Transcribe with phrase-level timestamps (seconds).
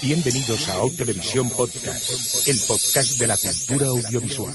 [0.00, 4.54] Bienvenidos a O Televisión Podcast, el podcast de la cultura audiovisual.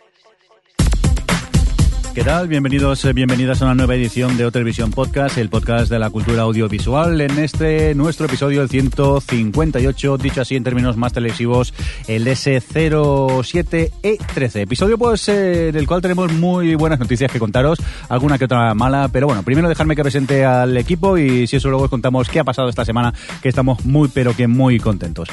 [2.13, 2.49] ¿Qué tal?
[2.49, 6.09] Bienvenidos, eh, bienvenidas a una nueva edición de O Televisión Podcast, el podcast de la
[6.09, 7.21] cultura audiovisual.
[7.21, 11.73] En este nuestro episodio, el 158, dicho así en términos más televisivos,
[12.09, 14.63] el S07E13.
[14.63, 17.79] Episodio, pues, eh, en el cual tenemos muy buenas noticias que contaros,
[18.09, 21.69] alguna que otra mala, pero bueno, primero dejarme que presente al equipo y si eso
[21.69, 25.29] luego os contamos qué ha pasado esta semana, que estamos muy, pero que muy contentos.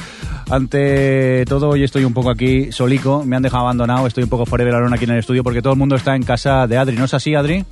[0.49, 4.45] Ante todo, hoy estoy un poco aquí solico, me han dejado abandonado, estoy un poco
[4.45, 6.77] fuera la lona aquí en el estudio porque todo el mundo está en casa de
[6.77, 7.65] Adri, ¿no es así, Adri?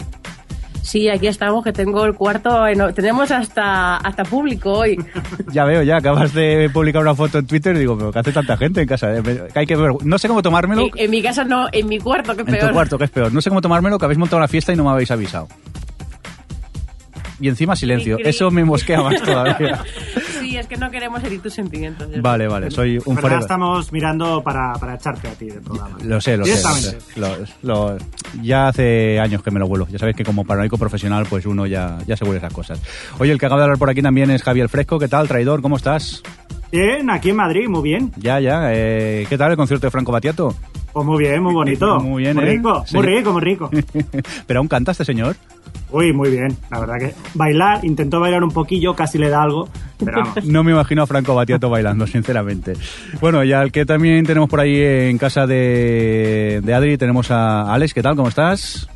[0.82, 2.66] Sí, aquí estamos, que tengo el cuarto.
[2.66, 4.98] en- tenemos hasta, hasta público hoy.
[5.52, 8.32] Ya veo, ya acabas de publicar una foto en Twitter y digo, pero ¿qué hace
[8.32, 9.14] tanta gente en casa?
[9.18, 9.92] Eh, hay que ver.
[10.04, 10.84] No sé cómo tomármelo.
[10.84, 12.68] En, en mi casa no, en mi cuarto, que es En peor.
[12.70, 13.34] tu cuarto, que es peor.
[13.34, 15.48] No sé cómo tomármelo, que habéis montado una fiesta y no me habéis avisado.
[17.40, 18.18] Y encima silencio.
[18.20, 19.84] Eso me mosquea más todavía.
[20.40, 22.08] sí, es que no queremos herir tus sentimientos.
[22.22, 23.40] Vale, vale, soy un forever.
[23.42, 25.98] estamos mirando para, para echarte a ti del programa.
[26.04, 26.98] Lo sé, lo sé, lo sé.
[27.16, 27.56] Directamente.
[27.64, 27.98] Lo- lo-
[28.42, 29.88] ya hace años que me lo vuelo.
[29.90, 32.82] Ya sabéis que como paranoico profesional, pues uno ya, ya se vuelve esas cosas.
[33.20, 34.98] Oye, el que acaba de hablar por aquí también es Javier Fresco.
[34.98, 35.62] ¿Qué tal, traidor?
[35.62, 36.24] ¿Cómo estás?
[36.72, 38.12] Bien, aquí en Madrid, muy bien.
[38.18, 38.74] Ya, ya.
[38.74, 40.54] eh, ¿Qué tal el concierto de Franco Batiato?
[40.94, 42.00] Pues muy bien, muy bonito.
[42.00, 42.50] Muy bien, muy ¿eh?
[42.50, 42.96] rico, Sí.
[42.96, 43.70] muy rico, muy rico.
[44.48, 45.36] ¿Pero aún canta este señor?
[45.92, 46.58] Uy, muy bien.
[46.70, 49.70] La verdad que bailar, intentó bailar un poquillo, casi le da algo,
[50.04, 50.44] pero vamos.
[50.46, 52.74] No me imagino a Franco Batiato bailando, sinceramente.
[53.22, 57.74] Bueno, y al que también tenemos por ahí en casa de, de Adri, tenemos a
[57.74, 57.94] Alex.
[57.94, 58.16] ¿Qué tal?
[58.16, 58.90] ¿Cómo estás?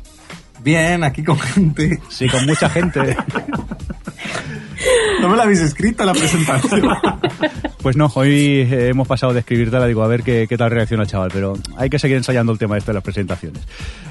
[0.62, 2.00] Bien, aquí con gente.
[2.08, 3.16] Sí, con mucha gente.
[5.22, 6.82] No me la habéis escrito la presentación.
[7.82, 11.08] Pues no, hoy eh, hemos pasado de escribírtela, digo, a ver qué, tal reacciona el
[11.08, 13.60] chaval, pero hay que seguir ensayando el tema este de las presentaciones.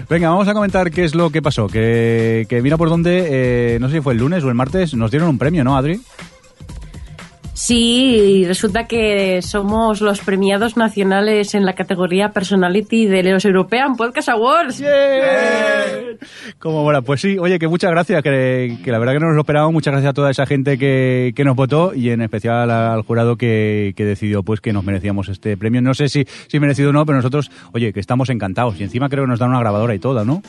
[0.09, 3.79] Venga, vamos a comentar qué es lo que pasó, que, que mira por dónde, eh,
[3.79, 6.01] no sé si fue el lunes o el martes, nos dieron un premio, ¿no, Adri?
[7.63, 14.29] Sí, resulta que somos los premiados nacionales en la categoría Personality de los European Podcast
[14.29, 14.81] Awards.
[16.57, 19.35] Como bueno, pues sí, oye, que muchas gracias, que, que la verdad que no nos
[19.35, 22.71] lo esperábamos, muchas gracias a toda esa gente que, que nos votó y en especial
[22.71, 25.83] al jurado que, que decidió pues que nos merecíamos este premio.
[25.83, 29.07] No sé si, si merecido o no, pero nosotros, oye, que estamos encantados y encima
[29.07, 30.41] creo que nos dan una grabadora y toda, ¿no?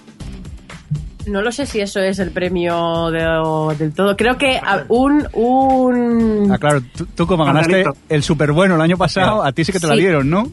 [1.26, 4.16] No lo sé si eso es el premio de- del todo.
[4.16, 5.26] Creo que a- un...
[5.32, 9.64] un Ah, claro, tú, tú como ganaste el súper bueno el año pasado, a ti
[9.64, 10.48] sí que te la dieron, ¿no?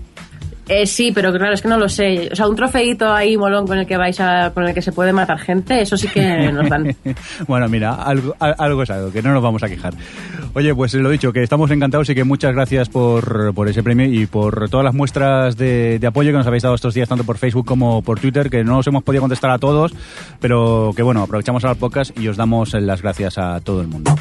[0.70, 2.30] Eh, sí, pero claro, es que no lo sé.
[2.32, 4.92] O sea, un trofeito ahí molón con el que vais a, con el que se
[4.92, 6.96] puede matar gente, eso sí que nos dan.
[7.48, 9.94] bueno, mira, algo, al- algo es algo, que no nos vamos a quejar.
[10.54, 14.06] Oye, pues lo dicho, que estamos encantados y que muchas gracias por, por ese premio
[14.08, 17.24] y por todas las muestras de, de apoyo que nos habéis dado estos días, tanto
[17.24, 19.94] por Facebook como por Twitter, que no os hemos podido contestar a todos,
[20.40, 24.16] pero que bueno, aprovechamos el podcast y os damos las gracias a todo el mundo.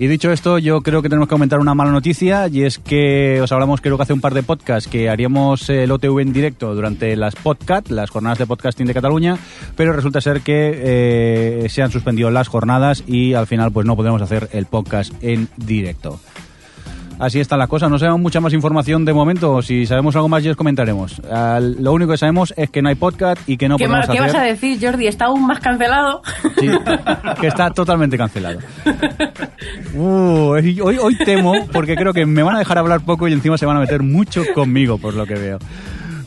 [0.00, 3.40] Y dicho esto, yo creo que tenemos que comentar una mala noticia y es que
[3.42, 6.72] os hablamos creo que hace un par de podcasts que haríamos el OTV en directo
[6.72, 9.38] durante las podcast, las jornadas de podcasting de Cataluña,
[9.76, 13.96] pero resulta ser que eh, se han suspendido las jornadas y al final pues no
[13.96, 16.20] podemos hacer el podcast en directo.
[17.18, 20.42] Así están las cosas, no sabemos mucha más información de momento, si sabemos algo más
[20.44, 21.20] ya os comentaremos.
[21.30, 24.06] Al- lo único que sabemos es que no hay podcast y que no ¿Qué, podemos
[24.06, 24.32] qué hacer...
[24.32, 25.06] vas a decir, Jordi?
[25.08, 26.22] ¿Está aún más cancelado?
[26.60, 26.68] Sí,
[27.40, 28.60] que está totalmente cancelado.
[29.94, 33.58] Uh, hoy, hoy temo, porque creo que me van a dejar hablar poco y encima
[33.58, 35.58] se van a meter mucho conmigo, por lo que veo.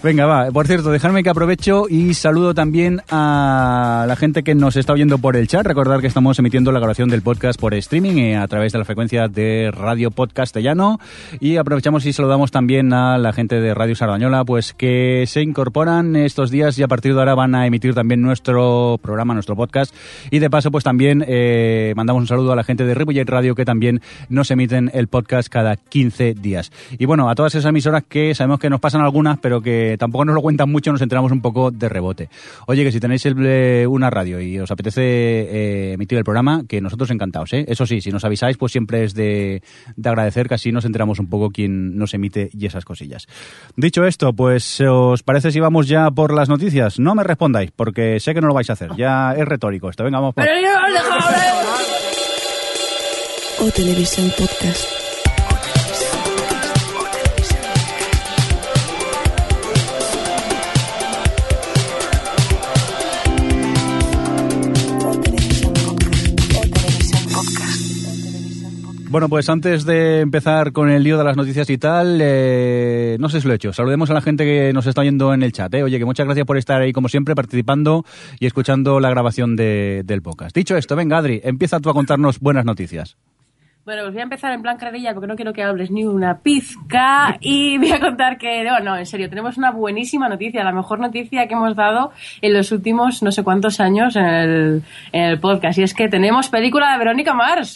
[0.03, 0.49] Venga, va.
[0.49, 5.19] Por cierto, dejadme que aprovecho y saludo también a la gente que nos está oyendo
[5.19, 5.63] por el chat.
[5.63, 8.85] Recordar que estamos emitiendo la grabación del podcast por streaming eh, a través de la
[8.85, 10.99] frecuencia de Radio Podcastellano.
[11.39, 16.15] Y aprovechamos y saludamos también a la gente de Radio Sardañola, pues que se incorporan
[16.15, 19.93] estos días y a partir de ahora van a emitir también nuestro programa, nuestro podcast.
[20.31, 23.53] Y de paso, pues también eh, mandamos un saludo a la gente de Ripollet Radio
[23.53, 26.71] que también nos emiten el podcast cada 15 días.
[26.97, 30.25] Y bueno, a todas esas emisoras que sabemos que nos pasan algunas, pero que tampoco
[30.25, 32.29] nos lo cuentan mucho, nos enteramos un poco de rebote.
[32.67, 36.63] Oye, que si tenéis el- eh, una radio y os apetece eh, emitir el programa,
[36.67, 37.65] que nosotros encantados, ¿eh?
[37.67, 39.61] Eso sí, si nos avisáis, pues siempre es de,
[39.95, 43.27] de agradecer, que así nos enteramos un poco quién nos emite y esas cosillas.
[43.75, 46.99] Dicho esto, pues ¿os parece si vamos ya por las noticias?
[46.99, 50.03] No me respondáis, porque sé que no lo vais a hacer, ya es retórico esto.
[50.03, 50.43] Venga, vamos por...
[50.43, 51.45] Pero yo no os dejo hablar.
[53.59, 55.00] O Televisión Podcast.
[69.11, 73.27] Bueno, pues antes de empezar con el lío de las noticias y tal, eh, no
[73.27, 73.73] sé si lo he hecho.
[73.73, 75.73] Saludemos a la gente que nos está oyendo en el chat.
[75.73, 75.83] ¿eh?
[75.83, 78.05] Oye, que muchas gracias por estar ahí, como siempre, participando
[78.39, 80.55] y escuchando la grabación de- del podcast.
[80.55, 83.17] Dicho esto, venga, Adri, empieza tú a contarnos buenas noticias.
[83.83, 86.37] Bueno, pues voy a empezar en plan carrilla porque no quiero que hables ni una
[86.39, 90.71] pizca y voy a contar que, no, no, en serio, tenemos una buenísima noticia, la
[90.71, 92.11] mejor noticia que hemos dado
[92.41, 96.07] en los últimos no sé cuántos años en el, en el podcast y es que
[96.07, 97.75] tenemos película de Verónica Mars.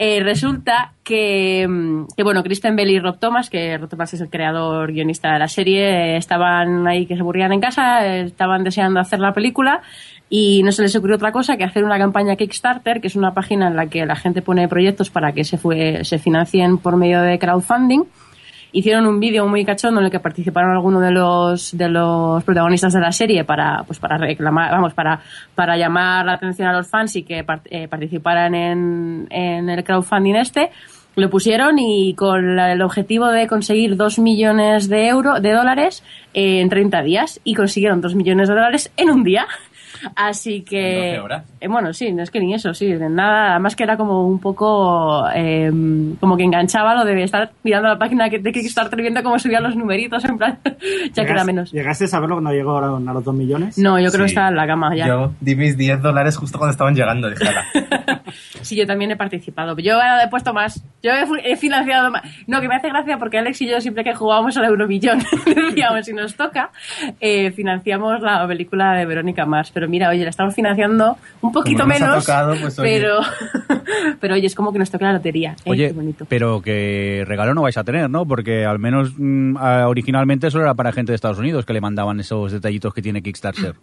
[0.00, 4.20] Eh, resulta que, mm, que, bueno, Kristen Bell y Rob Thomas, que Rob Thomas es
[4.20, 8.22] el creador guionista de la serie, eh, estaban ahí que se aburrían en casa, eh,
[8.22, 9.82] estaban deseando hacer la película
[10.30, 13.34] y no se les ocurrió otra cosa que hacer una campaña Kickstarter, que es una
[13.34, 16.96] página en la que la gente pone proyectos para que se, fue, se financien por
[16.96, 18.04] medio de crowdfunding.
[18.72, 22.92] Hicieron un vídeo muy cachondo en el que participaron algunos de los de los protagonistas
[22.92, 25.20] de la serie para pues para reclamar vamos para
[25.54, 30.34] para llamar la atención a los fans y que eh, participaran en, en el crowdfunding
[30.34, 30.70] este.
[31.16, 36.60] Lo pusieron y con el objetivo de conseguir 2 millones de euros de dólares eh,
[36.60, 39.48] en 30 días y consiguieron 2 millones de dólares en un día
[40.16, 41.44] así que ¿En 12 horas?
[41.60, 44.26] eh, bueno, sí, no es que ni eso, sí, de nada, además que era como
[44.26, 45.70] un poco, eh,
[46.20, 49.62] como que enganchaba lo de estar mirando la página que- de Kickstarter viendo cómo subían
[49.62, 50.58] los numeritos, en plan,
[51.12, 51.72] ya que era ¿Llegas- menos.
[51.72, 53.78] ¿Llegaste a saberlo cuando llegaron a los dos millones?
[53.78, 55.06] No, yo creo que estaba en la cama ya.
[55.06, 57.28] Yo di mis 10 dólares justo cuando estaban llegando.
[57.30, 57.44] Dije.
[58.60, 59.76] Sí, yo también he participado.
[59.78, 60.82] Yo he puesto más.
[61.02, 61.10] Yo
[61.44, 62.22] he financiado más.
[62.46, 66.04] No, que me hace gracia porque Alex y yo siempre que jugábamos al Euromillón decíamos,
[66.04, 66.70] si nos toca,
[67.20, 69.70] eh, financiamos la película de Verónica Mars.
[69.72, 72.24] Pero mira, oye, la estamos financiando un poquito Como nos ha menos.
[72.26, 72.98] tocado, pues, oye.
[73.00, 73.20] pero,
[74.20, 75.52] pero oye, es como que nos toca la lotería.
[75.64, 76.26] Eh, Oye, qué bonito.
[76.28, 78.26] pero que regalo no vais a tener, ¿no?
[78.26, 81.80] Porque al menos mm, ah, originalmente solo era para gente de Estados Unidos que le
[81.80, 83.74] mandaban esos detallitos que tiene Kickstarter.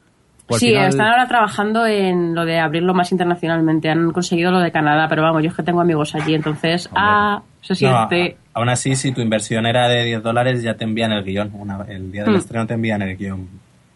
[0.59, 3.89] Sí, final- están ahora trabajando en lo de abrirlo más internacionalmente.
[3.89, 7.41] Han conseguido lo de Canadá, pero vamos, yo es que tengo amigos allí, entonces, ah,
[7.61, 8.37] se No, siente.
[8.53, 11.49] a- aún así, si tu inversión era de 10 dólares, ya te envían el guion.
[11.55, 12.37] Una- el día del Hmm.
[12.37, 13.47] estreno te envían el guion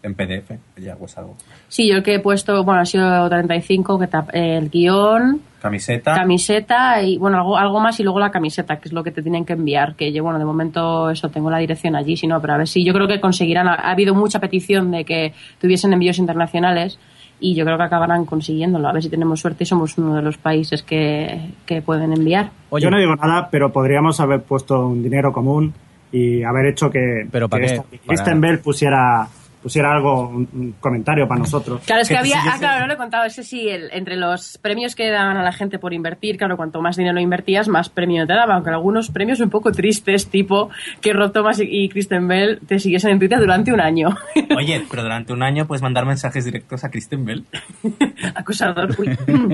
[0.02, 0.52] en PDF.
[0.78, 1.36] Ya, pues algo.
[1.68, 6.14] Sí, yo el que he puesto, bueno, ha sido 35, que tap- el guion, Camiseta.
[6.14, 9.22] camiseta y, bueno, algo, algo más y luego la camiseta, que es lo que te
[9.22, 9.94] tienen que enviar.
[9.96, 12.66] Que yo, bueno, de momento eso, tengo la dirección allí, si no, pero a ver
[12.68, 13.68] si yo creo que conseguirán.
[13.68, 16.98] Ha, ha habido mucha petición de que tuviesen envíos internacionales
[17.38, 18.88] y yo creo que acabarán consiguiéndolo.
[18.88, 22.50] A ver si tenemos suerte y somos uno de los países que, que pueden enviar.
[22.70, 25.74] Oye, Yo no digo nada, pero podríamos haber puesto un dinero común
[26.12, 27.64] y haber hecho que, ¿Pero que qué?
[27.66, 29.28] esta- Para- Kristen Bell pusiera,
[29.62, 31.82] pusiera algo, un, un comentario para nosotros.
[31.84, 32.40] Claro, es que Que había.
[32.42, 33.24] Ah, claro, no lo he contado.
[33.24, 36.80] Ese sí, el- entre los premios que daban a la gente por invertir, claro, cuanto
[36.80, 38.56] más dinero invertías, más premio te daban.
[38.56, 40.70] Aunque algunos premios un poco tristes, tipo
[41.00, 44.08] que Rob Thomas y, y Kristen Bell te siguiesen en Twitter durante un año.
[44.56, 47.44] Oye, pero durante un año puedes mandar mensajes directos a Kristen Bell.
[48.34, 48.94] Acusador.
[48.98, 49.16] Uy.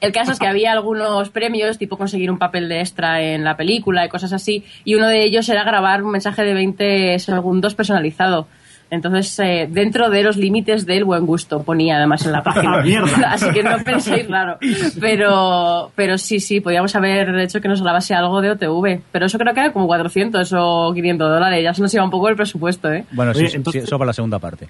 [0.00, 3.56] El caso es que había algunos premios, tipo conseguir un papel de extra en la
[3.56, 7.74] película y cosas así, y uno de ellos era grabar un mensaje de 20 segundos
[7.74, 8.48] personalizado.
[8.90, 12.82] Entonces, eh, dentro de los límites del buen gusto, ponía además en la página.
[12.82, 13.30] Mierda.
[13.32, 14.58] Así que no penséis raro.
[15.00, 19.00] Pero, pero sí, sí, podíamos haber hecho que nos grabase algo de OTV.
[19.12, 21.62] Pero eso creo que era como 400 o 500 dólares.
[21.64, 23.04] Ya se nos iba un poco el presupuesto, ¿eh?
[23.12, 24.68] Bueno, Oye, sí, entonces- sí, eso para la segunda parte.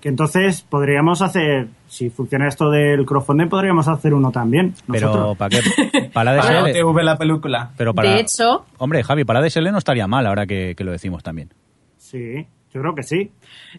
[0.00, 4.74] Que entonces podríamos hacer, si funciona esto del crowdfunding, podríamos hacer uno también.
[4.90, 5.36] Pero nosotros.
[5.38, 6.10] ¿para qué?
[6.12, 6.82] Para la Para DSL.
[6.84, 7.70] OTV la película.
[7.76, 8.10] Pero para...
[8.10, 11.22] De hecho, Hombre, Javi, para la DSL no estaría mal ahora que, que lo decimos
[11.22, 11.48] también.
[11.96, 13.30] Sí, yo creo que sí.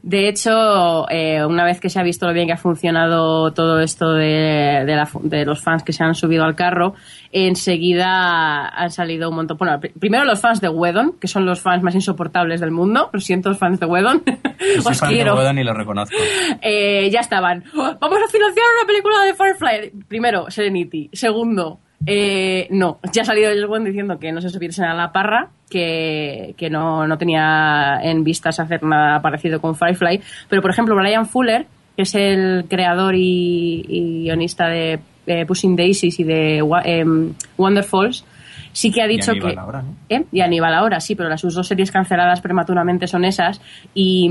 [0.01, 3.79] De hecho, eh, una vez que se ha visto lo bien que ha funcionado todo
[3.81, 6.93] esto de, de la de los fans que se han subido al carro,
[7.31, 9.57] enseguida han salido un montón.
[9.57, 13.09] Bueno, primero los fans de Wedon, que son los fans más insoportables del mundo.
[13.11, 14.23] Lo siento, los fans de Wedon.
[14.25, 15.23] Yo soy Os fan de.
[15.31, 16.15] Whedon y lo reconozco.
[16.61, 17.63] Eh, ya estaban.
[17.75, 20.03] "Oh, Vamos a financiar una película de Firefly.
[20.07, 21.09] Primero, Serenity.
[21.13, 22.99] Segundo, eh, no.
[23.11, 26.69] Ya ha salido Joss Whedon diciendo que no se subiesen a la parra, que, que
[26.69, 30.21] no, no tenía en vistas hacer nada parecido con Firefly.
[30.49, 35.75] Pero, por ejemplo, Brian Fuller, que es el creador y, y guionista de eh, Pushing
[35.75, 38.25] Daisies y de em, Wonderfalls,
[38.71, 39.59] sí que ha dicho Aníbal que...
[39.59, 39.95] ahora, ¿no?
[40.09, 40.25] ¿Eh?
[40.31, 43.61] Y Aníbal ahora, sí, pero las sus dos series canceladas prematuramente son esas.
[43.93, 44.29] Y,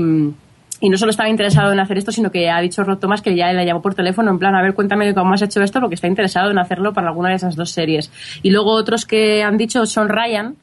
[0.81, 3.35] y no solo estaba interesado en hacer esto, sino que ha dicho Rod Thomas que
[3.35, 5.95] ya le llamó por teléfono en plan, a ver, cuéntame cómo has hecho esto, porque
[5.95, 8.11] está interesado en hacerlo para alguna de esas dos series.
[8.43, 10.55] Y luego otros que han dicho son Ryan,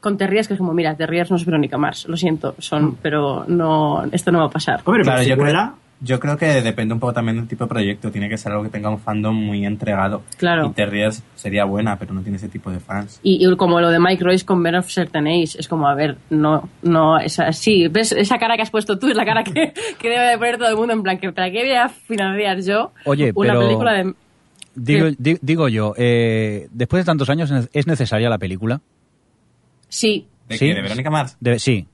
[0.00, 3.44] con Terriers, que es como, mira, Terriers no es Verónica Mars, lo siento, son, pero
[3.48, 4.80] no, esto no va a pasar.
[4.84, 7.48] Hombre, Claro, pero si yo creo- vuela, Yo creo que depende un poco también del
[7.48, 8.12] tipo de proyecto.
[8.12, 10.22] Tiene que ser algo que tenga un fandom muy entregado.
[10.36, 10.68] Claro.
[10.68, 13.18] Y Terriers sería buena, pero no tiene ese tipo de fans.
[13.24, 15.94] Y, y como lo de Mike Royce con Men of Certain Age, es como, a
[15.96, 19.42] ver, no, no, esa, sí, ves, esa cara que has puesto tú es la cara
[19.42, 21.88] que, que debe de poner todo el mundo en plan, que ¿para qué voy a
[21.88, 24.14] financiar yo Oye, una pero- película de...
[24.76, 28.80] Digo, di- digo yo, eh, después de tantos años, ¿es necesaria la película?
[29.88, 30.68] Sí, ¿De Sí.
[30.68, 30.74] qué?
[30.74, 31.36] ¿De Verónica Mars?
[31.40, 31.86] De- sí.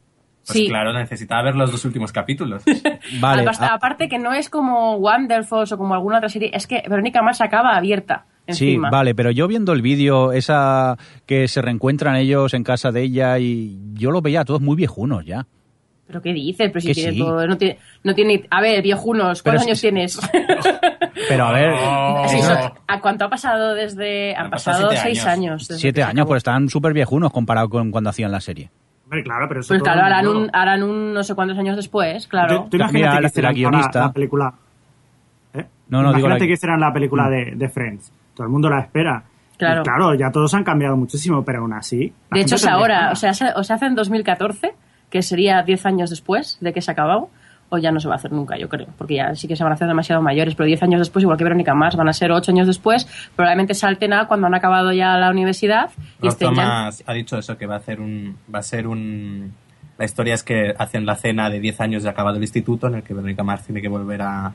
[0.47, 0.69] Pues Sí.
[0.69, 2.63] claro, necesitaba ver los dos últimos capítulos.
[3.21, 3.43] Vale.
[3.43, 6.83] Aparte, ah, aparte que no es como Wonderfalls o como alguna otra serie, es que
[6.89, 8.91] Verónica Mars acaba abierta Sí, encima.
[8.91, 13.39] vale, pero yo viendo el vídeo, esa que se reencuentran ellos en casa de ella
[13.39, 15.47] y yo los veía a todos muy viejunos ya.
[16.07, 16.69] ¿Pero qué dices?
[16.69, 17.19] Pero si Que tiene sí.
[17.21, 18.45] todo, no tiene, no tiene...
[18.51, 20.21] A ver, viejunos, ¿cuántos años tienes?
[21.29, 21.75] Pero a ver,
[22.29, 22.37] Sí,
[22.87, 24.35] ¿A cuánto ha pasado desde...?
[24.37, 25.37] Han Han pasado pasado siete seis años.
[25.53, 25.69] años.
[25.69, 28.71] desde siete años, pues están súper viejunos comparado con cuando hacían la serie.
[29.15, 32.27] Hombre, claro, pero eso Pues claro, harán un, harán un no sé cuántos años después,
[32.27, 32.65] claro.
[32.65, 34.55] Tú, tú imagínate Mira, que la- guionista- la película.
[35.55, 35.65] ¿Eh?
[35.89, 38.13] No, no, digo Imagínate la- que hicieran la película de, de Friends.
[38.35, 39.23] Todo el mundo la espera.
[39.57, 39.81] Claro.
[39.83, 42.13] Y claro, ya todos han cambiado muchísimo, pero aún así.
[42.33, 44.75] De hecho, es ahora, o sea, se, o se hace en 2014,
[45.11, 47.31] que sería 10 años después de que se acabó,
[47.75, 49.63] o ya no se va a hacer nunca, yo creo, porque ya sí que se
[49.63, 52.13] van a hacer demasiado mayores, pero 10 años después, igual que Verónica Mars, van a
[52.13, 55.91] ser 8 años después, probablemente salten a cuando han acabado ya la universidad
[56.21, 56.63] y Rob estén ya...
[56.63, 58.37] Thomas ha dicho eso, que va a hacer un...
[58.53, 59.53] Va a ser un...
[59.97, 62.97] La historia es que hacen la cena de 10 años de acabado el instituto en
[62.97, 64.53] el que Verónica Mars tiene que volver a,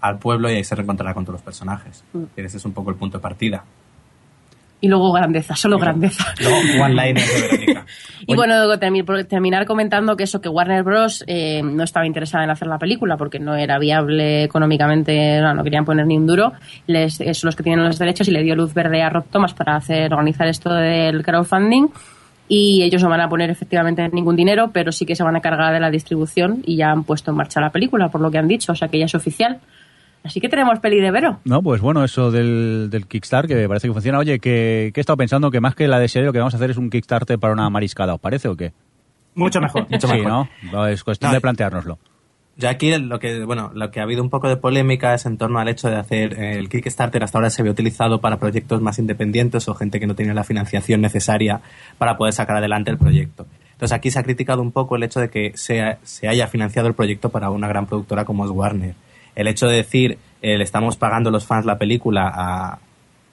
[0.00, 2.04] al pueblo y ahí se reencontrará con todos los personajes.
[2.12, 2.24] Mm.
[2.36, 3.64] Y ese es un poco el punto de partida.
[4.80, 6.24] Y luego grandeza, solo grandeza.
[6.38, 6.46] De
[7.12, 7.86] Verónica.
[8.26, 8.78] Y bueno,
[9.26, 11.24] terminar comentando que eso, que Warner Bros.
[11.26, 15.64] eh, no estaba interesada en hacer la película porque no era viable económicamente, no, no
[15.64, 16.52] querían poner ni un duro.
[16.86, 19.52] Les, son los que tienen los derechos y le dio luz verde a Rob Thomas
[19.54, 21.88] para hacer organizar esto del crowdfunding.
[22.48, 25.40] Y ellos no van a poner efectivamente ningún dinero, pero sí que se van a
[25.40, 28.38] cargar de la distribución y ya han puesto en marcha la película, por lo que
[28.38, 29.58] han dicho, o sea que ya es oficial.
[30.24, 31.38] Así que tenemos peli de Vero.
[31.44, 34.18] No, pues bueno, eso del, del Kickstarter, que parece que funciona.
[34.18, 36.54] Oye, que, que he estado pensando que más que la de serie, lo que vamos
[36.54, 38.72] a hacer es un Kickstarter para una mariscada, ¿os parece o qué?
[39.34, 39.86] Mucho mejor.
[39.88, 40.28] Mucho sí, mejor.
[40.28, 40.48] ¿no?
[40.72, 41.98] No, Es cuestión No, de planteárnoslo.
[42.56, 45.38] Ya aquí lo que, bueno, lo que ha habido un poco de polémica es en
[45.38, 48.82] torno al hecho de hacer eh, el Kickstarter hasta ahora se había utilizado para proyectos
[48.82, 51.60] más independientes o gente que no tenía la financiación necesaria
[51.98, 53.46] para poder sacar adelante el proyecto.
[53.74, 56.88] Entonces aquí se ha criticado un poco el hecho de que se, se haya financiado
[56.88, 58.96] el proyecto para una gran productora como es Warner.
[59.38, 62.80] El hecho de decir eh, le estamos pagando los fans la película a,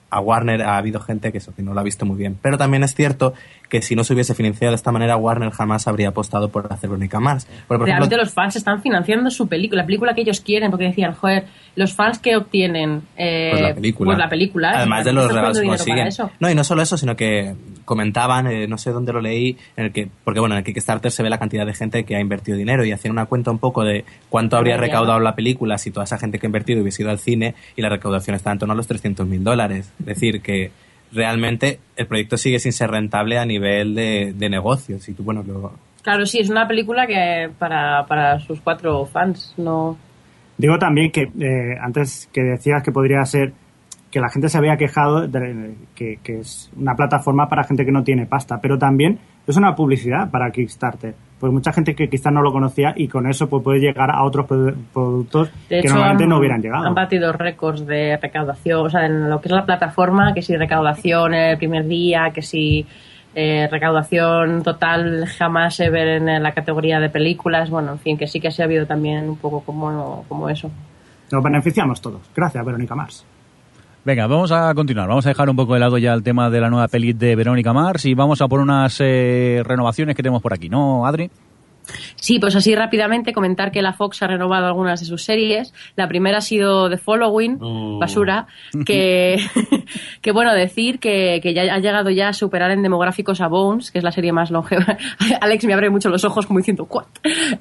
[0.08, 2.38] a Warner ha habido gente que eso que no lo ha visto muy bien.
[2.40, 3.34] Pero también es cierto
[3.68, 6.90] que si no se hubiese financiado de esta manera, Warner jamás habría apostado por hacer
[6.90, 7.46] Verónica Mars.
[7.66, 10.70] Porque, por Realmente ejemplo, los fans están financiando su película, la película que ellos quieren,
[10.70, 14.08] porque decían, joder, los fans que obtienen eh, Pues la película.
[14.08, 16.08] pues la película, Además de ¿estás los regalos que consiguen.
[16.40, 17.54] No, y no solo eso, sino que
[17.84, 21.10] comentaban, eh, no sé dónde lo leí, en el que, porque bueno, en el Kickstarter
[21.10, 23.58] se ve la cantidad de gente que ha invertido dinero y hacían una cuenta un
[23.58, 27.02] poco de cuánto habría recaudado la película si toda esa gente que ha invertido hubiese
[27.02, 29.92] ido al cine y la recaudación está en torno a los 300 mil dólares.
[30.00, 30.70] Es decir, que
[31.16, 35.08] realmente el proyecto sigue sin ser rentable a nivel de, de negocios.
[35.08, 39.52] Y tú, bueno, lo- Claro, sí, es una película que para, para sus cuatro fans,
[39.56, 39.96] no...
[40.56, 43.52] Digo también que eh, antes que decías que podría ser
[44.10, 47.90] que la gente se había quejado de que, que es una plataforma para gente que
[47.92, 51.14] no tiene pasta, pero también es una publicidad para Kickstarter.
[51.38, 54.24] Pues mucha gente que quizás no lo conocía y con eso pues, puede llegar a
[54.24, 56.86] otros produ- productos De que hecho, normalmente han, no hubieran llegado.
[56.86, 60.56] han batido récords de recaudación, o sea, en lo que es la plataforma, que si
[60.56, 62.86] recaudación el primer día, que si
[63.34, 68.40] eh, recaudación total jamás ever en la categoría de películas, bueno, en fin, que sí
[68.40, 70.70] que se ha habido también un poco como, como eso.
[71.30, 72.22] Nos beneficiamos todos.
[72.34, 73.26] Gracias, Verónica Mars.
[74.06, 75.08] Venga, vamos a continuar.
[75.08, 77.34] Vamos a dejar un poco de lado ya el tema de la nueva peli de
[77.34, 81.28] Verónica Mars y vamos a por unas eh, renovaciones que tenemos por aquí, ¿no, Adri?
[82.16, 85.72] Sí, pues así rápidamente comentar que la Fox ha renovado algunas de sus series.
[85.94, 87.98] La primera ha sido The Following, Mm.
[88.00, 88.46] basura,
[88.84, 89.36] que,
[90.20, 93.90] que bueno, decir que, que ya ha llegado ya a superar en demográficos a Bones,
[93.90, 94.96] que es la serie más longeva.
[95.40, 97.04] Alex me abre mucho los ojos como diciendo, ¿what?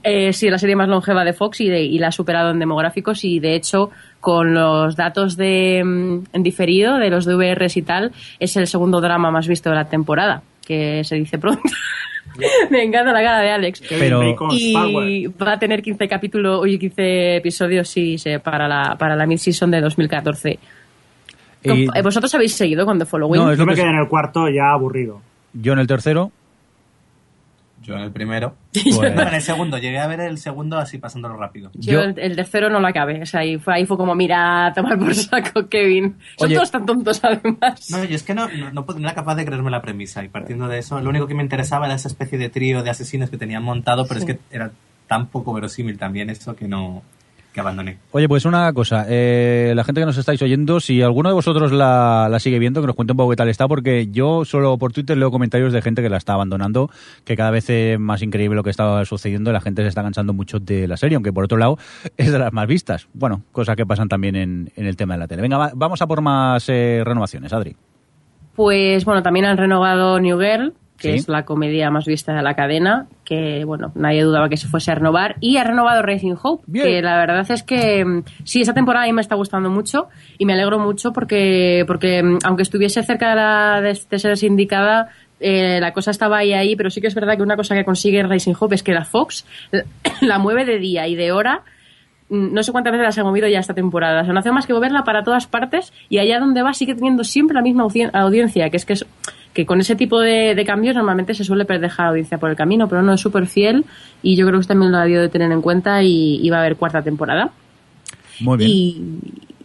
[0.04, 2.60] Eh, sí, la serie más longeva de Fox y, de- y la ha superado en
[2.60, 7.84] demográficos y de hecho con los datos de mm, en diferido de los DVRs y
[7.84, 11.62] tal, es el segundo drama más visto de la temporada, que se dice pronto.
[12.70, 13.82] me encanta la cara de Alex.
[13.88, 19.16] Pero- Y va a tener 15 capítulos, oye, 15 episodios sí, sí, para la, para
[19.16, 20.60] la mid-season de 2014.
[21.64, 23.42] Y- eh, ¿Vosotros habéis seguido The Following?
[23.42, 25.22] No, es Yo lo me que quedé en el cuarto ya aburrido.
[25.54, 26.32] yo en el tercero.
[27.86, 28.56] Yo en el primero.
[28.74, 31.72] Pues- No, en el segundo, llegué a ver el segundo así pasándolo rápido.
[31.76, 33.22] Yo, yo- el, tercero no lo acabé.
[33.22, 36.18] O sea, ahí fue, ahí fue como, mira, tomar por saco, Kevin.
[36.38, 36.56] Son Oye.
[36.56, 37.90] todos tan tontos, además.
[37.92, 40.68] No, yo es que no, no, no era capaz de creerme la premisa y partiendo
[40.68, 43.38] de eso, lo único que me interesaba era esa especie de trío de asesinos que
[43.38, 44.72] tenían montado, pero es que era
[45.08, 47.04] tan poco verosímil también eso que no...
[47.56, 47.98] que abandoné.
[48.12, 51.72] Oye, pues una cosa, eh, la gente que nos estáis oyendo, si alguno de vosotros
[51.72, 54.78] la, la sigue viendo, que nos cuente un poco qué tal está, porque yo solo
[54.78, 56.90] por Twitter leo comentarios de gente que la está abandonando,
[57.24, 60.34] que cada vez es más increíble lo que está sucediendo, la gente se está cansando
[60.34, 61.78] mucho de la serie, aunque por otro lado
[62.18, 63.08] es de las más vistas.
[63.14, 65.42] Bueno, cosas que pasan también en, en el tema de la tele.
[65.42, 67.76] Venga, va- vamos a por más eh, renovaciones, Adri.
[68.56, 71.16] Pues bueno, también han renovado New Girl, que Sí.
[71.18, 74.92] es la comedia más vista de la cadena, que bueno, nadie dudaba que se fuese
[74.92, 75.36] a renovar.
[75.42, 76.86] Y ha renovado Racing Hope, Bien.
[76.86, 80.08] que la verdad es que mm, sí, esa temporada a mí me está gustando mucho
[80.38, 84.38] y me alegro mucho porque, porque mm, aunque estuviese cerca de, la, de, de ser
[84.38, 85.10] sindicada,
[85.42, 87.84] eh, la cosa estaba ahí ahí, pero sí que es verdad que una cosa que
[87.84, 89.46] consigue Racing Hope es que la Fox
[90.22, 91.64] la, mueve de día y de hora
[92.30, 94.22] mm, no sé cuántas veces las ha movido ya esta temporada.
[94.22, 96.96] O sea, no hace más que moverla para todas partes y allá donde va sigue
[96.96, 99.06] teniendo siempre la misma audien- audiencia, que es que, es,
[99.56, 102.88] que con ese tipo de, de cambios normalmente se suele dejar audiencia por el camino,
[102.90, 103.86] pero no es súper fiel
[104.22, 106.58] y yo creo que también lo ha debido de tener en cuenta y, y va
[106.58, 107.52] a haber cuarta temporada.
[108.42, 108.70] Muy bien.
[108.70, 109.02] Y,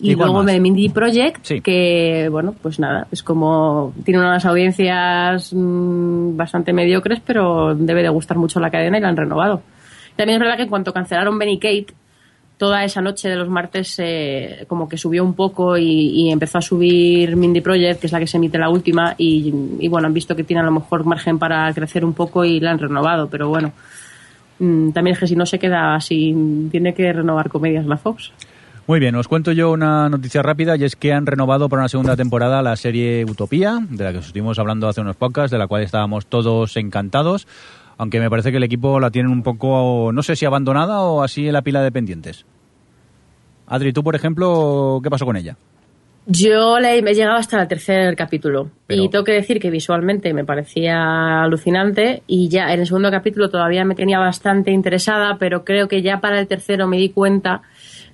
[0.00, 1.60] y ¿Y cuál luego de Mindy Project, Sí.
[1.60, 8.08] que bueno, pues nada, es como tiene unas audiencias mm, bastante mediocres, pero debe de
[8.10, 9.60] gustar mucho la cadena y la han renovado.
[10.16, 11.88] También es verdad que en cuanto cancelaron Benny Kate,
[12.60, 16.60] toda esa noche de los martes eh, como que subió un poco y, empezó a
[16.60, 20.36] subir Mindy Project, que es la que se emite la última, y, bueno, han visto
[20.36, 23.48] que tiene a lo mejor margen para crecer un poco y la han renovado, pero
[23.48, 23.72] bueno.
[24.58, 26.36] mm, También es que si no se queda así,
[26.70, 28.30] tiene que renovar comedias la Fox.
[28.86, 31.88] Muy bien, os cuento yo una noticia rápida y es que han renovado para una
[31.88, 35.58] segunda temporada la serie Utopía, de la que os estuvimos hablando hace unos podcasts, de
[35.58, 37.46] la cual estábamos todos encantados,
[38.00, 41.22] aunque me parece que el equipo la tienen un poco, no sé si abandonada o
[41.22, 42.46] así en la pila de pendientes.
[43.66, 45.58] Adri, tú por ejemplo, ¿qué pasó con ella?
[46.24, 50.32] Yo le he llegado hasta el tercer capítulo Pero- y tengo que decir que visualmente
[50.32, 55.62] me parecía alucinante y ya en el segundo capítulo todavía me tenía bastante interesada, pero
[55.62, 57.60] creo que ya para el tercero me di cuenta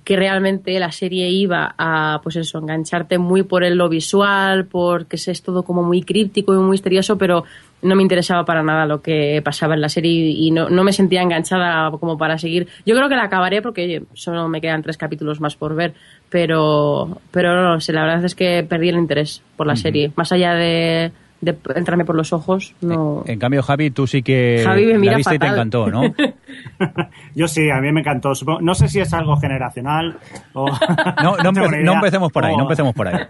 [0.06, 5.16] que realmente la serie iba a, pues eso, engancharte muy por el lo visual, porque
[5.16, 7.42] es todo como muy críptico y muy misterioso, pero
[7.82, 10.92] no me interesaba para nada lo que pasaba en la serie y no, no me
[10.92, 12.68] sentía enganchada como para seguir.
[12.86, 15.94] Yo creo que la acabaré porque solo me quedan tres capítulos más por ver,
[16.30, 20.12] pero, pero no, sé, la verdad es que perdí el interés por la serie.
[20.14, 23.22] Más allá de, de entrarme por los ojos, no.
[23.26, 25.58] En cambio, Javi, tú sí que Javi me la mira viste y te fatal.
[25.68, 26.02] encantó, ¿no?
[27.34, 28.32] Yo sí, a mí me encantó.
[28.60, 30.18] No sé si es algo generacional
[30.54, 30.66] o...
[31.22, 33.24] No, no, empe- no empecemos por ahí, O- no empecemos por ahí.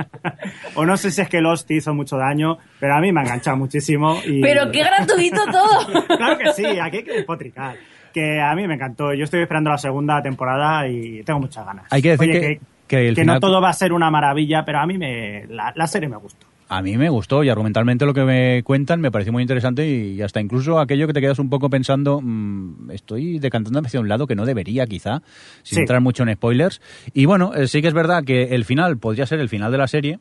[0.77, 3.25] o no sé si es que Lost hizo mucho daño, pero a mí me ha
[3.25, 4.19] enganchado muchísimo.
[4.25, 4.41] Y...
[4.41, 6.07] Pero qué gratuito todo.
[6.17, 7.77] claro que sí, aquí hay que despotricar.
[8.13, 9.13] Que a mí me encantó.
[9.15, 11.87] Yo estoy esperando la segunda temporada y tengo muchas ganas.
[11.91, 14.11] Hay que decir Oye, que- que el que final- no todo va a ser una
[14.11, 16.47] maravilla, pero a mí me, la, la serie me gustó.
[16.69, 20.21] A mí me gustó y argumentalmente lo que me cuentan me pareció muy interesante y
[20.21, 24.27] hasta incluso aquello que te quedas un poco pensando, mm, estoy decantándome hacia un lado
[24.27, 25.23] que no debería quizá,
[25.63, 25.81] sin Sí.
[25.83, 26.81] entrar mucho en spoilers.
[27.15, 29.79] Y bueno, eh, sí que es verdad que el final podría ser el final de
[29.79, 30.19] la serie.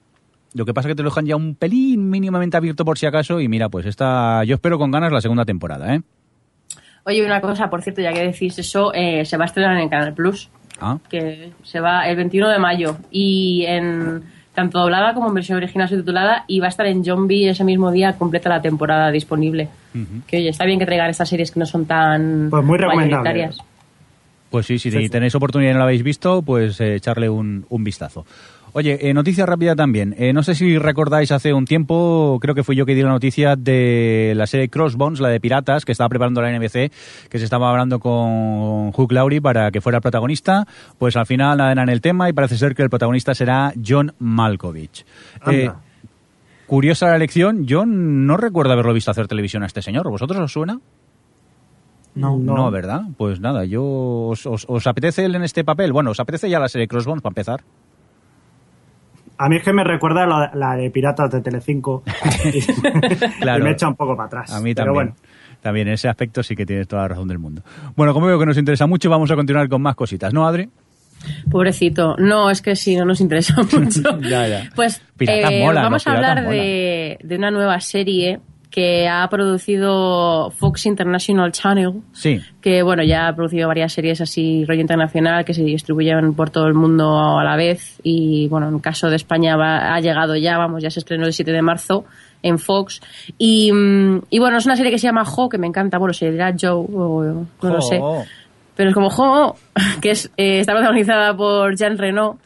[0.54, 3.08] Lo que pasa es que te lo dejan ya un pelín mínimamente abierto por si
[3.08, 6.02] acaso y mira, pues esta yo espero con ganas la segunda temporada, ¿eh?
[7.06, 9.90] Oye, una cosa, por cierto, ya que decís eso, eh, se va a estrenar en
[9.90, 14.24] Canal Plus, Ah, que se va el 21 de mayo y en
[14.56, 17.92] tanto doblada como en versión original subtitulada y va a estar en Zombie ese mismo
[17.92, 19.68] día completa la temporada disponible.
[20.28, 23.16] Que oye, está bien que traigan estas series que no son tan Pues muy recomendable.
[23.18, 23.58] mayoritarias.
[24.50, 25.10] Pues sí, si Sí, sí.
[25.10, 28.26] tenéis oportunidad y no lo habéis visto, pues eh, echarle un, un vistazo.
[28.78, 30.14] Oye, eh, noticia rápida también.
[30.18, 33.10] Eh, no sé si recordáis hace un tiempo, creo que fui yo que di la
[33.10, 36.92] noticia de la serie Crossbones, la de piratas, que estaba preparando la NBC,
[37.30, 40.68] que se estaba hablando con Hugh Laurie para que fuera el protagonista.
[40.98, 44.14] Pues al final nada en el tema y parece ser que el protagonista será John
[44.20, 45.06] Malkovich.
[45.54, 45.72] Eh,
[46.68, 47.66] curiosa la elección.
[47.66, 50.10] Yo no recuerdo haberlo visto hacer televisión a este señor.
[50.10, 50.82] ¿Vosotros os suena?
[52.16, 53.04] No, No, ¿verdad?
[53.18, 55.94] Pues nada, yo os, os- os apetece él en este papel.
[55.94, 57.62] Bueno, os apetece ya la serie Crossbones para empezar.
[59.38, 62.04] A mí es que me recuerda la, la de Piratas de Telecinco.
[62.54, 62.62] y,
[63.42, 63.60] Claro.
[63.60, 64.54] y me echa un poco para atrás.
[64.54, 64.94] A mí Pero también.
[65.16, 65.16] bueno.
[65.62, 67.64] También en ese aspecto sí que tienes toda la razón del mundo.
[67.96, 70.70] Bueno, como veo que nos interesa mucho, vamos a continuar con más cositas, ¿no, Adri?
[71.50, 72.16] Pobrecito.
[72.18, 74.20] No, es que sí, no nos interesa mucho.
[74.22, 74.70] Ya, ya.
[74.76, 78.40] Pues Piratas eh, molan, vamos a hablar de, de una nueva serie
[78.76, 81.94] que ha producido Fox International Channel.
[82.12, 82.42] Sí.
[82.60, 86.66] que bueno, ya ha producido varias series así rollo internacional que se distribuyen por todo
[86.68, 90.58] el mundo a la vez y bueno, en caso de España va- ha llegado ya,
[90.58, 92.04] vamos, ya se estrenó el 7 de marzo
[92.44, 93.00] en Fox
[93.38, 96.14] y, mm, y bueno, es una serie que se llama Jo, que me encanta, bueno,
[96.14, 97.24] se dirá Joe o
[97.62, 98.02] no lo sé,
[98.76, 99.56] pero es como Jo,
[100.02, 102.40] que es, eh, está protagonizada por Jean Reno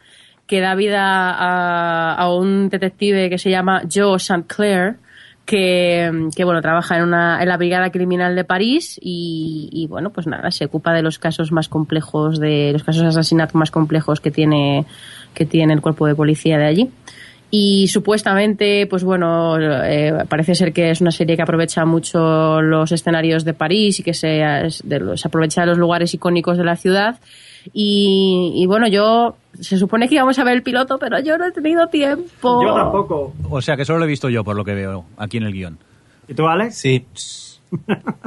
[0.46, 4.44] que da vida a, a un detective que se llama Joe St.
[4.48, 4.98] Clair
[5.50, 10.52] que, bueno, trabaja en, una, en la Brigada Criminal de París y, bueno, pues nada,
[10.52, 14.30] se ocupa de los casos más complejos, de los casos de asesinato más complejos que
[14.30, 14.86] tiene,
[15.34, 16.92] que tiene el cuerpo de policía de allí.
[17.50, 22.92] Y supuestamente, pues bueno, eh, parece ser que es una serie que aprovecha mucho los
[22.92, 27.18] escenarios de París y que se, se aprovecha de los lugares icónicos de la ciudad.
[27.74, 31.46] Y, y, bueno, yo se supone que íbamos a ver el piloto, pero yo no
[31.46, 32.64] he tenido tiempo.
[32.64, 33.34] Yo tampoco.
[33.50, 35.54] O sea que solo lo he visto yo por lo que veo aquí en el
[35.54, 35.78] guion.
[36.28, 36.76] ¿Y tú, Alex?
[36.76, 37.06] Sí.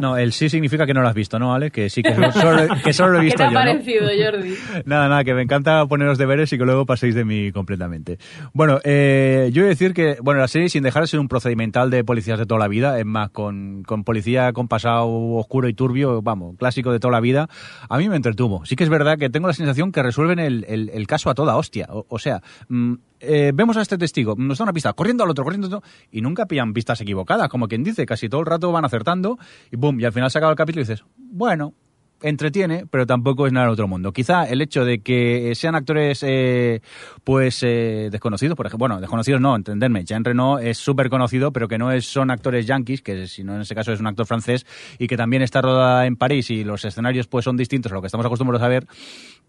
[0.01, 1.71] No, el sí significa que no lo has visto, ¿no, Ale?
[1.71, 3.73] Que sí, que solo, que solo lo he visto ¿Qué te ha yo.
[3.73, 3.73] ¿no?
[3.73, 4.55] parecido, Jordi?
[4.87, 8.19] Nada, nada, que me encanta poneros deberes y que luego paséis de mí completamente.
[8.53, 11.29] Bueno, eh, yo voy a decir que, bueno, la serie, sin dejar de ser un
[11.29, 15.69] procedimental de policías de toda la vida, es más, con, con policía con pasado oscuro
[15.69, 17.49] y turbio, vamos, clásico de toda la vida,
[17.89, 18.65] a mí me entretuvo.
[18.65, 21.35] Sí que es verdad que tengo la sensación que resuelven el, el, el caso a
[21.35, 21.87] toda hostia.
[21.91, 25.31] O, o sea, mm, eh, vemos a este testigo, nos da una pista, corriendo al
[25.31, 28.47] otro, corriendo al otro, y nunca pillan pistas equivocadas, como quien dice, casi todo el
[28.47, 29.39] rato van acertando,
[29.71, 31.75] y boom, y al final se acaba el capítulo y dices, bueno,
[32.23, 34.13] entretiene, pero tampoco es nada del otro mundo.
[34.13, 36.81] Quizá el hecho de que sean actores eh,
[37.25, 41.69] pues eh, desconocidos, por ejemplo, bueno, desconocidos no, entenderme, Jean Reno es súper conocido, pero
[41.69, 44.27] que no es, son actores yankees, que si no en ese caso es un actor
[44.27, 44.67] francés,
[44.99, 48.01] y que también está rodada en París y los escenarios pues son distintos a lo
[48.01, 48.87] que estamos acostumbrados a ver,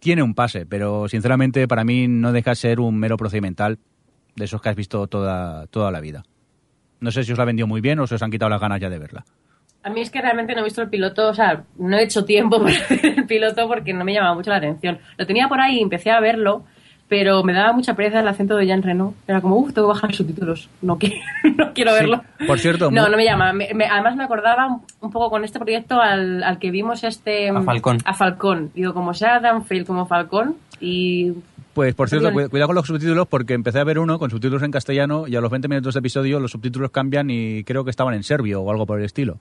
[0.04, 3.80] tiene un pase, pero sinceramente para mí no deja de ser un mero procedimental
[4.36, 6.24] de esos que has visto toda, toda la vida.
[7.00, 8.82] No sé si os la vendió muy bien o si os han quitado las ganas
[8.82, 9.24] ya de verla.
[9.82, 12.26] A mí es que realmente no he visto el piloto, o sea, no he hecho
[12.26, 15.00] tiempo para ver el piloto porque no me llamaba mucho la atención.
[15.18, 16.66] Lo tenía por ahí y empecé a verlo,
[17.08, 19.14] pero me daba mucha pereza el acento de Jean Reno.
[19.28, 20.70] Era como, uff, tengo que bajar subtítulos.
[20.82, 21.16] No quiero,
[21.58, 21.98] no quiero Sí.
[22.00, 22.22] verlo.
[22.48, 23.54] Por cierto, No, no me llama.
[23.54, 27.50] Me- me- además me acordaba un, poco con este proyecto al, al que vimos este...
[27.50, 27.98] A Falcón.
[28.06, 28.72] A Falcón.
[28.74, 31.34] Digo, como sea Dan Fail como Falcón y...
[31.74, 34.70] Pues por cierto, cuidado con los subtítulos porque empecé a ver uno con subtítulos en
[34.70, 38.14] castellano y a los 20 minutos de episodio los subtítulos cambian y creo que estaban
[38.14, 39.40] en serbio o algo por el estilo.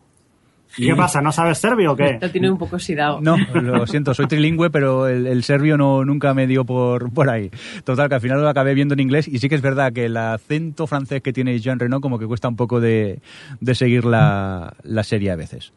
[0.76, 1.20] ¿Y qué pasa?
[1.20, 2.18] ¿No sabes serbio o qué?
[2.20, 3.20] Lo tiene un poco oxidado.
[3.20, 7.28] No, lo siento, soy trilingüe, pero el, el serbio no nunca me dio por, por
[7.28, 7.50] ahí.
[7.85, 10.06] Total, que al final lo acabé viendo en inglés y sí que es verdad que
[10.06, 13.20] el acento francés que tiene Jean Reno como que cuesta un poco de,
[13.61, 15.72] de seguir la, la serie a veces.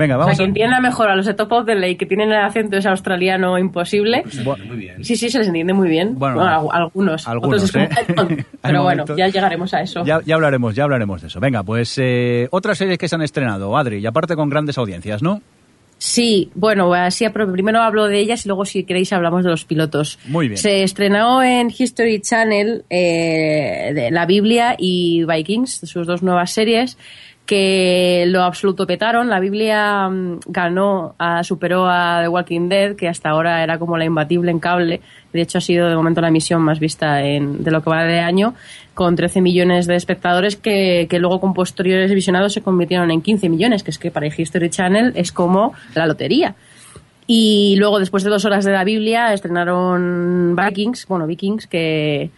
[0.00, 0.48] Venga, O vamos sea, a...
[0.48, 3.58] entienda mejor a los de Top of the Lake que tienen el acento ese australiano
[3.58, 4.24] imposible.
[4.24, 5.04] Bu- Muy bien.
[5.04, 6.18] Sí, sí, se les entiende muy bien.
[6.18, 7.28] Bueno, Bueno, al- algunos.
[7.28, 7.72] algunos, Otros es
[8.16, 8.44] como, ¿eh?
[8.62, 10.04] Pero bueno, ya llegaremos a eso.
[10.04, 11.38] Ya, ya hablaremos, ya hablaremos de eso.
[11.38, 15.22] Venga, pues eh, otras series que se han estrenado, Adri, y aparte con grandes audiencias,
[15.22, 15.42] ¿no?
[16.02, 20.18] Sí, bueno, así primero hablo de ellas y luego si queréis hablamos de los pilotos.
[20.28, 20.56] Muy bien.
[20.56, 26.96] Se estrenó en History Channel eh, de la Biblia y Vikings, sus dos nuevas series
[27.50, 29.28] que lo absoluto petaron.
[29.28, 33.98] La Biblia mm, ganó, a- superó a The Walking Dead, que hasta ahora era como
[33.98, 35.00] la imbatible en cable.
[35.32, 38.20] De hecho, ha sido de momento la emisión más vista de lo que va de
[38.20, 38.54] año,
[38.94, 43.48] con 13 millones de espectadores que, que luego con posteriores visionados se convirtieron en 15
[43.48, 46.54] millones, que es que para History Channel es como la lotería.
[47.26, 52.30] Y luego, después de dos horas de la Biblia, estrenaron Vikings, bueno, Vikings, que,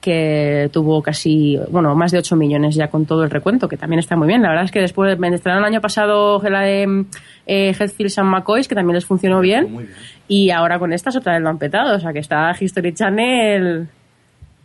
[0.00, 4.00] que tuvo casi, bueno, más de 8 millones ya con todo el recuento, que también
[4.00, 4.42] está muy bien.
[4.42, 7.04] La verdad es que después, me estrenaron el año pasado la de
[7.46, 9.88] eh, Heathfield and McCoys, que también les funcionó bien,
[10.26, 13.88] y ahora con estas otra vez lo han petado, o sea que está History Channel...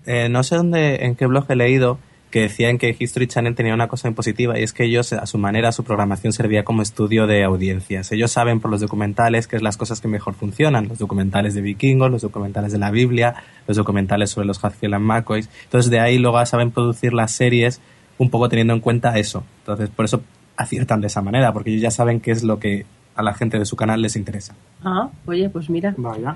[0.05, 1.97] Eh, no sé dónde, en qué blog he leído
[2.35, 5.25] que decían que History Channel tenía una cosa muy positiva y es que ellos, a
[5.25, 8.11] su manera, su programación servía como estudio de audiencias.
[8.11, 10.89] Ellos saben por los documentales qué es las cosas que mejor funcionan.
[10.89, 13.35] Los documentales de vikingos, los documentales de la Biblia,
[13.67, 15.49] los documentales sobre los Hatfield and McCoys.
[15.63, 17.79] Entonces, de ahí luego saben producir las series
[18.17, 19.45] un poco teniendo en cuenta eso.
[19.59, 20.21] Entonces, por eso
[20.57, 23.57] aciertan de esa manera, porque ellos ya saben qué es lo que a la gente
[23.57, 24.55] de su canal les interesa.
[24.83, 26.35] Ah, oye, pues mira, Vaya.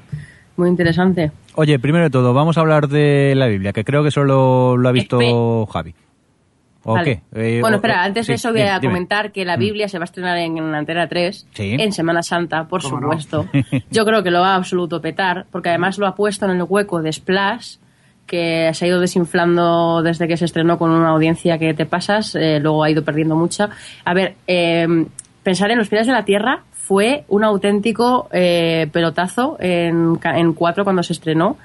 [0.60, 1.32] Muy interesante.
[1.56, 4.88] Oye, primero de todo, vamos a hablar de la Biblia, que creo que solo lo
[4.88, 5.96] ha visto Javi.
[6.84, 7.22] ¿O Vale.
[7.34, 7.58] qué?
[7.58, 8.94] Eh, bueno, espera, o- antes sí, de eso voy dime, a dime.
[8.94, 9.60] comentar que la Mm.
[9.60, 11.76] Biblia se va a estrenar en, en Antena 3 Sí.
[11.78, 13.48] en Semana Santa, por supuesto.
[13.92, 16.64] Yo creo que lo va a absoluto petar, porque además lo ha puesto en el
[16.68, 17.76] hueco de Splash,
[18.26, 22.36] que se ha ido desinflando desde que se estrenó con una audiencia que te pasas,
[22.36, 23.70] eh, luego ha ido perdiendo mucha.
[24.06, 24.88] A ver, eh,
[25.44, 30.84] pensar en Los Pies de la Tierra fue un auténtico eh, pelotazo en, en cuatro
[30.84, 31.56] cuando se estrenó.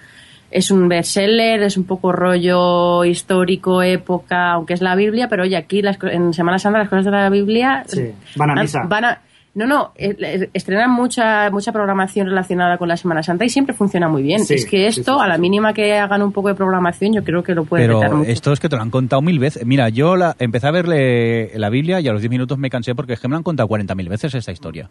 [0.50, 5.56] Es un bestseller, es un poco rollo histórico, época, aunque es la Biblia, pero oye,
[5.56, 8.82] aquí las en Semana Santa las cosas de la Biblia Sí, van a misa.
[8.86, 9.18] van a-
[9.54, 13.74] no, no, eh, eh, estrenan mucha mucha programación relacionada con la Semana Santa y siempre
[13.74, 14.44] funciona muy bien.
[14.44, 17.12] Sí, es que sí, esto, sí, a la mínima que hagan un poco de programación,
[17.12, 18.30] yo creo que lo puede petar Pero mucho.
[18.30, 19.64] esto es que te lo han contado mil veces.
[19.64, 22.94] Mira, yo la, empecé a verle la Biblia y a los 10 minutos me cansé
[22.94, 24.90] porque es que me la han contado 40.000 veces esta historia.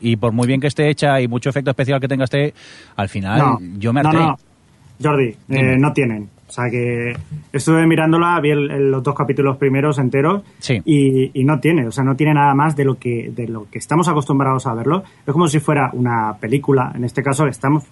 [0.00, 2.54] Y por muy bien que esté hecha y mucho efecto especial que tenga este,
[2.96, 4.16] al final No, yo me harté.
[4.16, 4.38] no, no.
[5.02, 6.28] Jordi, eh, no tienen.
[6.50, 7.14] O sea que
[7.52, 10.80] Estuve mirándola, vi el- el- los dos capítulos primeros enteros Sí.
[10.84, 13.68] y, y no tiene, o sea, no tiene nada más de lo que de lo
[13.70, 15.04] que estamos acostumbrados a verlo.
[15.26, 17.84] Es como si fuera una película, en este caso estamos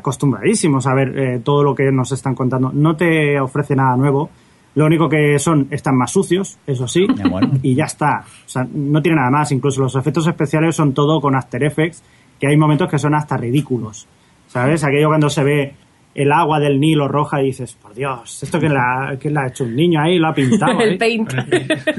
[0.00, 2.70] acostumbradísimos a ver eh, todo lo que nos están contando.
[2.72, 4.30] No te ofrece nada nuevo.
[4.74, 7.50] Lo único que son están más sucios, eso sí, Ya, bueno.
[7.62, 8.24] y ya está.
[8.44, 9.50] O sea, no tiene nada más.
[9.52, 12.02] Incluso los efectos especiales son todo con After Effects,
[12.38, 14.06] que hay momentos que son hasta ridículos.
[14.48, 14.84] ¿Sabes?
[14.84, 15.74] Aquello cuando se ve
[16.16, 19.46] el agua del Nilo roja y dices, por Dios, ¿esto que la, que la ha
[19.48, 20.18] hecho un niño ahí?
[20.18, 20.72] ¿Lo ha pintado?
[20.80, 20.96] el ahí?".
[20.98, 21.30] paint.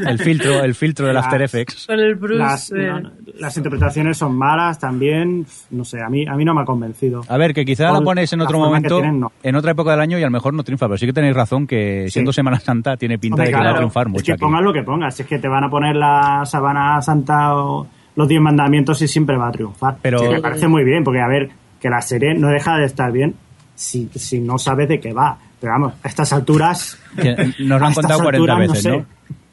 [0.07, 1.85] El filtro, el filtro del Las- After Effects.
[1.85, 2.39] Con el Bruce.
[2.39, 5.45] Las, eh, no, las interpretaciones son malas también.
[5.69, 7.21] No sé, a mí, a mí no me ha convencido.
[7.29, 9.31] A ver, que quizá la pones en otro que momento, tienen, no.
[9.43, 11.35] en otra época del año y a lo mejor no triunfa, pero sí que tenéis
[11.35, 12.13] razón que Sí.
[12.13, 14.31] siendo Semana Santa tiene pinta Hombre, de que va claro, a triunfar es mucho que
[14.33, 14.39] aquí.
[14.41, 15.19] pongas lo que pongas.
[15.19, 19.37] Es que te van a poner la sabana santa o los diez mandamientos y siempre
[19.37, 19.97] va a triunfar.
[20.01, 21.49] Pero- Sí, me parece muy bien, porque a ver,
[21.79, 23.35] que la serie no deja de estar bien
[23.77, 25.37] si, si no sabes de qué va.
[25.61, 26.99] Pero vamos, a estas alturas...
[27.15, 28.99] Que nos lo a han contado 40 alturas, veces, no ¿no?
[28.99, 29.05] sé.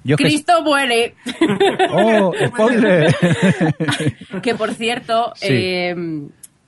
[0.07, 1.15] Yo es que- Cristo muere.
[1.93, 3.15] ¡Oh, spoiler!
[4.43, 5.47] que por cierto, Sí.
[5.51, 5.95] eh,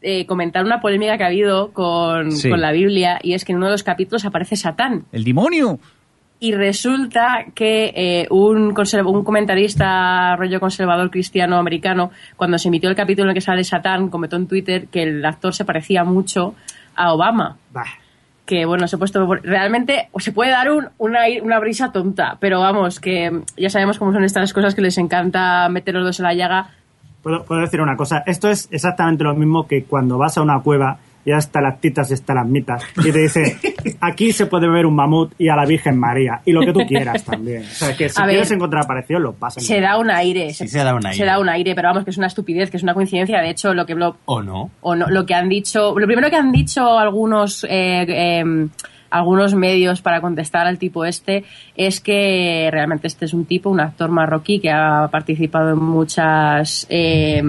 [0.02, 2.48] eh, comentar una polémica que ha habido con, Sí.
[2.48, 5.04] con la Biblia y es que en uno de los capítulos aparece Satán.
[5.12, 5.78] ¡El demonio!
[6.38, 12.96] Y resulta que eh, un, un comentarista rollo conservador cristiano americano, cuando se emitió el
[12.96, 16.54] capítulo en el que sale Satán, comentó en Twitter que el actor se parecía mucho
[16.96, 17.56] a Obama.
[17.72, 17.84] Bah,
[18.44, 19.26] Que bueno, se ha puesto.
[19.42, 24.12] Realmente se puede dar un- una, una brisa tonta, pero vamos, que ya sabemos cómo
[24.12, 26.68] son estas cosas que les encanta meter los dos en la llaga.
[27.22, 28.22] ¿puedo, puedo decir una cosa.
[28.24, 32.14] Esto es exactamente lo mismo que cuando vas a una cueva y hay estalactitas y
[32.14, 33.58] estalagmitas y te dice,
[34.00, 36.80] aquí se puede ver un mamut y a la Virgen María y lo que tú
[36.86, 37.64] quieras también.
[37.64, 39.62] O sea, que si A ver, quieres encontrar parecido, lo pasan.
[39.62, 40.54] Se da un aire.
[40.54, 41.18] Sí, se da un aire.
[41.18, 43.40] Se da un aire, pero vamos, que es una estupidez, que es una coincidencia.
[43.40, 44.70] De hecho, lo que lo, ¿O no?
[44.80, 48.68] o no, lo que han dicho, lo primero que han dicho algunos eh, eh,
[49.10, 51.44] algunos medios para contestar al tipo este
[51.76, 56.86] es que realmente este es un tipo, un actor marroquí que ha participado en muchas
[56.88, 57.42] eh,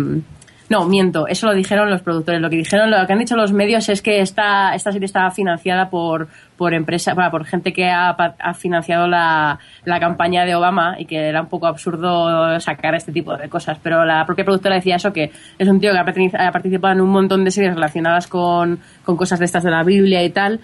[0.69, 2.41] no, miento, eso lo dijeron los productores.
[2.41, 5.31] Lo que dijeron, lo que han dicho los medios es que esta, esta serie estaba
[5.31, 6.27] financiada por,
[6.57, 11.17] por empresa, por gente que ha, ha financiado la, la campaña de Obama y que
[11.17, 13.77] era un poco absurdo sacar este tipo de cosas.
[13.81, 17.09] Pero la propia productora decía eso, que es un tío que ha, participado en un
[17.09, 20.59] montón de series relacionadas con, con cosas de estas de la Biblia y tal.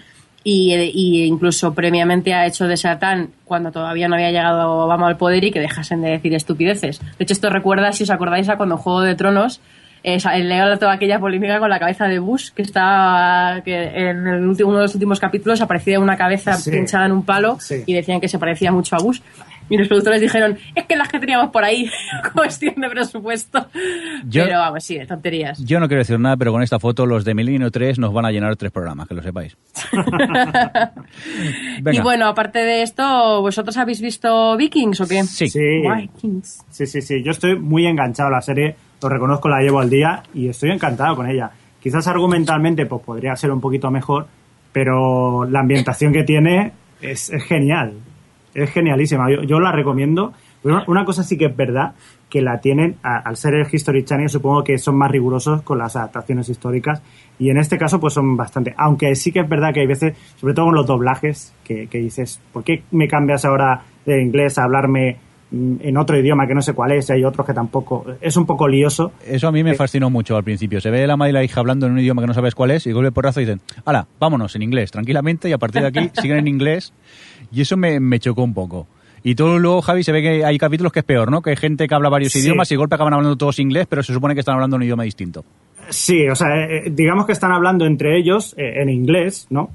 [0.46, 5.42] Y, incluso previamente ha hecho de Satán cuando todavía no había llegado Obama al poder
[5.42, 7.00] y que dejasen de decir estupideces.
[7.00, 9.62] De hecho, esto recuerda, si os acordáis, a cuando Juego de Tronos
[10.04, 13.62] eh, sa- el legado de toda aquella polémica con la cabeza de Bush, que está
[13.64, 13.74] que
[14.10, 16.70] en el último, uno de los últimos capítulos aparecía una cabeza Sí.
[16.70, 17.82] pinchada en un palo Sí.
[17.86, 19.20] y decían que se parecía mucho a Bush.
[19.70, 21.90] Y los productores dijeron, es que las que teníamos por ahí,
[22.34, 23.66] cuestión de presupuesto.
[24.26, 25.58] Yo- Pero vamos, sí, de tonterías.
[25.64, 28.26] Yo no quiero decir nada, pero con esta foto los de Milenio 3 nos van
[28.26, 29.56] a llenar tres programas, que lo sepáis.
[31.92, 35.22] Y bueno, aparte de esto, ¿vosotros habéis visto Vikings o qué?
[35.24, 35.48] Sí.
[35.48, 35.60] Sí.
[35.60, 36.64] Vikings.
[36.70, 37.22] Sí, sí, sí.
[37.24, 40.70] Yo estoy muy enganchado a la serie, lo reconozco, la llevo al día y estoy
[40.70, 41.50] encantado con ella.
[41.80, 44.26] Quizás argumentalmente pues podría ser un poquito mejor,
[44.72, 47.92] pero la ambientación que tiene es, genial.
[48.54, 49.26] Es genialísima.
[49.30, 50.32] Yo, la recomiendo.
[50.62, 51.92] Una- cosa sí que es verdad,
[52.30, 55.94] que la tienen, al ser el History Channel, supongo que son más rigurosos con las
[55.94, 57.02] adaptaciones históricas
[57.38, 58.74] y en este caso pues son bastante.
[58.78, 62.40] Aunque sí que es verdad que hay veces, sobre todo con los doblajes, que, dices,
[62.52, 65.18] ¿por qué me cambias ahora de inglés a hablarme
[65.80, 67.10] en otro idioma que no sé cuál es?
[67.10, 68.04] Hay otros que tampoco.
[68.20, 69.12] Es un poco lioso.
[69.26, 70.80] Eso a mí me fascinó mucho al principio.
[70.80, 72.70] Se ve la madre y la hija hablando en un idioma que no sabes cuál
[72.72, 75.88] es y golpe porrazo y dicen, hala, vámonos en inglés, tranquilamente, y a partir de
[75.88, 76.92] aquí siguen en inglés.
[77.52, 78.86] Y eso me, me chocó un poco.
[79.22, 81.40] Y todo luego, Javi, se ve que hay capítulos que es peor, ¿no?
[81.40, 82.40] Que hay gente que habla varios Sí.
[82.40, 84.82] idiomas y de golpe acaban hablando todos inglés, pero se supone que están hablando un
[84.82, 85.44] idioma distinto.
[85.88, 89.70] Sí, o sea, eh, eh, digamos que están hablando entre ellos eh, en inglés, ¿no?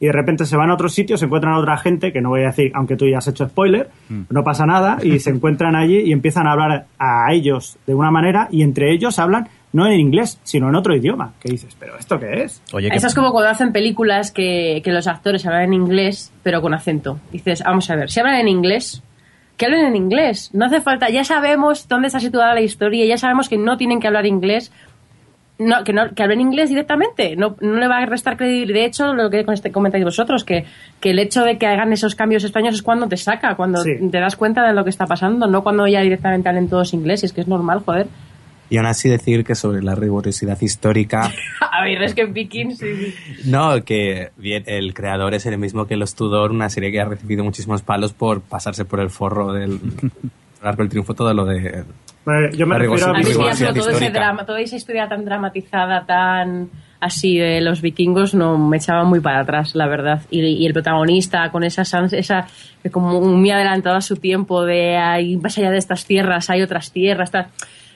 [0.00, 2.30] Y de repente se van a otro sitio, se encuentran a otra gente, que no
[2.30, 5.76] voy a decir, aunque tú ya has hecho spoiler, no pasa nada, y se encuentran
[5.76, 9.86] allí y empiezan a hablar a ellos de una manera y entre ellos hablan no
[9.88, 11.32] en inglés, sino en otro idioma.
[11.40, 11.76] ¿Qué dices?
[11.78, 12.62] ¿Pero esto qué es?
[12.72, 16.32] Oye, que Eso es como cuando hacen películas que, que los actores hablan en inglés,
[16.44, 17.18] pero con acento.
[17.32, 19.02] Dices, vamos a ver, si hablan en inglés,
[19.56, 20.50] que hablen en inglés.
[20.52, 24.00] No hace falta, ya sabemos dónde está situada la historia, ya sabemos que no tienen
[24.00, 24.72] que hablar inglés.
[25.56, 28.80] No, que, no, que hablen inglés directamente, no, no le va a restar credibilidad.
[28.80, 30.64] De hecho, lo que este- comentáis vosotros, que,
[31.00, 33.92] que el hecho de que hagan esos cambios españoles es cuando te saca, cuando Sí.
[34.10, 37.22] te das cuenta de lo que está pasando, no cuando ya directamente hablen todos inglés,
[37.22, 38.08] es que es normal, joder.
[38.68, 41.30] Y aún así decir que sobre la rigurosidad histórica,
[41.70, 42.78] A ver, es que en Vikings...
[42.78, 43.14] sí.
[43.44, 47.04] no, que bien, el creador es el mismo que Los Tudor, una serie que ha
[47.04, 49.78] recibido muchísimos palos por pasarse por el forro del
[50.62, 51.84] arco del triunfo, todo lo de...
[52.56, 57.60] Yo me refiero a todo ese drama, toda esa historia tan dramatizada, tan así de
[57.60, 60.22] los vikingos no me echaba muy para atrás, la verdad.
[60.30, 62.46] Y, y el protagonista con esa, esa
[62.82, 66.62] que como muy adelantado a su tiempo de ahí más allá de estas tierras hay
[66.62, 67.48] otras tierras, tal.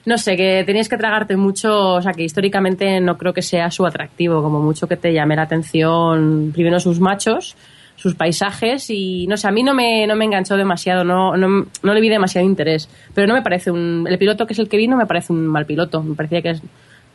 [0.05, 3.71] no sé, que tenías que tragarte mucho, o sea, que históricamente no creo que sea
[3.71, 7.55] su atractivo, como mucho que te llame la atención primero sus machos,
[7.99, 11.65] sus paisajes y no sé, a mí no me, no me enganchó demasiado, no, no,
[11.83, 14.69] no le vi demasiado interés, pero no me parece un, el piloto que es el
[14.69, 16.61] que vino me parece un mal piloto, me parecía que es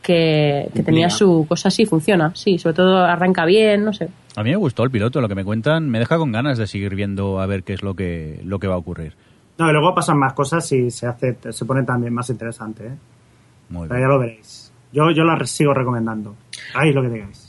[0.02, 4.10] que, que tenía su cosa así, funciona, sí, sobre todo arranca bien, no sé.
[4.36, 6.66] A mí me gustó el piloto, lo que me cuentan, me deja con ganas de
[6.66, 9.14] seguir viendo a ver qué es lo que, lo que va a ocurrir.
[9.56, 12.94] No, y luego pasan más cosas y se hace se pone también más interesante, ¿eh?
[13.70, 14.08] Muy Pero bien.
[14.08, 14.72] ya lo veréis.
[14.92, 16.34] Yo, yo la sigo recomendando.
[16.74, 17.43] Ahí lo que digáis.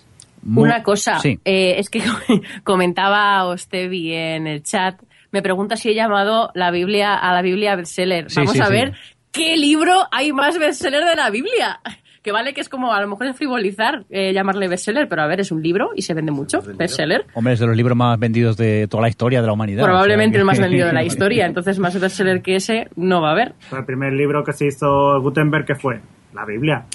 [0.46, 1.40] Muy- Una cosa, Sí.
[1.44, 2.02] eh, es que
[2.64, 7.76] comentaba Ostevi en el chat, me pregunta si he llamado la Biblia a la Biblia
[7.76, 8.30] bestseller.
[8.30, 8.72] Sí, Vamos sí, a sí.
[8.72, 8.94] ver
[9.32, 11.80] qué libro hay más bestseller de la Biblia.
[12.26, 15.28] Que vale que es como a lo mejor es frivolizar eh, llamarle bestseller, pero a
[15.28, 17.24] ver, es un libro y se vende mucho, bestseller.
[17.36, 19.84] Hombre, es de los libros más vendidos de toda la historia de la humanidad.
[19.84, 23.22] Probablemente o sea el más vendido de la historia, entonces más bestseller que ese no
[23.22, 23.54] va a haber.
[23.72, 26.02] El primer libro que se hizo Gutenberg, ¿qué fue?
[26.34, 26.86] La Biblia.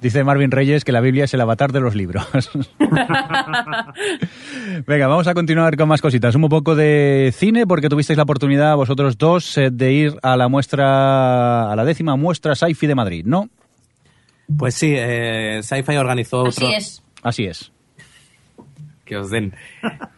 [0.00, 2.26] Dice Marvin Reyes que la Biblia es el avatar de los libros.
[4.86, 6.34] Venga, vamos a continuar con más cositas.
[6.34, 10.48] Un poco de cine, porque tuvisteis la oportunidad vosotros dos eh, de ir a la
[10.48, 13.48] muestra, a la décima muestra Sci-Fi de Madrid, ¿no?
[14.56, 16.66] Pues sí, eh, Sci-Fi organizó otro...
[16.66, 17.02] Así es.
[17.22, 17.72] Así es.
[19.04, 19.54] Que os den.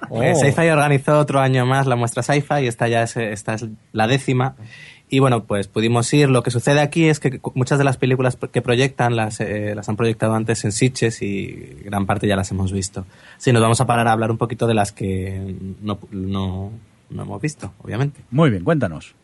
[0.08, 0.22] Oh.
[0.22, 3.66] Eh, Sci-Fi organizó otro año más la muestra Sci-Fi y esta ya es, esta es
[3.92, 4.54] la décima.
[5.08, 6.28] Y bueno, pues pudimos ir.
[6.28, 9.88] Lo que sucede aquí es que muchas de las películas que proyectan las, eh, las
[9.88, 13.06] han proyectado antes en Sitges y gran parte ya las hemos visto.
[13.38, 16.72] Sí, nos vamos a parar a hablar un poquito de las que no, no,
[17.10, 18.20] no hemos visto, obviamente.
[18.32, 19.14] Muy bien, cuéntanos.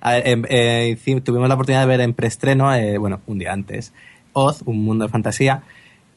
[0.00, 3.38] A ver, em, eh, hici- tuvimos la oportunidad de ver en preestreno, eh, bueno, un
[3.38, 3.92] día antes,
[4.32, 5.62] Oz, un mundo de fantasía.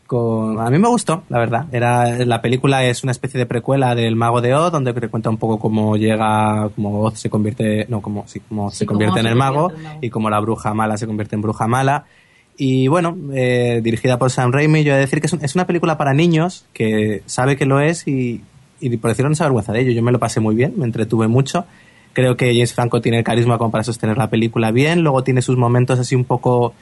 [0.08, 0.60] Con...
[0.60, 1.66] A mí me gustó, la verdad.
[1.72, 5.30] Era, la película es una especie de precuela del Mago de Oz, donde te cuenta
[5.32, 9.20] un poco cómo llega, cómo Oz se convierte, no, cómo, sí, cómo Sí, se convierte
[9.22, 9.70] en el mago,
[10.02, 12.06] y cómo la bruja mala se convierte en bruja mala.
[12.58, 15.56] Y bueno, eh, dirigida por Sam Raimi, yo he de decir que es, un- es
[15.56, 18.44] una película para niños que sabe que lo es y,
[18.80, 19.92] y por decirlo no se avergüenza de ello.
[19.92, 21.66] Yo me lo pasé muy bien, me entretuve mucho.
[22.14, 25.02] Creo que James Franco tiene el carisma como para sostener la película bien.
[25.02, 26.74] Luego tiene sus momentos así un poco.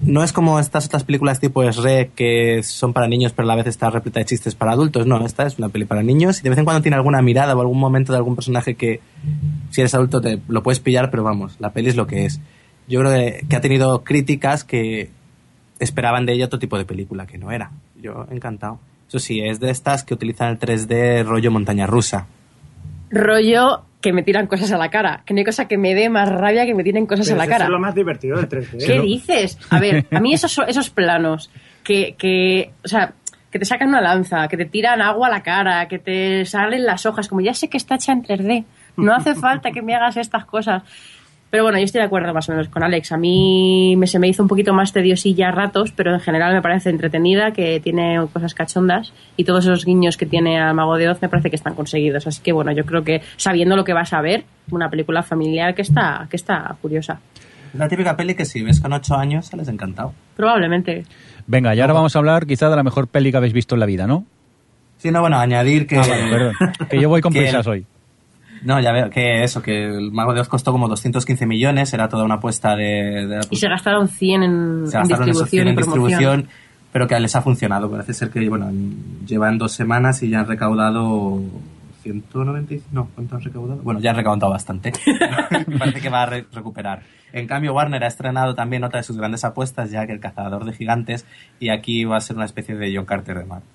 [0.00, 3.56] No es como estas otras películas tipo Shrek que son para niños, pero a la
[3.56, 5.06] vez está repleta de chistes para adultos.
[5.06, 7.54] No, esta es una peli para niños y de vez en cuando tiene alguna mirada
[7.54, 9.00] o algún momento de algún personaje que,
[9.70, 12.40] si eres adulto, te lo puedes pillar, pero vamos, la peli es lo que es.
[12.88, 15.10] Yo creo que, que ha tenido críticas que
[15.78, 17.70] esperaban de ella otro tipo de película, que no era.
[18.00, 18.78] Yo encantado.
[19.08, 22.26] Eso sí, es de estas que utilizan el 3D rollo montaña rusa.
[23.10, 26.08] Rollo que me tiran cosas a la cara, que no hay cosa que me dé
[26.08, 27.64] más rabia que me tiren cosas Pero a la eso cara.
[27.64, 28.86] es lo más divertido de 3D.
[28.86, 29.58] ¿Qué dices?
[29.70, 31.50] A ver, a mí esos, esos planos
[31.82, 33.14] que, que, o sea,
[33.50, 36.84] que te sacan una lanza, que te tiran agua a la cara, que te salen
[36.84, 38.64] las hojas, como ya sé que está hecha en 3D,
[38.96, 40.82] no hace falta que me hagas estas cosas.
[41.50, 43.12] Pero bueno, yo estoy de acuerdo más o menos con Alex.
[43.12, 46.52] A mí me, se me hizo un poquito más tediosilla a ratos, pero en general
[46.52, 50.96] me parece entretenida, que tiene cosas cachondas y todos esos guiños que tiene al Mago
[50.96, 52.26] de Oz me parece que están conseguidos.
[52.26, 55.74] Así que bueno, yo creo que sabiendo lo que vas a ver, una película familiar
[55.74, 57.20] que está, que está curiosa.
[57.74, 60.12] La típica peli que si ves con 8 años sales encantado.
[60.34, 61.04] Probablemente.
[61.46, 63.80] Venga, y ahora vamos a hablar quizá de la mejor peli que habéis visto en
[63.80, 64.24] la vida, ¿no?
[64.98, 65.98] Sí, no, bueno, añadir que...
[65.98, 66.54] Ah, perdón.
[66.90, 67.86] Que yo voy con prisas hoy.
[68.66, 72.08] No, ya veo que eso, que el Mago de Oz costó como 215 millones, era
[72.08, 73.26] toda una apuesta de...
[73.26, 76.08] de- Y se gastaron 100 en, se en gastaron esos 100 distribución y en promoción.
[76.08, 76.48] distribución,
[76.92, 77.90] pero que les ha funcionado.
[77.90, 78.70] Parece ser que, bueno,
[79.26, 81.40] llevan dos semanas y ya han recaudado
[82.02, 83.80] 195, no, ¿cuánto han recaudado?
[83.82, 84.92] Bueno, ya han recaudado bastante.
[85.78, 87.02] Parece que va a re- recuperar.
[87.32, 90.64] En cambio, Warner ha estrenado también otra de sus grandes apuestas, ya que El Cazador
[90.64, 91.26] de Gigantes,
[91.60, 93.66] y aquí va a ser una especie de John Carter de Marte.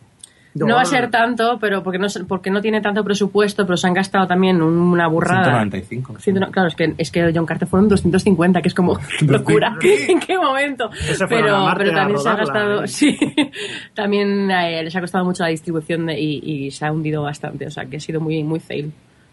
[0.54, 3.78] No va a ser tanto, pero porque no, se- porque no tiene tanto presupuesto, pero
[3.78, 5.44] se han gastado también una burrada.
[5.46, 6.16] 195.
[6.20, 9.78] Ciento- claro, es que, es que John Carter fueron 250, que es como locura.
[10.10, 10.90] ¿En qué momento?
[11.30, 12.88] Pero, pero también se ha gastado, ¿eh?
[12.88, 13.18] sí,
[13.94, 17.68] también eh, les ha costado mucho la distribución de- y, y se ha hundido bastante,
[17.68, 18.92] o sea que ha sido muy, muy fail.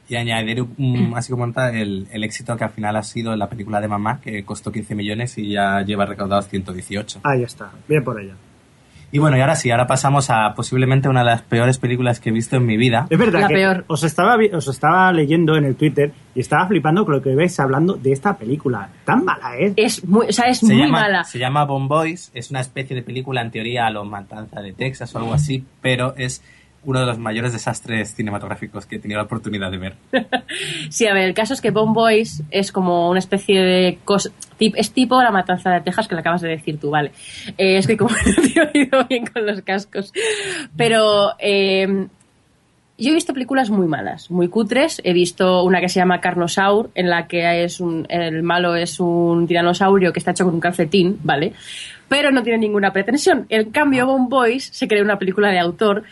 [0.08, 3.46] Y añadir, un- así como nota, el, el éxito que al final ha sido la
[3.48, 7.20] película de Mamá, que costó 15 millones y ya lleva recaudados 118.
[7.24, 7.70] Ahí está.
[7.86, 8.32] Bien por ella.
[9.10, 12.28] Y bueno, y ahora sí, ahora pasamos a posiblemente una de las peores películas que
[12.28, 13.06] he visto en mi vida.
[13.08, 13.84] Es verdad La que peor.
[13.88, 17.58] Os, estaba, os estaba leyendo en el Twitter y estaba flipando con lo que veis
[17.58, 18.90] hablando de esta película.
[19.04, 19.72] Tan mala es.
[19.76, 21.24] Es muy, o sea, es Se muy llama, mala.
[21.24, 24.72] se llama Bon Boys, es una especie de película en teoría a lo Matanza de
[24.74, 26.42] Texas o algo así, pero es
[26.84, 29.94] uno de los mayores desastres cinematográficos que he tenido la oportunidad de ver.
[30.90, 34.30] Sí, a ver, el caso es que Bomb Boys es como una especie de cosa.
[34.58, 37.12] Es tipo la matanza de Texas que le acabas de decir tú, vale.
[37.58, 40.12] Eh, es que como no te he oído bien con los cascos.
[40.76, 42.08] Pero eh,
[43.00, 45.00] yo he visto películas muy malas, muy cutres.
[45.04, 48.98] He visto una que se llama Carnosaur, en la que es un, el malo es
[48.98, 51.52] un tiranosaurio que está hecho con un calcetín, ¿vale?
[52.08, 53.46] Pero no tiene ninguna pretensión.
[53.50, 56.02] En cambio, Bomb Boys se crea una película de autor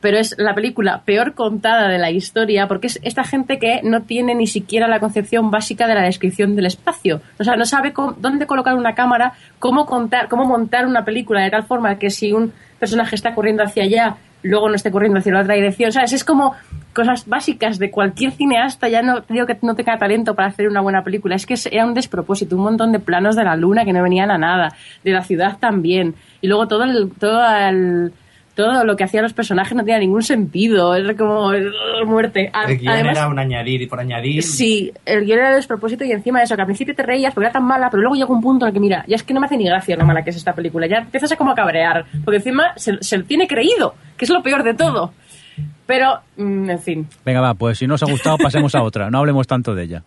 [0.00, 4.02] pero es la película peor contada de la historia porque es esta gente que no
[4.02, 7.20] tiene ni siquiera la concepción básica de la descripción del espacio.
[7.38, 11.42] O sea, no sabe cómo- dónde colocar una cámara, cómo contar, cómo montar una película
[11.42, 15.18] de tal forma que si un personaje está corriendo hacia allá, luego no esté corriendo
[15.20, 15.92] hacia la otra dirección.
[15.92, 16.12] ¿Sabes?
[16.12, 16.54] Es como
[16.92, 18.88] cosas básicas de cualquier cineasta.
[18.88, 21.36] Ya no digo que no tenga talento para hacer una buena película.
[21.36, 22.56] Es que era un despropósito.
[22.56, 24.70] Un montón de planos de la luna que no venían a nada.
[25.04, 26.16] De la ciudad también.
[26.40, 28.12] Y luego todo el, todo el-
[28.54, 30.94] todo lo que hacían los personajes no tenía ningún sentido.
[30.94, 31.50] Es como
[32.06, 32.50] muerte.
[32.52, 34.42] A- El guion Además, era un añadir y por añadir.
[34.42, 37.32] Sí, el guion era de despropósito y encima de eso, que al principio te reías
[37.34, 39.22] porque era tan mala, pero luego llega un punto en el que, mira, ya es
[39.22, 40.86] que no me hace ni gracia lo mala que es esta película.
[40.86, 44.30] Ya empiezas a como a cabrear, porque encima se, se lo tiene creído, que es
[44.30, 45.12] lo peor de todo.
[45.86, 47.08] Pero, mm, en fin.
[47.24, 49.10] Venga, va, pues si no os ha gustado, pasemos a otra.
[49.10, 50.02] No hablemos tanto de ella.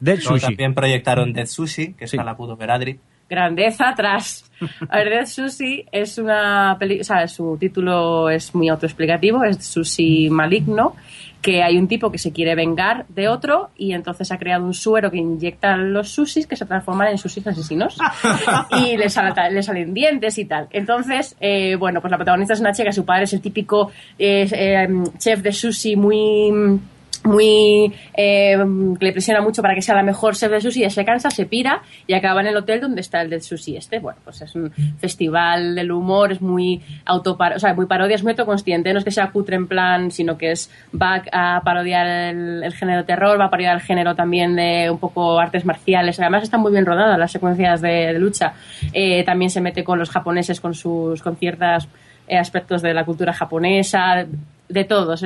[0.00, 0.46] Dead Luego Sushi.
[0.46, 2.16] también proyectaron Dead Sushi, que Sí.
[2.16, 2.98] la pudo ver Adri.
[3.36, 4.44] Grandeza atrás.
[4.88, 10.28] A ver, Sushi es una película, o sea, su título es muy autoexplicativo, es Sushi
[10.30, 10.94] maligno,
[11.40, 14.74] que hay un tipo que se quiere vengar de otro y entonces ha creado un
[14.74, 17.98] suero que inyecta los sushis que se transforman en sushis asesinos
[18.78, 20.68] y le, sal- le salen dientes y tal.
[20.70, 24.46] Entonces, eh, bueno, pues la protagonista es una chica, su padre es el típico eh,
[24.52, 26.78] eh, chef de sushi muy
[27.24, 28.56] muy eh,
[29.00, 31.46] le presiona mucho para que sea la mejor chef de sushi, ya se cansa, se
[31.46, 33.98] pira y acaba en el hotel donde está el del sushi este.
[33.98, 38.22] Bueno, pues es un festival del humor, es muy autopar o sea, muy parodia, es
[38.22, 40.70] muy autoconsciente, no es que sea cutre en plan, sino que es
[41.00, 45.38] va a parodiar el, género terror, va a parodiar el género también de un poco
[45.38, 46.18] artes marciales.
[46.18, 48.54] Además están muy bien rodadas las secuencias de, lucha.
[48.92, 51.88] Eh, también se mete con los japoneses, con sus con ciertos
[52.30, 54.26] aspectos de la cultura japonesa,
[54.68, 55.22] de todos.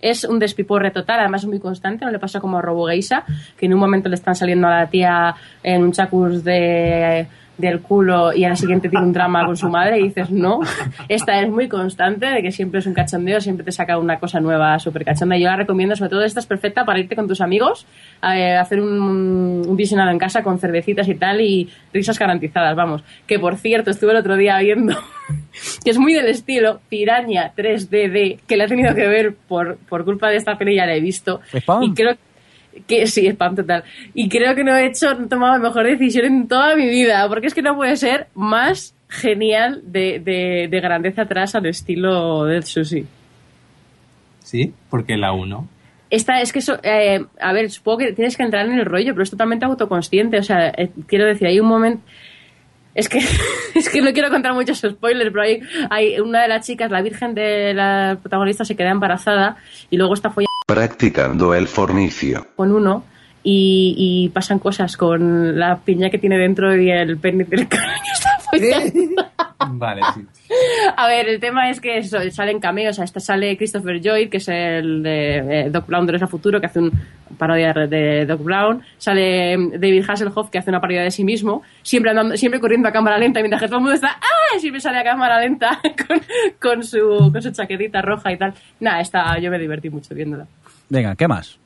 [0.00, 3.24] Es un despiporre total, además es muy constante, no le pasa como a Robo Geisha,
[3.58, 7.26] que en un momento le están saliendo a la tía en un chacus de,
[7.60, 10.60] del culo y al siguiente tiene un drama con su madre y dices, no,
[11.08, 14.40] esta es muy constante, de que siempre es un cachondeo, siempre te saca una cosa
[14.40, 15.36] nueva súper cachonda.
[15.36, 17.86] Yo la recomiendo, sobre todo esta es perfecta para irte con tus amigos,
[18.20, 23.02] a hacer un, un visionado en casa con cervecitas y tal y risas garantizadas, vamos.
[23.26, 24.96] Que por cierto, estuve el otro día viendo
[25.84, 30.04] que es muy del estilo Piraña 3DD, que la he tenido que ver por, por
[30.04, 31.40] culpa de esta peli, ya la he visto.
[31.52, 31.82] Spam.
[31.82, 32.29] Y creo que
[33.06, 33.84] sí, spam total.
[34.14, 36.88] Y creo que no he hecho, no he tomado la mejor decisión en toda mi
[36.88, 41.66] vida, porque es que no puede ser más genial de, de, de grandeza atrás al
[41.66, 43.06] estilo del sushi.
[44.42, 45.68] Sí, porque la 1.
[46.10, 49.12] Esta es que, eso, eh, a ver, supongo que tienes que entrar en el rollo,
[49.12, 50.38] pero es totalmente autoconsciente.
[50.38, 52.02] O sea, eh, quiero decir, hay un momento.
[52.94, 53.18] Es que,
[53.76, 57.00] es que no quiero contar muchos spoilers, pero hay, hay una de las chicas, la
[57.00, 59.56] virgen de la protagonista, se queda embarazada
[59.88, 62.46] y luego está follando Practicando el fornicio.
[62.54, 63.04] con uno
[63.42, 67.76] y, y pasan cosas con la piña que tiene dentro y el pene del que
[68.12, 69.26] está follando.
[69.72, 70.26] Vale, sí.
[70.96, 72.92] A ver, el tema es que eso, salen cameos.
[72.92, 76.24] O sea, este sale Christopher Lloyd, que es el de eh, Doc Brown de Regreso
[76.26, 76.90] al Futuro, que hace una
[77.38, 78.82] parodia de Doc Brown.
[78.98, 82.88] Sale mm, David Hasselhoff, que hace una parodia de sí mismo, siempre andando, siempre corriendo
[82.88, 84.58] a cámara lenta, mientras que todo el mundo está ¡ah!
[84.58, 86.20] Siempre sale a cámara lenta con,
[86.60, 88.54] con su, con su chaquetita roja y tal.
[88.80, 90.46] Nada, esta, yo me divertí mucho viéndola.
[90.90, 91.58] Venga, ¿qué más?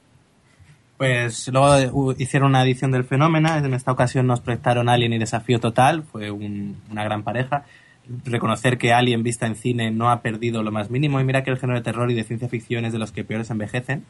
[0.96, 3.52] Pues luego hicieron una edición del fenómeno.
[3.56, 6.02] En esta ocasión nos proyectaron Alien y Desafío Total.
[6.04, 7.64] Fue un- una gran pareja.
[8.26, 11.18] Reconocer que Alien vista en cine no ha perdido lo más mínimo.
[11.20, 13.24] Y mira que el género de terror y de ciencia ficción es de los que
[13.24, 14.04] peores envejecen.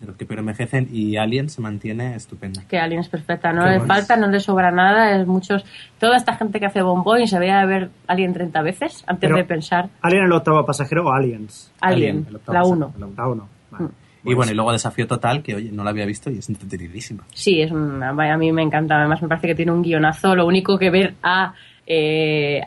[0.00, 0.88] De los que peor envejecen.
[0.92, 2.62] Y Alien se mantiene estupenda.
[2.68, 3.86] Que Alien es perfecta, no le bueno.
[3.92, 5.16] falta, no le sobra nada.
[5.18, 5.64] Es muchos,
[5.98, 9.44] toda esta gente que hace Bomboy se veía ver Alien 30 veces antes Pero- de
[9.44, 11.72] pensar ¿Alien el octavo pasajero o Aliens?
[11.80, 12.94] Alien, el octavo la pasajero, 1.
[12.96, 13.14] la uno.
[13.16, 13.48] La uno.
[13.72, 13.84] Vale.
[13.86, 13.90] Mm.
[14.28, 17.24] Y bueno, y luego Desafío Total, que oye, no lo había visto y es entretenidísima.
[17.32, 18.96] Sí, es una, a mí me encanta.
[18.96, 20.34] Además, me parece que tiene un guionazo.
[20.34, 21.54] Lo único que ver a
[21.86, 22.62] eh,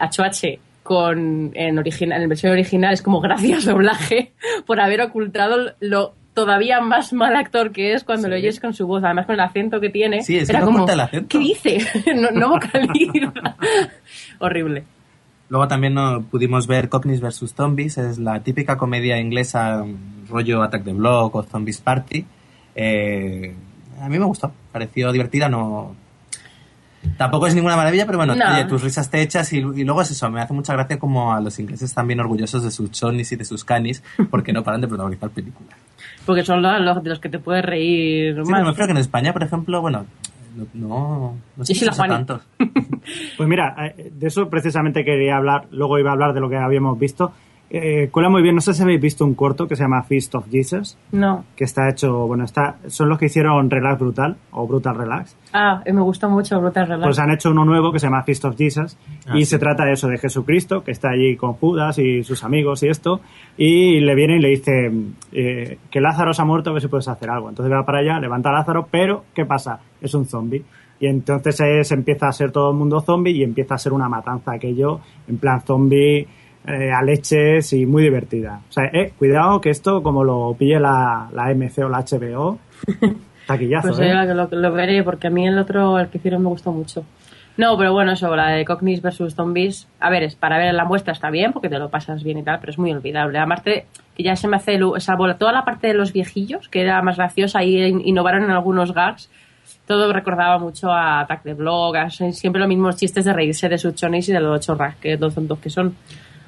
[0.84, 4.32] con, en, original, en versión original es como gracias doblaje
[4.66, 8.30] por haber ocultado lo todavía más mal actor que es cuando Sí.
[8.30, 9.03] lo oyes con su voz.
[9.03, 10.24] Además, con el acento que tiene.
[10.24, 11.28] Sí, es que no como, el acento.
[11.30, 11.78] ¿qué dice?
[12.16, 13.32] no, no vocaliza.
[14.39, 14.84] Horrible.
[15.52, 17.54] Luego también no, pudimos ver Cockneys vs.
[17.54, 22.26] Zombies, es la típica comedia inglesa, mm, rollo Attack the Block o Zombies Party.
[22.74, 23.54] Eh,
[24.02, 25.93] a mí me gustó, pareció divertida, no...
[27.18, 28.45] Tampoco es ninguna maravilla, pero bueno, No.
[28.54, 31.34] oye, tus risas te echas y, y luego es eso, me hace mucha gracia como
[31.34, 34.80] a los ingleses bien orgullosos de sus chonis y de sus canis porque no paran
[34.82, 35.76] de protagonizar películas.
[36.26, 38.64] Porque son los, los de los que te puedes reír Sí, más.
[38.64, 40.06] me creo que en España, por ejemplo, bueno,
[40.74, 42.14] no, no, sé Sí, si Juani.
[42.14, 42.41] tantos.
[43.38, 46.58] Pues mira, eh, de eso precisamente quería hablar, luego iba a hablar de lo que
[46.58, 47.32] habíamos visto.
[47.74, 50.36] Eh, cuela muy bien, no sé si habéis visto un corto que se llama Feast
[50.36, 51.45] of Jesus, No.
[51.55, 55.38] que está hecho, bueno, está, son los que hicieron Relax Brutal o Brutal Relax.
[55.53, 57.05] Ah, me gusta mucho Brutal Relax.
[57.05, 59.51] Pues han hecho uno nuevo que se llama Feast of Jesus Ah, y sí.
[59.51, 62.89] se trata de eso, de Jesucristo, que está allí con Judas y sus amigos y
[62.89, 63.22] esto,
[63.57, 64.91] y le viene y le dice
[65.32, 67.47] eh, que Lázaro se ha muerto, a ver si puedes hacer algo.
[67.47, 69.80] Entonces va para allá, levanta a Lázaro, pero ¿qué pasa?
[70.01, 70.61] Es un zombie.
[70.99, 74.09] Y entonces se empieza a ser todo el mundo zombie y empieza a ser una
[74.09, 76.28] matanza aquello, en plan zombie,
[76.68, 78.62] eh, a leches y muy divertida.
[78.70, 82.59] O sea, eh, cuidado que esto, como lo pille la, la MC o la HBO,
[83.47, 84.14] taquillazo, Pues ¿eh?
[84.34, 87.03] lo, lo veré, porque a mí el otro, el que hicieron, me gustó mucho.
[87.57, 90.78] No, pero bueno, eso, la de Cognis versus Zombies, a ver, es para ver en
[90.78, 93.38] la muestra está bien, porque te lo pasas bien y tal, pero es muy olvidable.
[93.39, 93.86] Aparte,
[94.16, 97.18] que ya se me hace, salvo toda la parte de los viejillos, que era más
[97.18, 99.30] graciosa, y in- innovaron en algunos gags,
[99.86, 103.78] todo recordaba mucho a Attack the Block, a- siempre los mismos chistes de reírse de
[103.78, 105.93] sus chonis y de los chorras, que dos tontos que son.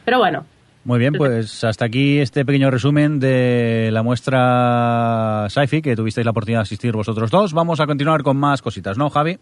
[0.06, 0.46] Pero bueno,
[0.86, 6.32] Muy bien, pues hasta aquí este pequeño resumen de la muestra sci-fi que tuvisteis la
[6.32, 7.54] oportunidad de asistir vosotros dos.
[7.54, 9.38] Vamos a continuar con más cositas, ¿no, Javi?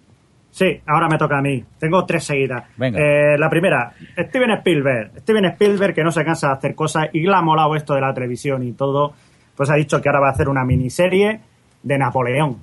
[0.52, 1.64] Sí, ahora me toca a mí.
[1.80, 2.66] Tengo tres seguidas.
[2.76, 3.00] Venga.
[3.00, 5.20] Eh, la primera, Steven Spielberg.
[5.22, 8.02] Steven Spielberg, que no se cansa de hacer cosas y le ha molado esto de
[8.02, 9.14] la televisión y todo,
[9.56, 11.40] pues ha dicho que ahora va a hacer una miniserie
[11.82, 12.58] de Napoleón.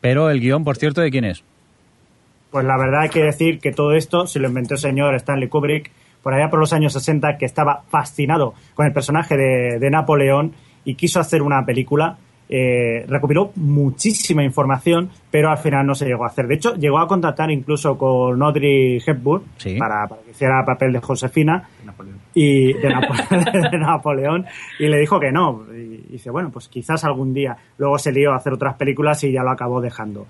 [0.00, 1.42] Pero el guion, por cierto, ¿de quién es?
[2.50, 5.48] Pues la verdad hay que decir que todo esto se lo inventó el señor Stanley
[5.48, 5.90] Kubrick
[6.22, 10.52] por allá por los años 60, que estaba fascinado con el personaje de, de Napoleón
[10.84, 12.18] y quiso hacer una película.
[12.50, 16.46] Eh, recopiló muchísima información, pero al final no se llegó a hacer.
[16.46, 19.76] De hecho, llegó a contactar incluso con Audrey Hepburn Sí.
[19.78, 22.16] para, para que hiciera papel de Josefina Napoleón.
[22.32, 24.46] y de, Napo- de Napoleón
[24.78, 25.62] y le dijo que no.
[25.70, 27.54] Y dice, bueno, pues quizás algún día.
[27.76, 30.26] Luego se lió a hacer otras películas y ya lo acabó dejando.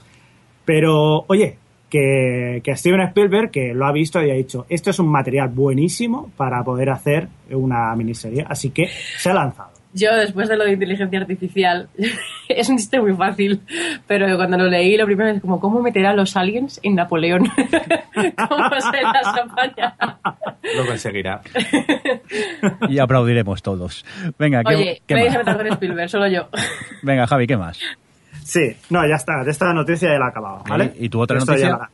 [0.64, 1.56] Pero, oye,
[1.88, 5.48] que, que Steven Spielberg, que lo ha visto y ha dicho, esto es un material
[5.48, 8.44] buenísimo para poder hacer una miniserie.
[8.48, 9.78] Así que se ha lanzado.
[9.94, 11.88] Yo, después de lo de inteligencia artificial,
[12.48, 13.60] es un chiste muy fácil,
[14.06, 17.44] pero cuando lo leí, lo primero es como, ¿cómo meterá a los aliens en Napoleón?
[18.48, 19.96] ¿Cómo se las apaña?
[20.76, 21.40] Lo conseguirá.
[22.88, 24.04] Y aplaudiremos todos.
[24.38, 25.72] Venga, ¿qué, Oye, qué nadie más?
[25.72, 26.48] Spielberg, solo yo.
[27.02, 27.80] Venga, Javi, ¿qué más?
[28.48, 29.44] Sí, no, ya está.
[29.44, 30.94] De esta noticia ya la he acabado, ¿vale?
[30.98, 31.70] ¿Y tu otra Esto noticia?
[31.70, 31.90] ya la-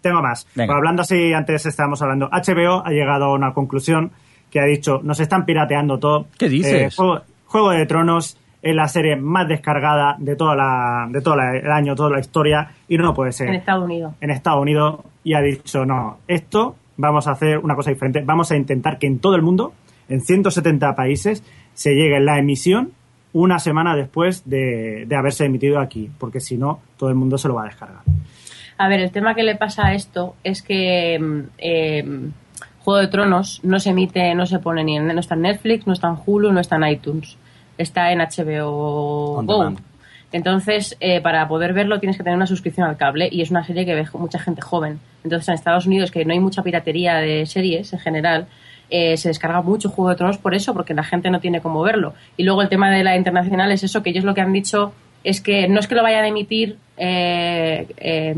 [0.00, 0.46] Tengo más.
[0.54, 0.68] Venga.
[0.68, 2.28] Pues hablando así, antes estábamos hablando.
[2.30, 4.10] HBO ha llegado a una conclusión
[4.50, 6.26] que ha dicho, nos están pirateando todo.
[6.38, 6.72] ¿Qué dices?
[6.74, 11.34] Eh, Juego, Juego de Tronos es la serie más descargada de toda la, de todo
[11.36, 13.48] la- el año, toda la historia, y no puede ser.
[13.48, 14.14] En Estados Unidos.
[14.20, 18.50] en Estados Unidos y ha dicho, no, esto vamos a hacer una cosa diferente, vamos
[18.52, 19.72] a intentar que en todo el mundo,
[20.08, 21.42] en 170 países,
[21.74, 22.92] se llegue la emisión
[23.32, 27.48] una semana después de, de haberse emitido aquí, porque si no, todo el mundo se
[27.48, 28.02] lo va a descargar.
[28.78, 32.30] A ver, el tema que le pasa a esto es que mm, eh,
[32.80, 35.86] Juego de Tronos no se emite, no se pone ni en, no está en Netflix,
[35.86, 37.36] no está en Hulu, no está en iTunes,
[37.78, 39.58] está en HBO On Go.
[39.58, 39.78] demand.
[40.32, 43.64] Entonces, eh, para poder verlo tienes que tener una suscripción al cable y es una
[43.64, 44.98] serie que ve mucha gente joven.
[45.22, 48.46] Entonces, en Estados Unidos, que no hay mucha piratería de series en general,
[48.94, 51.80] eh, se descarga mucho Juego de Tronos por eso, porque la gente no tiene cómo
[51.82, 52.12] verlo.
[52.36, 54.92] Y luego el tema de la internacional es eso, que ellos lo que han dicho
[55.24, 58.34] es que no es que lo vayan a emitir eh,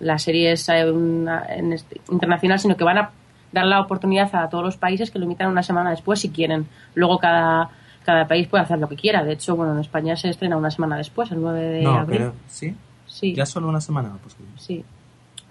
[0.00, 3.10] las series este- internacional, sino que van a
[3.50, 6.66] dar la oportunidad a todos los países que lo emitan una semana después si quieren.
[6.94, 7.70] Luego cada,
[8.04, 9.24] cada país puede hacer lo que quiera.
[9.24, 12.18] De hecho, bueno, en España se estrena una semana después, el 9 de No, abril.
[12.18, 12.74] pero sí.
[13.06, 14.12] Sí, Ya solo una semana.
[14.22, 14.84] Pues, sí.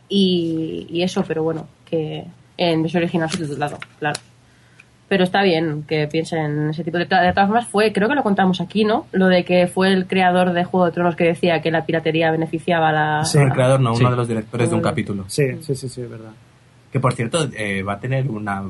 [0.09, 2.23] Y, y eso, pero bueno, que
[2.55, 4.19] en versión original subtitulado, claro.
[5.09, 7.05] Pero está bien que piensen en ese tipo de...
[7.05, 9.05] De todas formas, fue, creo que lo contamos aquí, ¿no?
[9.13, 12.29] Lo de que fue el creador de Juego de Tronos que decía que la piratería
[12.29, 13.25] beneficiaba a la...
[13.25, 13.37] Sí.
[13.37, 14.01] el creador no, Sí.
[14.01, 15.23] uno de los directores de un capítulo.
[15.27, 16.31] Sí, sí, sí, sí, es verdad.
[16.91, 18.63] Que por cierto, eh, va a tener una.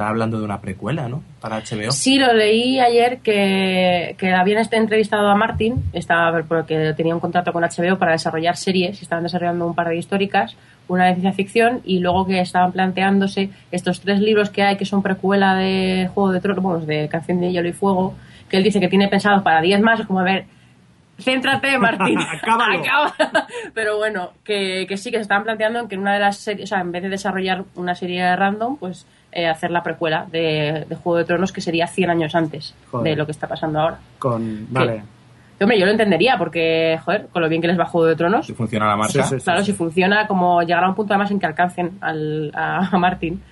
[0.00, 1.22] Está hablando de una precuela, ¿no?
[1.42, 1.92] Para HBO.
[1.92, 7.52] Sí, lo leí ayer que, que habían entrevistado a Martin, estaba porque tenía un contrato
[7.52, 10.56] con HBO para desarrollar series, estaban desarrollando un par de históricas,
[10.88, 14.86] una de ciencia ficción, y luego que estaban planteándose estos tres libros que hay, que
[14.86, 18.14] son precuela de Juego de Tronos, bueno, de Canción de Hielo y Fuego,
[18.48, 20.46] que él dice que tiene pensado para 10 más, es como, a ver,
[21.18, 22.18] céntrate, Martín.
[22.18, 23.12] Acábalo.
[23.74, 26.38] Pero bueno, que, que sí, que se estaban planteando en que en una de las
[26.38, 30.26] series, o sea, en vez de desarrollar una serie random, pues eh, hacer la precuela
[30.30, 33.10] de, de Juego de Tronos, que sería 100 años antes Joder.
[33.12, 33.98] de lo que está pasando ahora.
[34.18, 35.02] Con, vale.
[35.60, 38.46] Hombre, yo lo entendería porque, joder, con lo bien que les va Juego de Tronos,
[38.46, 39.22] Si funciona la marca.
[39.24, 42.88] Sí, sí, claro, si funciona, como llegará un punto además en que alcancen al, a,
[42.90, 43.42] a Martin,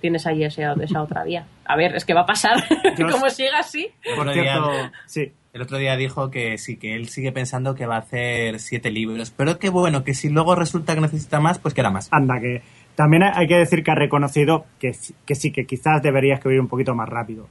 [0.00, 1.44] tienes ahí ese- esa otra vía.
[1.66, 2.56] A ver, es que va a pasar,
[2.96, 3.12] Dios.
[3.12, 3.88] como siga así.
[4.02, 4.70] El Por otro día- cierto,
[5.06, 5.32] sí.
[5.52, 8.90] El otro día dijo que sí, que él sigue pensando que va a hacer siete
[8.90, 12.08] libros, pero que bueno, que si luego resulta que necesita más, pues que era más.
[12.12, 12.62] Anda, que
[12.98, 16.60] también hay que decir que ha reconocido que, sí- que sí, que quizás debería escribir
[16.60, 17.46] un poquito más rápido.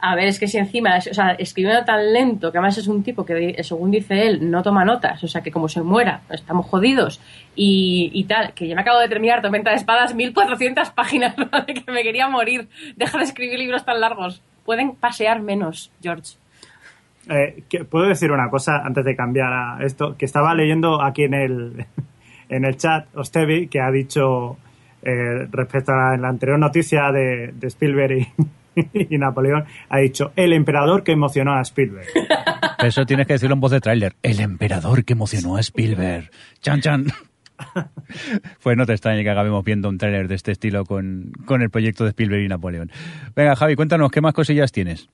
[0.00, 2.86] A ver, es que si encima, es- o sea, escribiendo tan lento, que además es
[2.86, 6.20] un tipo que, según dice él, no toma notas, o sea, que como se muera,
[6.30, 7.20] estamos jodidos,
[7.56, 11.34] y, y tal, que yo me acabo de terminar Tormenta de Espadas, 1400 páginas,
[11.66, 12.68] que me quería morir.
[12.94, 14.40] Deja de escribir libros tan largos.
[14.64, 16.36] Pueden pasear menos, George.
[17.28, 20.16] Eh, ¿Puedo decir una cosa antes de cambiar a esto?
[20.16, 21.86] Que estaba leyendo aquí en el,
[22.48, 24.56] en el chat Ostevi que ha dicho
[25.02, 28.28] eh, respecto a la anterior noticia de, de Spielberg y,
[29.14, 32.06] y Napoleón, ha dicho el emperador que emocionó a Spielberg.
[32.82, 34.14] Eso tienes que decirlo en voz de tráiler.
[34.22, 36.30] El emperador que emocionó a Spielberg.
[36.60, 37.06] Chan, chan.
[38.62, 41.70] Pues no te extrañe que acabemos viendo un tráiler de este estilo con, con el
[41.70, 42.90] proyecto de Spielberg y Napoleón.
[43.34, 45.08] Venga, Javi, cuéntanos, ¿qué más cosillas tienes?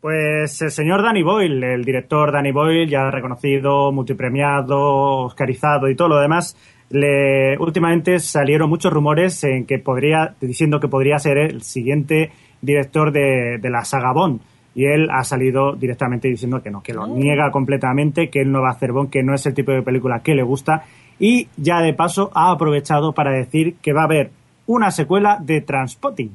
[0.00, 6.08] Pues el señor Danny Boyle, el director Danny Boyle, ya reconocido, multipremiado, oscarizado y todo
[6.08, 6.56] lo demás,
[6.90, 12.30] le, últimamente salieron muchos rumores en que podría, diciendo que podría ser el siguiente
[12.60, 14.40] director de, de la saga Bond.
[14.74, 18.62] Y él ha salido directamente diciendo que no, que lo niega completamente, que él no
[18.62, 20.84] va a hacer Bond, que no es el tipo de película que le gusta.
[21.18, 24.30] Y ya de paso ha aprovechado para decir que va a haber
[24.66, 26.32] una secuela de Transpotting.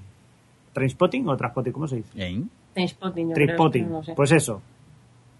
[0.74, 1.74] ¿Transpotting o Transpotting?
[1.74, 2.10] ¿Cómo se dice?
[2.16, 2.42] ¿Eh?
[2.74, 3.90] Trispotting.
[3.90, 4.14] no sé.
[4.16, 4.62] Pues eso.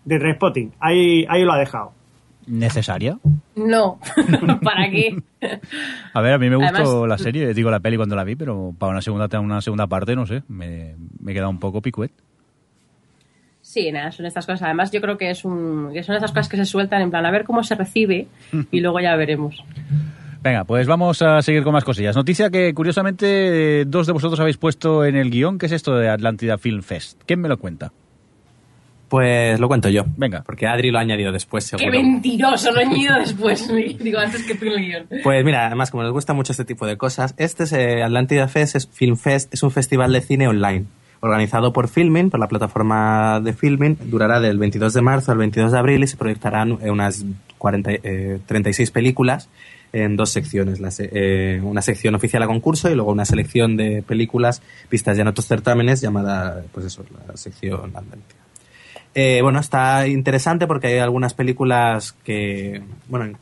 [0.06, 0.74] De Trispotting.
[0.80, 1.92] Ahí, ahí lo ha dejado.
[2.48, 3.20] ¿Necesaria?
[3.56, 4.00] No,
[4.64, 5.16] ¿para qué?
[6.14, 8.36] A ver, a mí me gustó Además- la serie, digo la peli cuando la vi,
[8.36, 11.82] pero para una segunda, una segunda parte, no sé, me, me he quedado un poco
[11.82, 12.12] picuet.
[13.62, 14.64] Sí, nada, son estas cosas.
[14.64, 17.26] Además, yo creo que, es un, que son estas cosas que se sueltan en plan
[17.26, 18.28] a ver cómo se recibe
[18.72, 19.64] y luego ya veremos.
[20.42, 22.16] Venga, pues vamos a seguir con más cosillas.
[22.18, 25.96] Noticia que curiosamente eh, dos de vosotros habéis puesto en el guion, ¿qué es esto
[25.96, 27.22] de Atlántida Film Fest?
[27.26, 27.94] ¿Quién me lo cuenta?
[29.14, 30.06] Pues lo cuento yo.
[30.18, 30.42] Venga.
[30.44, 32.02] Porque Adri lo ha añadido después, ¡Qué seguro.
[32.02, 32.72] mentiroso!
[32.72, 33.72] Lo he añadido después.
[34.00, 35.08] Digo, antes que tú en el guion.
[35.22, 38.48] Pues mira, además, como nos gusta mucho este tipo de cosas, este es eh, Atlantida
[38.48, 40.86] Fest, es Film Fest, es un festival de cine online,
[41.20, 45.72] organizado por Filmin, por la plataforma de Filmin, durará del 22 de marzo al 22
[45.74, 47.24] de abril y se proyectarán eh, unas
[47.60, 49.48] 40, eh, 36 películas
[49.94, 53.78] en dos secciones, la se- eh, una sección oficial a concurso y luego una selección
[53.78, 58.42] de películas vistas ya en otros certámenes llamada, pues eso, la sección Atlantida.
[59.16, 63.38] Eh, bueno, está interesante porque hay algunas películas que, bueno,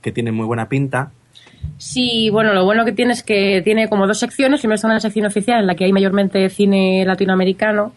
[0.00, 1.10] que tienen muy buena pinta.
[1.76, 4.60] Sí, bueno, lo bueno que tiene es que tiene como dos secciones.
[4.60, 7.92] Primero está una sección oficial en la que hay mayormente cine latinoamericano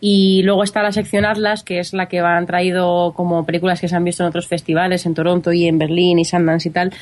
[0.00, 3.88] y luego está la sección Atlas, que es la que han traído como películas que
[3.88, 6.92] se han visto en otros festivales, en Toronto y en Berlín y Sundance y tal.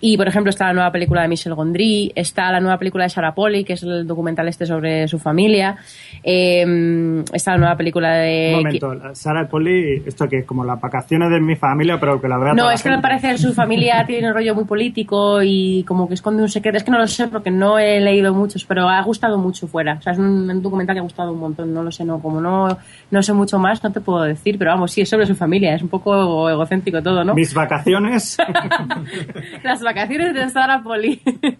[0.00, 3.10] Y, por ejemplo, está la nueva película de Michel Gondry, está la nueva película de
[3.10, 5.76] Sarah Polly, que es el documental este sobre su familia,
[6.22, 8.52] eh, está la nueva película de...
[8.54, 12.20] Un momento, la Sara Poli, esto que es como las vacaciones de mi familia, pero
[12.20, 12.54] que la verdad.
[12.54, 16.08] No, es que me parece que su familia tiene un rollo muy político y como
[16.08, 16.78] que esconde un secreto.
[16.78, 19.94] Es que no lo sé porque no he leído muchos, pero ha gustado mucho fuera.
[19.98, 21.72] O sea, es un, un documental que ha gustado un montón.
[21.72, 22.76] No lo sé, no, como no,
[23.10, 24.58] no sé mucho más, no te puedo decir.
[24.58, 25.74] Pero vamos, sí, es sobre su familia.
[25.74, 27.34] Es un poco egocéntrico todo, ¿no?
[27.34, 28.36] Mis vacaciones.
[29.62, 31.20] Las vacaciones de Sarah Poli.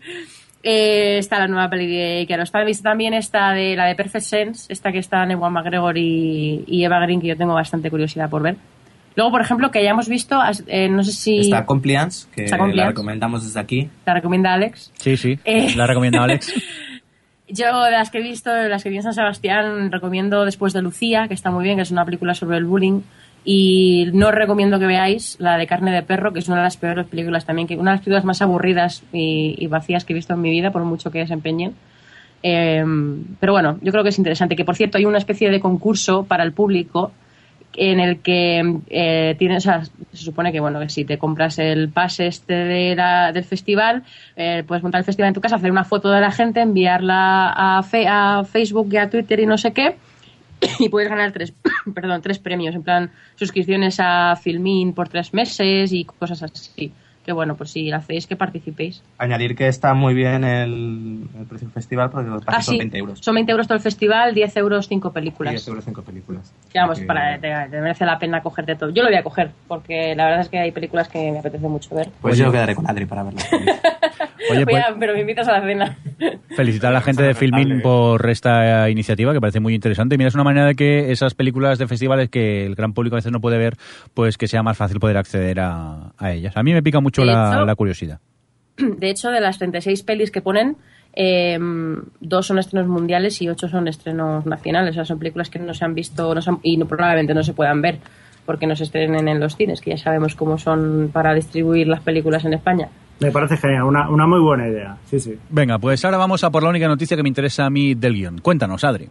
[0.67, 2.71] Eh, está la nueva peli de Kiarostami.
[2.71, 6.83] Está también esta de la de Perfect Sense, esta que está Ewan McGregor y, y
[6.87, 8.57] Eva Green, que yo tengo bastante curiosidad por ver.
[9.15, 12.87] Luego, por ejemplo, que hayamos visto, eh, no sé si Está Compliance, que Está la
[12.87, 13.91] recomendamos desde aquí.
[14.07, 14.91] la recomienda Alex.
[14.97, 15.75] Sí, sí, Eh.
[15.77, 16.51] la recomienda Alex.
[17.47, 20.73] Yo, de las que he visto, de las que vi en San Sebastián, recomiendo Después
[20.73, 23.03] de Lucía, que está muy bien, que es una película sobre el bullying.
[23.45, 26.63] Y no os recomiendo que veáis la de Carne de Perro, que es una de
[26.63, 30.15] las peores películas también, que una de las películas más aburridas y, y vacías que
[30.15, 31.75] he visto en mi vida, por mucho que desempeñen.
[32.43, 32.85] Eh,
[33.41, 34.57] pero bueno, yo creo que es interesante.
[34.57, 37.13] Que por cierto, hay una especie de concurso para el público
[37.77, 39.73] en el que eh, tienes, o
[40.13, 44.05] se supone que bueno que si te compras el pase este de la- del festival,
[44.37, 47.51] eh, puedes montar el festival en tu casa, hacer una foto de la gente, enviarla
[47.51, 47.79] a,
[48.39, 49.97] a Facebook y a Twitter y no sé qué,
[50.79, 51.53] y puedes ganar tres,
[51.95, 56.93] perdón, tres premios, en plan suscripciones a Filmin por tres meses y cosas así.
[57.25, 59.03] Que bueno, pues si lo hacéis, que participéis.
[59.17, 62.79] Añadir que está muy bien el, el precio del festival porque los Ah, son sí,
[62.81, 63.19] 20 euros.
[63.21, 65.53] son 20 euros todo el festival, 10 euros cinco películas.
[65.55, 66.53] 10 euros 5 películas.
[66.71, 68.91] Que vamos, para, te, te merece la pena cogerte todo.
[68.91, 71.67] Yo lo voy a coger, porque la verdad es que hay películas que me apetece
[71.67, 72.11] mucho ver.
[72.21, 73.49] Pues yo quedaré con Adri para verlas.
[74.51, 75.97] Oye, pues, pero me invitas a la cena.
[76.57, 80.17] Felicitar a la gente de Filmin por esta iniciativa, que parece muy interesante.
[80.19, 83.19] Mira, es una manera de que esas películas de festivales que el gran público a
[83.19, 83.77] veces no puede ver,
[84.15, 86.57] pues que sea más fácil poder acceder a, a ellas.
[86.57, 88.21] A mí me pica mucho la, hecho- la curiosidad.
[88.77, 90.77] De hecho, de las 36 pelis que ponen,
[91.15, 91.59] eh,
[92.21, 94.93] dos son estrenos mundiales y ocho son estrenos nacionales.
[94.93, 97.35] O sea, son películas que no se han visto no se han- y no- probablemente
[97.35, 97.99] no se puedan ver
[98.47, 102.01] porque no se estrenen en los cines, que ya sabemos cómo son para distribuir las
[102.01, 102.89] películas en España.
[103.21, 104.97] Me parece genial, una, una muy buena idea.
[105.07, 105.39] Sí, sí.
[105.49, 108.15] Venga, pues ahora vamos a por la única noticia que me interesa a mí del
[108.15, 108.39] guion.
[108.39, 109.09] Cuéntanos, Adri.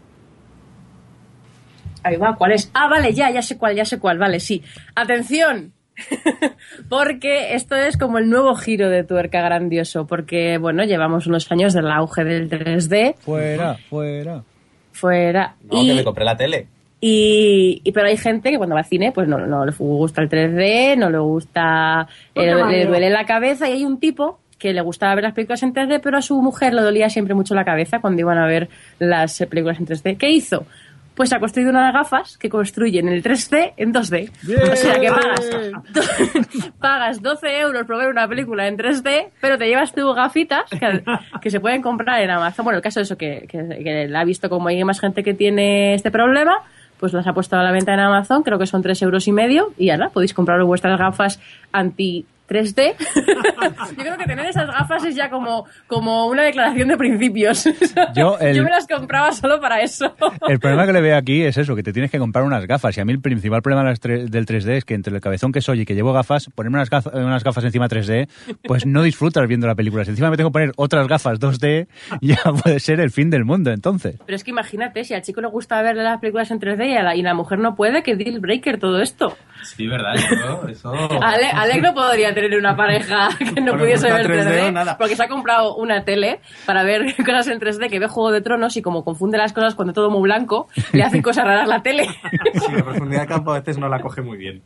[2.03, 2.69] Ahí va, ¿cuál es?
[2.73, 4.61] Ah, vale, ya, ya sé cuál, ya sé cuál, vale, sí.
[4.93, 5.71] Atención,
[6.89, 11.73] porque esto es como el nuevo giro de tuerca grandioso, porque, bueno, llevamos unos años
[11.73, 14.43] del auge del 3D, Fuera, fuera.
[14.91, 15.55] fuera.
[15.71, 16.67] No, y, que me compré la tele.
[17.05, 20.21] Y, y- pero hay gente que cuando va al cine, pues no, no le gusta
[20.21, 24.39] el 3D, no le gusta, eh, le, le duele la cabeza, y hay un tipo
[24.57, 27.33] que le gustaba ver las películas en 3D, pero a su mujer le dolía siempre
[27.33, 30.17] mucho la cabeza cuando iban a ver las películas en 3D.
[30.17, 30.65] ¿Qué hizo?
[31.13, 34.31] Pues ha construido unas gafas que construyen el 3D en 2D.
[34.71, 35.51] O sea que pagas,
[36.79, 41.03] pagas 12 euros por ver una película en 3D, pero te llevas tus gafitas que,
[41.41, 42.63] que se pueden comprar en Amazon.
[42.63, 45.23] Bueno, el caso es eso, que, que, que la ha visto como hay más gente
[45.23, 46.55] que tiene este problema,
[47.03, 49.33] pues las ha puesto a la venta en Amazon, creo que son 3 euros y
[49.33, 51.37] medio, y ahora podéis comprar vuestras gafas
[51.73, 52.93] anti 3D.
[53.97, 57.65] Yo creo que tener esas gafas es ya como, como una declaración de principios.
[58.15, 60.15] Yo, el- Yo me las compraba solo para eso.
[60.47, 62.97] El problema que le veo aquí es eso, que te tienes que comprar unas gafas.
[62.97, 63.99] Y a mí el principal problema del
[64.45, 67.13] 3D es que entre el cabezón que soy y que llevo gafas, ponerme unas gafas,
[67.13, 68.27] unas gafas encima 3D,
[68.63, 70.03] pues no disfrutas viendo la película.
[70.05, 71.87] Si encima me tengo que poner otras gafas 2D,
[72.21, 74.15] ya puede ser el fin del mundo entonces.
[74.25, 76.97] Pero es que imagínate, si al chico le gusta ver las películas en 3D y
[76.97, 79.35] a la, y la mujer no puede, que deal breaker todo esto.
[79.63, 80.15] Sí, ¿verdad?
[80.15, 80.93] Eso, eso...
[81.21, 84.97] Ale, Alec no podría tener una pareja que no pudiese ver 3D 3D, o nada.
[84.97, 88.41] porque se ha comprado una tele para ver cosas en 3D que ve Juego de
[88.41, 91.81] Tronos y como confunde las cosas cuando todo muy blanco, le hacen cosas raras la
[91.81, 92.07] tele.
[92.53, 94.61] Sí, la profundidad de campo a veces no la coge muy bien.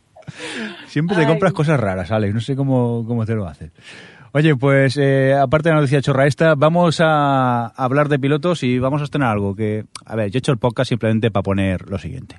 [0.87, 1.27] Siempre te Ay.
[1.27, 2.33] compras cosas raras, Alex.
[2.33, 3.71] No sé cómo, cómo te lo haces.
[4.33, 8.77] Oye, pues eh, aparte de la noticia chorra esta, vamos a hablar de pilotos y
[8.77, 9.85] vamos a estrenar algo que...
[10.05, 12.35] A ver, yo he hecho el podcast simplemente para poner lo siguiente.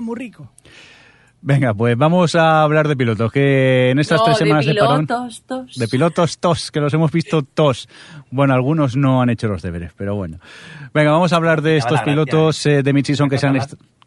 [0.00, 0.52] Muy rico, muy rico.
[1.42, 4.74] Venga, pues vamos a hablar de pilotos, que en estas No, tres de semanas de,
[4.74, 5.06] parón...
[5.06, 5.76] pilotos, tos.
[5.76, 7.88] De pilotos tos, que los hemos visto tos.
[8.30, 10.40] Bueno, algunos no han hecho los deberes, pero bueno.
[10.92, 13.60] Venga, vamos a hablar de estos gracia, pilotos eh, de mid-season que se han...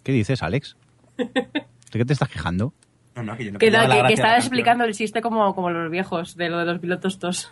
[0.03, 0.75] ¿Qué dices, Alex?
[1.17, 2.73] ¿De qué te estás quejando?
[3.19, 5.69] No, no, que yo no Que, la que, que la explicando el chiste como, como
[5.69, 7.49] los viejos, de lo de los pilotos tos.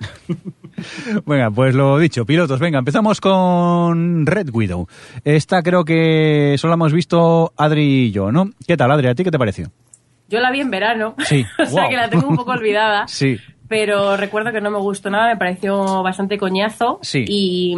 [1.26, 4.88] Venga, pues lo dicho, pilotos, venga, empezamos con Red Widow.
[5.24, 8.52] Esta creo que solo hemos visto Adri y yo, ¿no?
[8.68, 9.08] ¿Qué tal, Adri?
[9.08, 9.72] ¿A ti qué te pareció?
[10.30, 11.90] Yo la vi en verano, Sí, o sea wow.
[11.90, 13.08] que la tengo un poco olvidada.
[13.08, 13.38] Sí.
[13.68, 17.00] Pero recuerdo que no me gustó nada, me pareció bastante coñazo.
[17.02, 17.26] Sí.
[17.28, 17.76] Y,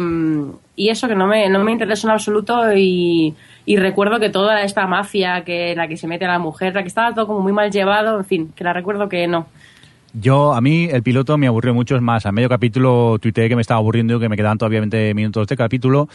[0.76, 2.70] y eso que no me, no me interesó en absoluto.
[2.76, 3.34] Y,
[3.70, 6.82] y recuerdo que toda esta mafia que la que se mete a la mujer, la
[6.82, 9.46] que estaba todo como muy mal llevado, en fin, que la recuerdo que no.
[10.12, 13.54] Yo, a mí, el piloto me aburrió mucho, es más, a medio capítulo tuiteé que
[13.54, 16.08] me estaba aburriendo, que me quedaban todavía 20 minutos de capítulo,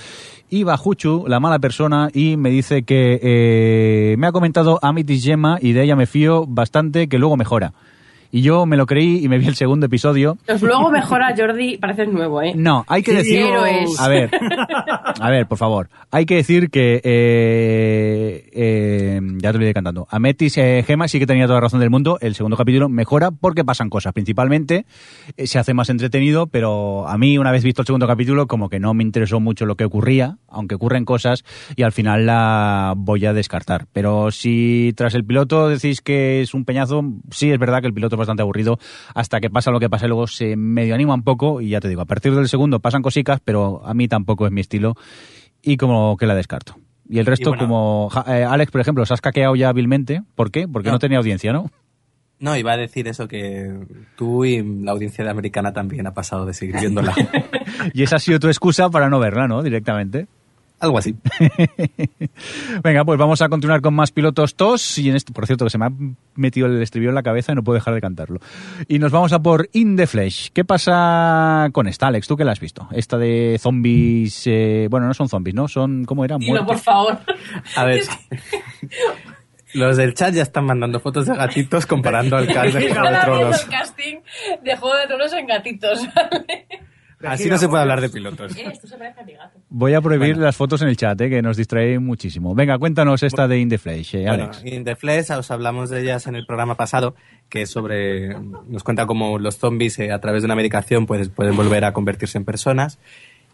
[0.49, 5.23] y va Juchu, la mala persona, y me dice que eh, me ha comentado Amitis
[5.23, 7.71] Gemma, y de ella me fío bastante, que luego mejora.
[8.35, 10.37] Y yo me lo creí y me vi el segundo episodio.
[10.45, 12.51] Pues luego mejora Jordi, pareces nuevo, ¿eh?
[12.53, 13.39] No, hay que decir...
[13.39, 13.97] héroes.
[13.97, 14.29] A ver,
[15.21, 15.87] a ver, por favor.
[16.11, 16.99] Hay que decir que...
[17.01, 20.05] eh, eh, ya te lo iré cantando.
[20.11, 22.17] Ametis eh, Gema sí que tenía toda la razón del mundo.
[22.19, 24.11] El segundo capítulo mejora porque pasan cosas.
[24.11, 24.85] Principalmente
[25.37, 28.67] eh, se hace más entretenido, pero a mí, una vez visto el segundo capítulo, como
[28.67, 31.45] que no me interesó mucho lo que ocurría, aunque ocurren cosas,
[31.77, 33.85] y al final la voy a descartar.
[33.93, 37.93] Pero si tras el piloto decís que es un peñazo, sí es verdad que el
[37.93, 38.77] piloto es bastante aburrido
[39.13, 41.79] hasta que pasa lo que pasa y luego se medio anima un poco y ya
[41.79, 44.95] te digo, a partir del segundo pasan cositas, pero a mí tampoco es mi estilo
[45.61, 46.75] y como que la descarto.
[47.07, 50.23] Y el resto, Y bueno- como eh, Alex, por ejemplo, se has caqueado ya hábilmente.
[50.35, 50.67] ¿Por qué?
[50.67, 50.99] Porque no, No.
[50.99, 51.69] tenía audiencia, ¿no?
[52.39, 53.73] No, iba a decir eso que
[54.17, 57.13] tú y la audiencia de americana también ha pasado de seguir viéndola.
[57.93, 59.61] Y esa ha sido tu excusa para no verla, ¿no?
[59.63, 60.27] Directamente.
[60.79, 61.15] Algo así.
[62.83, 64.97] Venga, pues vamos a continuar con más pilotos TOS.
[64.99, 65.91] Y en este, por cierto, que se me ha
[66.35, 68.39] metido el estribillo en la cabeza y no puedo dejar de cantarlo.
[68.87, 70.51] Y nos vamos a por In the Flesh.
[70.51, 72.27] ¿Qué pasa con esta, Alex?
[72.27, 72.87] ¿Tú qué la has visto?
[72.91, 74.43] Esta de zombies.
[74.47, 75.67] eh, bueno, no son zombies, ¿no?
[75.67, 76.05] Son.
[76.05, 76.37] ¿Cómo era?
[76.37, 77.19] Dilo, por favor.
[77.75, 78.01] A ver.
[79.73, 82.87] Los del chat ya están mandando fotos de gatitos comparando al cast de Juego de
[82.87, 83.63] Están haciendo Tronos.
[83.63, 84.15] el casting
[84.63, 86.67] de Juego de Tronos en gatitos, ¿vale?
[87.27, 88.55] Así no se puede hablar de pilotos.
[88.57, 89.59] Esto se parece a mi gato.
[89.69, 92.55] Voy a prohibir las fotos en el chat, eh, que nos distrae muchísimo.
[92.55, 94.65] Venga, cuéntanos esta de In the Flesh, eh, Bueno, Alex.
[94.65, 97.15] In the Flesh, os hablamos de ellas en el programa pasado,
[97.49, 98.35] que es sobre.
[98.67, 101.93] Nos cuenta cómo los zombies, eh, a través de una medicación, pues, pueden volver a
[101.93, 102.99] convertirse en personas.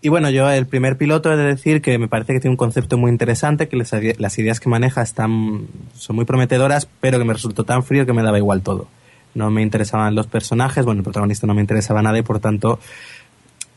[0.04, 2.58] Y bueno, yo, el primer piloto, he de decir que me parece que tiene un
[2.58, 7.26] concepto muy interesante, que las, las ideas que maneja están, son muy prometedoras, pero que
[7.26, 8.88] me resultó tan frío que me daba igual todo.
[9.36, 12.80] No me interesaban los personajes, bueno, el protagonista no me interesaba nada y por tanto.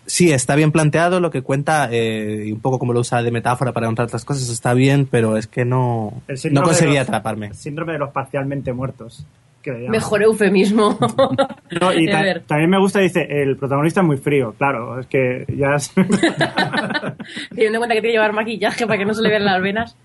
[0.06, 3.30] Sí, está bien planteado lo que cuenta eh, y un poco como lo usa de
[3.30, 7.46] metáfora para contar otras cosas, está bien, pero es que no, no conseguía los- atraparme.
[7.48, 9.26] El síndrome de los parcialmente muertos.
[9.62, 9.72] que.
[9.88, 10.98] Mejor eufemismo.
[11.80, 12.42] No, y A ta- ver.
[12.46, 14.54] también me gusta, dice, el protagonista es muy frío.
[14.58, 15.74] Claro, es que ya...
[15.76, 15.92] es-
[17.50, 19.60] Teniendo en cuenta que tiene que llevar maquillaje para que no se le vean las
[19.62, 19.96] venas.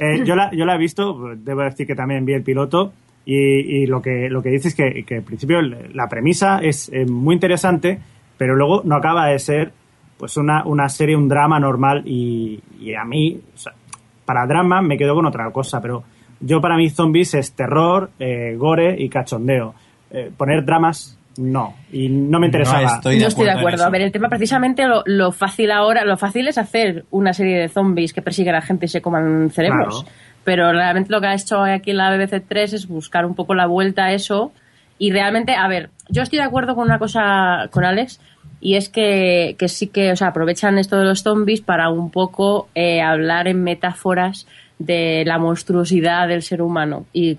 [0.00, 2.92] Eh, yo, la, yo la he visto, debo decir que también vi el piloto
[3.24, 3.34] y,
[3.82, 7.04] y lo, que, lo que dice es que, que al principio la premisa es eh,
[7.04, 7.98] muy interesante,
[8.38, 9.72] pero luego no acaba de ser
[10.16, 13.72] pues una, una serie, un drama normal y, y a mí, o sea,
[14.24, 16.02] para drama me quedo con otra cosa, pero
[16.40, 19.74] yo para mí zombies es terror, eh, gore y cachondeo.
[20.10, 22.82] Eh, poner dramas, no, y no me interesaba.
[22.96, 23.84] estoy- no estoy de acuerdo.
[23.84, 27.56] A ver, el tema precisamente lo, lo fácil ahora, lo fácil es hacer una serie
[27.58, 30.02] de zombies que persiguen a gente y se coman cerebros.
[30.02, 30.16] Claro.
[30.44, 33.54] Pero realmente lo que ha hecho aquí en la BBC 3 es buscar un poco
[33.54, 34.50] la vuelta a eso.
[34.98, 38.20] Y realmente, a ver, yo estoy de acuerdo con una cosa con Alex,
[38.60, 42.10] y es que, que sí que, o sea, aprovechan esto de los zombies para un
[42.10, 44.46] poco eh, hablar en metáforas
[44.80, 47.06] de la monstruosidad del ser humano.
[47.12, 47.36] Y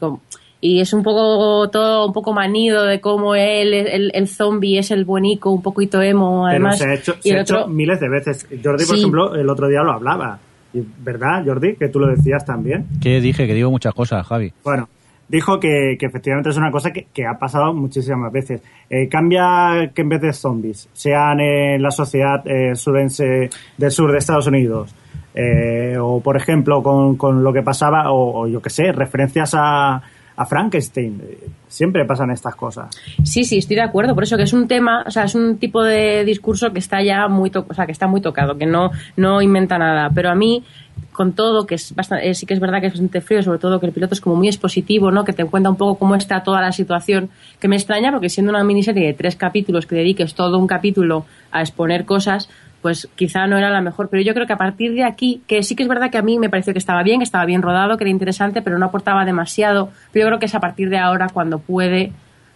[0.61, 4.91] y es un poco todo un poco manido de cómo él el, el zombie es
[4.91, 7.67] el buenico un poquito emo Pero además se ha hecho, y se ha hecho otro
[7.69, 8.45] miles de veces.
[8.61, 8.99] Jordi, por Sí.
[8.99, 10.37] ejemplo, el otro día lo hablaba.
[10.73, 11.75] Y, ¿Verdad, Jordi?
[11.77, 12.87] Que tú lo decías también.
[13.01, 14.51] Que dije que digo muchas cosas, Javi.
[14.65, 14.89] Bueno,
[15.29, 18.61] dijo que, que efectivamente es una cosa que, que ha pasado muchísimas veces.
[18.89, 24.11] Eh, cambia que en vez de zombies sean en la sociedad eh, surense del sur
[24.11, 24.93] de Estados Unidos,
[25.35, 29.53] eh, o por ejemplo con, con lo que pasaba, o, o yo qué sé, referencias
[29.55, 30.01] a,
[30.35, 31.21] a Frankenstein.
[31.69, 32.89] Siempre pasan estas cosas.
[33.23, 34.15] sí sí estoy de acuerdo.
[34.15, 37.01] Por eso que es un tema o sea es un tipo de discurso que está
[37.01, 40.09] ya muy o sea que está muy tocado que no no inventa nada.
[40.13, 40.63] Pero a mí
[41.11, 43.59] con todo que es bastante, eh, sí que es verdad que es bastante frío sobre
[43.59, 46.15] todo que el piloto es como muy expositivo no que te cuenta un poco cómo
[46.15, 49.95] está toda la situación que me extraña porque siendo una miniserie de tres capítulos que
[49.95, 52.49] dediques todo un capítulo a exponer cosas
[52.81, 55.63] pues quizá no era la mejor, pero yo creo que a partir de aquí, que
[55.63, 57.61] sí que es verdad que a mí me pareció que estaba bien, que estaba bien
[57.61, 60.89] rodado, que era interesante, pero no aportaba demasiado, pero yo creo que es a partir
[60.89, 62.11] de ahora cuando puede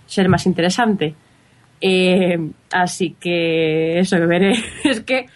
[0.05, 1.15] ser más interesante.
[1.81, 2.39] Eh,
[2.71, 4.53] así que eso veré.
[4.83, 5.27] Es que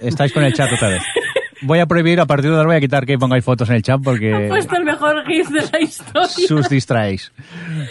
[0.00, 1.02] Estáis con el chat otra vez.
[1.62, 3.82] Voy a prohibir, a partir de ahora voy a quitar que pongáis fotos en el
[3.82, 6.28] chat porque puesto el mejor gif de la historia.
[6.28, 7.32] sus distraéis.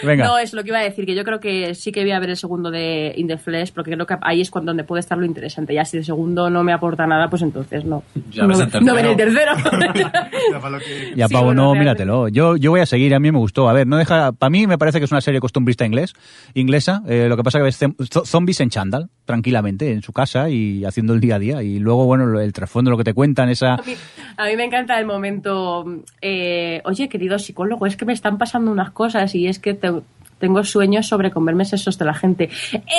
[0.04, 0.26] Venga.
[0.26, 2.20] No, es lo que iba a decir, que yo creo que sí que voy a
[2.20, 5.00] ver el segundo de In the Flesh, porque creo que ahí es cuando donde puede
[5.00, 5.74] estar lo interesante.
[5.74, 8.04] Ya si el segundo no me aporta nada, pues entonces no.
[8.32, 8.86] Ya no, ves el tercero.
[8.86, 9.52] no veré el tercero.
[11.16, 11.80] Ya, Sí, Pavo, bueno, no, realmente.
[12.04, 12.28] míratelo.
[12.30, 13.70] Yo, yo voy a seguir, a mí me gustó.
[13.70, 14.32] A ver, no deja.
[14.34, 16.14] Para mí me parece que es una serie costumbrista inglés,
[16.54, 17.02] inglesa.
[17.08, 20.50] Eh, lo que pasa que ves zom- zo- zombies en chándal, tranquilamente, en su casa
[20.50, 21.64] y haciendo el día a día.
[21.64, 23.74] Y luego, bueno, el trasfondo, lo que te cuentan, esa.
[23.74, 23.96] A mí,
[24.38, 25.84] a mí me encanta el momento,
[26.22, 29.92] eh, oye, querido psicólogo, es que me están pasando unas cosas y es que te-
[30.40, 32.50] tengo sueños sobre comerme sesos de la gente.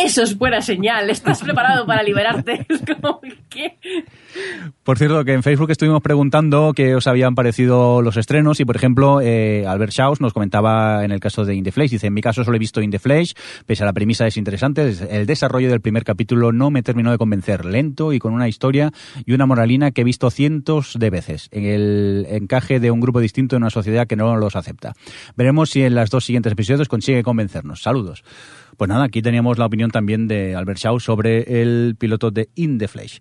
[0.02, 2.66] Eso es buena señal, estás preparado para liberarte.
[2.76, 3.76] Es como, ¿qué?
[4.82, 8.76] Por cierto, que en Facebook estuvimos preguntando qué os habían parecido los estrenos y, por
[8.76, 12.14] ejemplo, eh, Albert Schaus nos comentaba en el caso de In the Flesh, dice, en
[12.14, 13.34] mi caso solo he visto In the Flesh,
[13.64, 17.18] pese a la premisa es interesante, el desarrollo del primer capítulo no me terminó de
[17.18, 18.92] convencer, lento y con una historia
[19.24, 23.20] y una moralina que he visto cientos de veces, en el encaje de un grupo
[23.20, 24.94] distinto en una sociedad que no los acepta.
[25.36, 27.82] Veremos si en las dos siguientes episodios consigue convencernos.
[27.82, 28.24] Saludos.
[28.78, 32.78] Pues nada, aquí teníamos la opinión también de Albert Schaus sobre el piloto de In
[32.78, 33.20] the Flesh.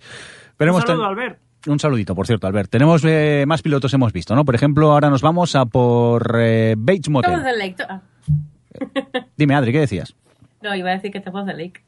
[0.58, 1.40] Veremos Un saludo, Albert.
[1.68, 2.70] un saludito, por cierto, Albert.
[2.70, 4.46] Tenemos eh, más pilotos hemos visto, ¿no?
[4.46, 7.44] Por ejemplo, ahora nos vamos a por eh, Bates Motel.
[7.44, 7.76] de Lake.
[7.90, 8.02] Ah,
[9.38, 10.16] Dime, Adri, ¿qué decías?
[10.62, 11.84] No, iba a decir que te voz de Lake.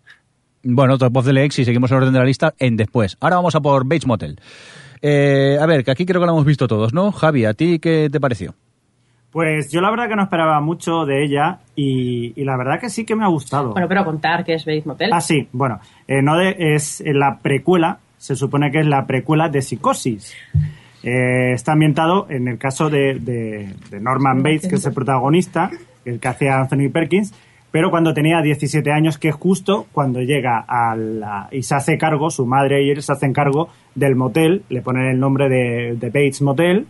[0.64, 3.18] Bueno, voz del ex y seguimos el orden de la lista en después.
[3.20, 4.40] Ahora vamos a por Bates Motel.
[5.02, 7.12] Eh, a ver, que aquí creo que lo hemos visto todos, ¿no?
[7.12, 8.56] Javi, ¿a ti qué te pareció?
[9.38, 12.90] Pues yo la verdad que no esperaba mucho de ella y, y la verdad que
[12.90, 13.72] sí que me ha gustado.
[13.74, 15.12] Bueno, pero contar que es Bates Motel.
[15.14, 19.48] Ah, sí, bueno, eh, no de- es la precuela se supone que es la precuela
[19.48, 20.34] de Psicosis.
[21.04, 25.70] Eh, está ambientado en el caso de, de- de Norman Bates, que es el protagonista,
[26.04, 27.32] el que hacía Anthony Perkins,
[27.70, 32.00] pero cuando tenía 17 años, que es justo cuando llega a la, y se hace
[32.00, 35.96] cargo, su madre y él se hacen cargo del motel, le ponen el nombre de,
[35.96, 36.88] de Bates Motel,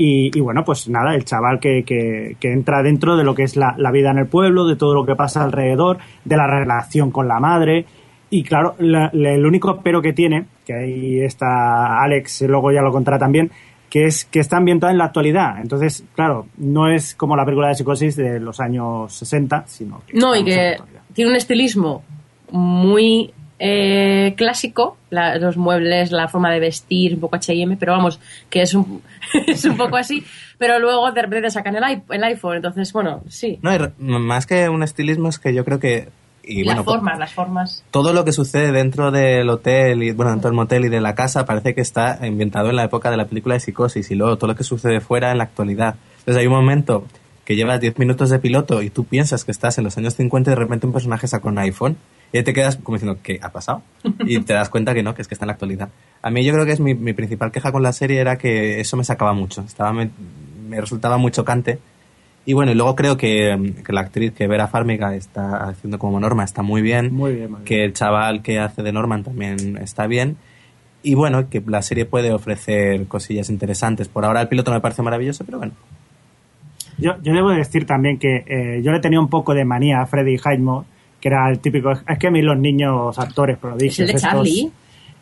[0.00, 3.42] y, y bueno, pues nada, el chaval que, que- que entra dentro de lo que
[3.42, 6.46] es la, la vida en el pueblo, de todo lo que pasa alrededor, de la
[6.46, 7.84] relación con la madre.
[8.30, 12.80] Y claro, la- la- el único pero que tiene, que ahí está Alex, luego ya
[12.82, 13.50] lo contará también,
[13.90, 15.60] que es que está ambientada en la actualidad.
[15.60, 20.12] Entonces, claro, no es como la película de psicosis de los años 60, sino que...
[20.16, 20.76] No, y que
[21.12, 22.04] tiene un estilismo
[22.52, 28.20] muy eh, clásico, la- los muebles, la forma de vestir, un poco H&M, pero vamos,
[28.50, 29.02] que es un,
[29.46, 30.24] es un poco así,
[30.58, 33.58] pero luego de repente sacan el, el iPhone, entonces, bueno, sí.
[33.62, 36.08] No, más que un estilismo es que yo creo que...
[36.44, 37.84] Y, Y bueno, las formas, las formas.
[37.90, 41.14] todo lo que sucede dentro del hotel y bueno dentro del motel y de la
[41.14, 44.38] casa parece que está ambientado en la época de la película de psicosis y luego
[44.38, 47.04] todo lo que sucede fuera en la actualidad entonces hay un momento
[47.48, 50.50] que llevas 10 minutos de piloto y tú piensas que estás en los años 50
[50.50, 51.96] y de repente un personaje saca un iPhone
[52.30, 53.80] y te quedas como diciendo ¿qué ha pasado?
[54.26, 55.88] y te das cuenta que no, que es que está en la actualidad
[56.20, 58.80] a mí yo creo que es mi, mi principal queja con la serie era que
[58.80, 60.10] eso me sacaba mucho estaba me,
[60.68, 61.78] me resultaba muy chocante
[62.44, 66.18] y bueno, y luego creo que, que la actriz que Vera Farmiga está haciendo como
[66.18, 67.12] Norma está muy bien.
[67.12, 67.64] Muy bien, muy bien.
[67.66, 70.38] Que el chaval que hace de Norman también está bien.
[71.02, 74.08] Y bueno, que la serie puede ofrecer cosillas interesantes.
[74.08, 75.74] Por ahora el piloto me parece maravilloso, pero bueno.
[76.98, 80.06] Yo, yo debo decir también que eh, yo le tenía un poco de manía a
[80.06, 80.86] Freddy Highmore,
[81.20, 81.90] que era el típico...
[81.92, 83.94] Es que a mí los niños actores prodigios...
[83.94, 84.70] ¿Es el de estos- Charlie?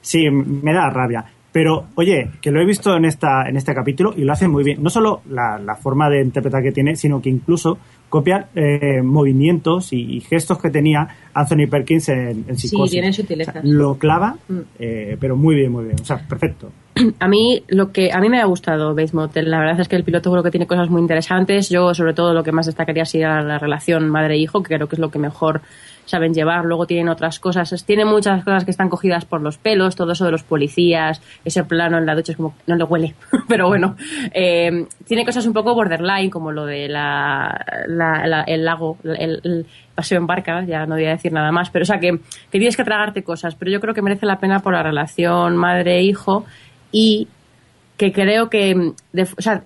[0.01, 1.25] Sí, me da rabia.
[1.53, 4.63] Pero, oye, que lo he visto en, esta, en este capítulo y lo hace muy
[4.63, 4.83] bien.
[4.83, 7.79] No solo la, la forma de interpretar que tiene, sino que incluso
[8.11, 12.93] copia eh, movimientos y, y gestos que tenía Anthony Perkins en, en Sí, Psicosis.
[12.93, 13.65] tiene O sea, sutilezas.
[13.65, 14.59] lo clava, Mm.
[14.79, 15.97] eh, pero muy bien, muy bien.
[16.01, 16.71] O sea, perfecto.
[17.21, 19.97] A mí lo que a mí me ha gustado Bates Motel, la verdad es que
[19.97, 21.69] el piloto creo que tiene cosas muy interesantes.
[21.69, 25.01] Yo sobre todo lo que más destacaría sería la relación madre-hijo, que creo que es
[25.01, 25.61] lo que mejor
[26.07, 26.65] saben llevar.
[26.65, 30.25] Luego tienen otras cosas, tiene muchas cosas que están cogidas por los pelos, todo eso
[30.25, 33.15] de los policías, ese plano en la ducha es como no le huele,
[33.49, 33.97] pero bueno.
[34.33, 40.19] Eh, tiene cosas un poco borderline, como lo de la- el lago, el, el paseo
[40.19, 42.13] en barca, ya no voy a decir nada más, pero o sea que,
[42.51, 45.57] que tienes que tragarte cosas, pero yo creo que merece la pena por la relación
[45.57, 46.45] madre-hijo
[46.99, 47.29] y
[47.99, 49.65] que creo que, mm, de- o sea,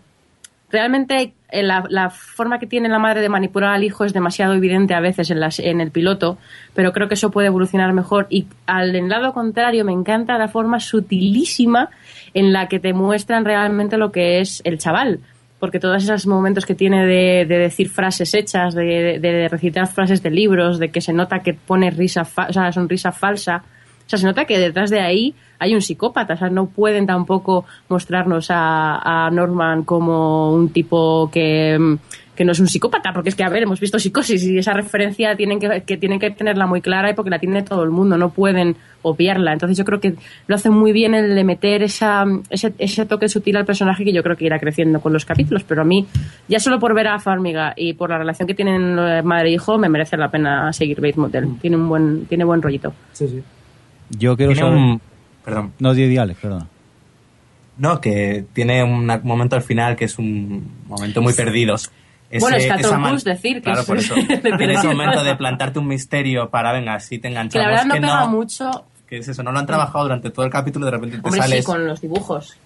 [0.71, 4.95] realmente eh, la, forma que tiene la madre de manipular al hijo es demasiado evidente
[4.95, 6.39] a veces en, las, en el piloto,
[6.75, 8.27] pero creo que eso puede evolucionar mejor.
[8.31, 11.91] Y al lado contrario, me encanta la forma sutilísima
[12.35, 15.19] en la que te muestran realmente lo que es el chaval.
[15.59, 20.23] Porque todos esos momentos que tiene de, de decir frases hechas, de, de recitar frases
[20.23, 23.63] de libros, de que se nota que pone risa, fa- o sea, sonrisa falsa,
[24.11, 26.35] sea, se nota que detrás de ahí hay un psicópata.
[26.35, 31.97] O sea, no pueden tampoco mostrarnos a, a Norman como un tipo que, mm,
[32.41, 34.73] que no es un psicópata, porque es que, a ver, hemos visto psicosis y esa
[34.73, 37.91] referencia tienen que, que tienen que tenerla muy clara y porque la tiene todo el
[37.91, 39.53] mundo, no pueden obviarla.
[39.53, 40.15] Entonces yo creo que
[40.47, 44.13] lo hace muy bien el de meter esa, ese, ese toque sutil al personaje que
[44.15, 46.07] yo creo que irá creciendo con los capítulos, pero a mí,
[46.49, 49.53] ya solo por ver a Farmiga y por la relación que tienen eh, madre e
[49.53, 51.59] hijo, me merece la pena seguir Bates Motel.
[51.61, 52.95] Tiene un buen, tiene buen rollito.
[53.13, 53.43] Sí, sí.
[54.11, 54.79] Yo quiero Tiene saber...
[54.83, 55.01] un...
[55.45, 55.73] Perdón.
[55.79, 56.67] No, di, Alex, perdona.
[57.79, 61.91] No, que tiene un momento al final que es un momento muy perdidos.
[62.39, 64.15] Bueno, es Catón esa man- decir que Claro, es- por eso.
[64.29, 67.53] en ese momento de plantarte un misterio para, venga, así te enganchamos.
[67.55, 68.71] Que la verdad no que pega mucho,
[69.09, 71.41] Que es eso, no lo han trabajado durante todo el capítulo, de repente te hombre,
[71.41, 71.59] sales.
[71.61, 72.57] sí, con los dibujos.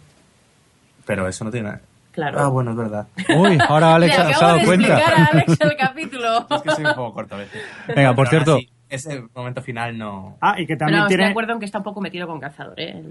[1.07, 1.81] Pero eso no tiene nada.
[2.13, 2.39] Claro.
[2.41, 3.07] Ah, bueno, es verdad.
[3.37, 4.97] Uy, ahora Alex Le se ha dado cuenta.
[4.99, 6.47] a Alex el capítulo.
[6.51, 7.63] Es que soy un poco corto a veces.
[7.95, 10.37] Venga, por Pero cierto, ahora sí, ese momento final no.
[10.41, 11.31] Ah, y que Pero también no, estoy de tiene...
[11.31, 13.03] acuerdo en que está un poco metido con calzador, ¿eh?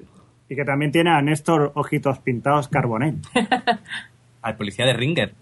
[0.49, 3.17] Y que también tiene a Néstor Ojitos Pintados Carbonell.
[4.41, 5.33] Al policía de Ringer.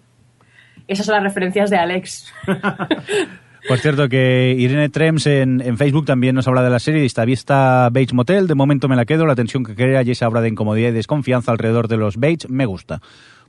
[0.86, 2.32] Esas son las referencias de Alex.
[3.68, 7.04] Por cierto, que Irene Trems en, en Facebook también nos habla de la serie.
[7.04, 8.48] Está vista Bates Motel.
[8.48, 9.24] De momento me la quedo.
[9.24, 12.50] La tensión que crea y esa obra de incomodidad y desconfianza alrededor de los Bates
[12.50, 13.00] me gusta.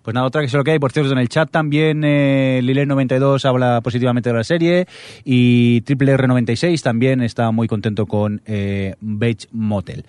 [0.04, 0.80] Pues nada, otra que sé lo que hay.
[0.80, 4.86] Por cierto, en el chat también eh, Lile92 habla positivamente de la serie
[5.24, 10.04] y Triple R96 también está muy contento con eh, Bates Motel.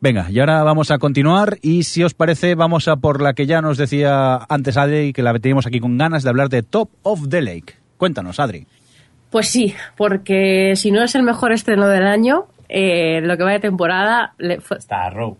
[0.00, 3.46] Venga, y ahora vamos a continuar y si os parece vamos a por la que
[3.46, 6.90] ya nos decía antes Adri, que la teníamos aquí con ganas de hablar de Top
[7.02, 7.74] of the Lake.
[7.96, 8.66] Cuéntanos, Adri.
[9.30, 13.52] Pues sí, porque si no es el mejor estreno del año, eh, lo que va
[13.52, 15.36] de temporada le fue- Está Row.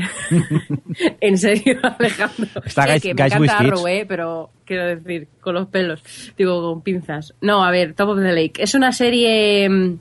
[1.20, 2.62] en serio, Alejandro.
[2.64, 3.58] Está Guys- que me Guys encanta.
[3.58, 6.02] Arrow, eh, pero quiero decir, con los pelos,
[6.36, 7.34] digo, con pinzas.
[7.40, 8.62] No, a ver, Top of the Lake.
[8.62, 9.98] Es una serie mm,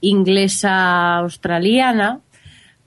[0.00, 2.20] inglesa-australiana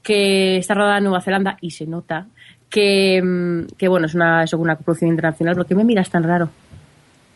[0.04, 2.28] que está rodada en Nueva Zelanda y se nota
[2.70, 5.56] que, mm, que bueno, es una, es una producción internacional.
[5.56, 6.50] ¿Por qué me miras tan raro?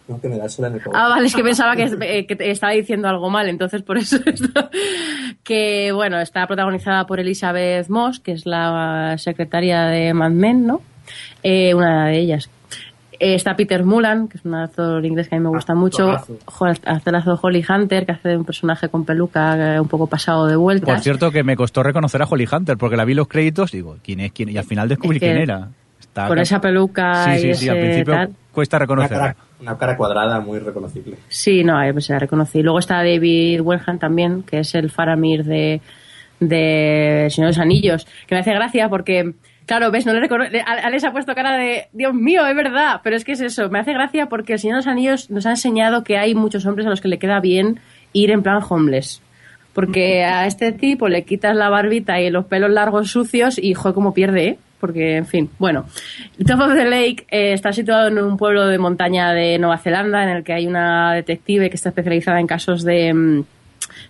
[0.08, 2.28] No, que me da el sol en el Ah, vale, es que pensaba que, eh,
[2.28, 4.70] que estaba diciendo algo mal, entonces por eso esto.
[5.44, 10.82] Que, bueno, está protagonizada por Elizabeth Moss, que es la secretaria de Mad Men, ¿no?
[11.44, 12.50] Eh, una de ellas.
[13.20, 16.12] Eh, está Peter Mullan, que es un actor inglés que a mí me gusta mucho.
[16.12, 17.40] actorazo.
[17.42, 20.96] Holly Hunter, que hace un personaje con peluca eh, un poco pasado de vueltas.
[20.96, 23.74] Por cierto, que me costó reconocer a Holly Hunter, porque la vi en los créditos
[23.74, 24.50] y digo, ¿quién es quién?
[24.50, 25.70] Y al final descubrí Es que quién era.
[26.00, 28.36] Está con esa peluca Sí, y sí, sí, al principio tal.
[28.56, 31.18] Cuesta Una cara, una cara cuadrada muy reconocible.
[31.28, 32.64] Sí, no, eh, pues se la reconocí.
[32.64, 35.82] Luego está David Wenham también, que es el Faramir de,
[36.40, 39.34] de Señor de los Anillos, que me hace gracia porque,
[39.66, 43.02] claro, ves, no le recono- le- Alex ha puesto cara de, Dios mío, es verdad,
[43.04, 45.46] pero es que es eso, me hace gracia porque el Señor de los Anillos nos
[45.46, 47.80] ha enseñado que hay muchos hombres a los que le queda bien
[48.14, 49.22] ir en plan homeless.
[49.76, 53.94] Porque a este tipo le quitas la barbita y los pelos largos sucios y, joder,
[53.94, 54.58] cómo pierde, ¿eh?
[54.80, 55.86] Porque, en fin, bueno.
[56.48, 60.24] Top of the Lake eh, está situado en un pueblo de montaña de Nueva Zelanda
[60.24, 63.44] en el que hay una detective que está especializada en casos de, mm,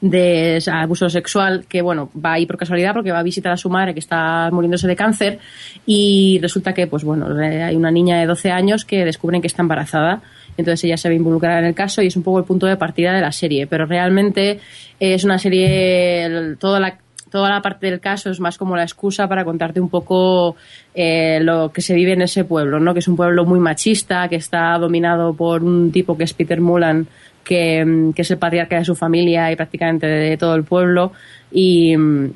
[0.02, 3.70] de abuso sexual que, bueno, va ahí por casualidad porque va a visitar a su
[3.70, 5.40] madre que está muriéndose de cáncer
[5.86, 9.48] y resulta que, pues bueno, eh, hay una niña de 12 años que descubren que
[9.48, 10.22] está embarazada.
[10.58, 12.78] Entonces ella se ve involucrada en el caso y es un poco el punto de
[12.78, 13.68] partida de la serie.
[13.68, 14.60] Pero realmente
[15.00, 16.98] es una serie, toda la,
[17.30, 20.56] toda la parte del caso es más como la excusa para contarte un poco
[20.94, 22.94] eh, lo que se vive en ese pueblo, ¿no?
[22.94, 26.62] Que es un pueblo muy machista, que está dominado por un tipo que es Peter
[26.62, 27.08] Mullan,
[27.44, 31.12] que, mm, es el patriarca de su familia y prácticamente de todo el pueblo.
[31.52, 32.32] Y mm,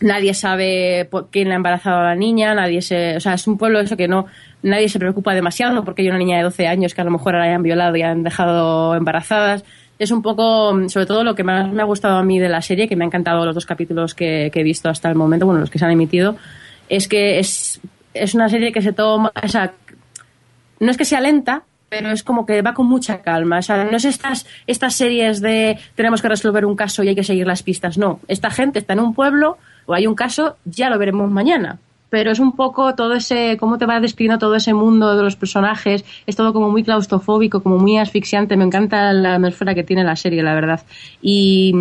[0.00, 3.58] nadie sabe quién le ha embarazado a la niña, nadie se, o sea, es un
[3.58, 4.26] pueblo eso que no,
[4.62, 7.34] nadie se preocupa demasiado porque hay una niña de 12 años que a lo mejor
[7.34, 9.64] la hayan violado y han dejado embarazadas.
[9.98, 12.48] Es un poco, mm, sobre todo lo que más me ha gustado a mí de
[12.48, 15.14] la serie, que me han encantado los dos capítulos que, que he visto hasta el
[15.14, 16.36] momento, bueno, los que se han emitido,
[16.88, 17.80] es que es,
[18.14, 19.72] es una serie que se toma, o sea,
[20.80, 23.58] no es que sea lenta, pero es como que va con mucha calma.
[23.58, 27.14] O sea, no es estas, estas series de tenemos que resolver un caso y hay
[27.14, 27.98] que seguir las pistas.
[27.98, 31.78] No, esta gente está en un pueblo o hay un caso, ya lo veremos mañana.
[32.10, 35.36] Pero es un poco todo ese, cómo te va describiendo todo ese mundo de los
[35.36, 36.04] personajes.
[36.26, 38.56] Es todo como muy claustrofóbico, como muy asfixiante.
[38.56, 40.80] Me encanta la atmósfera que tiene la serie, la verdad.
[41.22, 41.72] Y,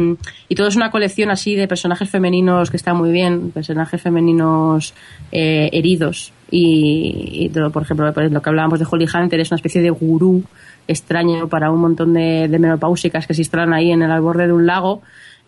[0.47, 3.51] y todo es una colección así de personajes femeninos que está muy bien.
[3.51, 4.93] Personajes femeninos
[5.31, 6.31] eh, heridos.
[6.51, 9.89] Y, todo, por ejemplo, pues, lo que hablábamos de Holly Hunter es una especie de
[9.89, 10.43] gurú
[10.87, 14.53] extraño para un montón de, de menopáusicas que se instalan ahí en el borde de
[14.53, 15.01] un lago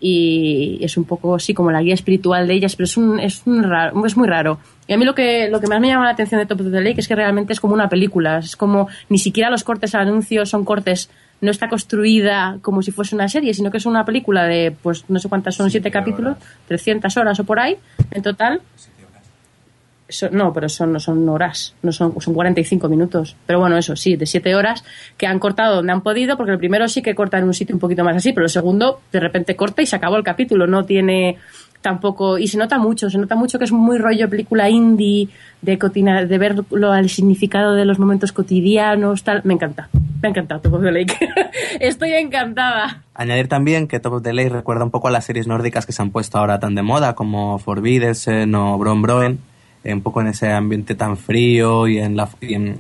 [0.04, 3.44] y es un poco así como la guía espiritual de ellas, pero es, un, es,
[3.46, 4.58] un raro, es muy raro.
[4.88, 6.72] Y a mí lo que, lo que más me llama la atención de Top of
[6.72, 9.94] the Lake es que realmente es como una película, es como ni siquiera los cortes
[9.94, 14.04] anuncios son cortes, no está construida como si fuese una serie, sino que es una
[14.04, 16.38] película de, pues no sé cuántas son, siete capítulos,
[16.68, 17.78] 300 horas o por ahí
[18.10, 18.62] en total.
[20.12, 23.38] Eso- no, pero son, no son horas, no son, son 45 minutos.
[23.46, 24.84] Pero bueno, eso sí, de 7 horas
[25.16, 27.74] que han cortado donde han podido, porque el primero sí que corta en un sitio
[27.74, 30.68] un poquito más así, pero el segundo de repente corta y se acabó el capítulo.
[30.68, 31.38] No tiene
[31.82, 35.30] tampoco, y se nota mucho, se nota mucho que es muy rollo película indie,
[35.62, 39.42] de, cotina, de ver lo, el significado de los momentos cotidianos, tal.
[39.46, 39.90] Me encanta,
[40.22, 41.16] me ha encantado Top of the Lake.
[41.80, 43.02] Estoy encantada.
[43.16, 45.94] Añadir también que Top of the Lake recuerda un poco a las series nórdicas que
[45.94, 49.40] se han puesto ahora tan de moda, como Forbidden o Bron Broen,
[49.84, 52.78] un poco en ese ambiente tan frío y en, la, y en,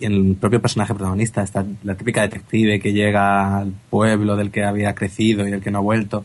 [0.00, 4.50] y en el propio personaje protagonista, esta, la típica detective que llega al pueblo del
[4.50, 6.24] que había crecido y del que no ha vuelto.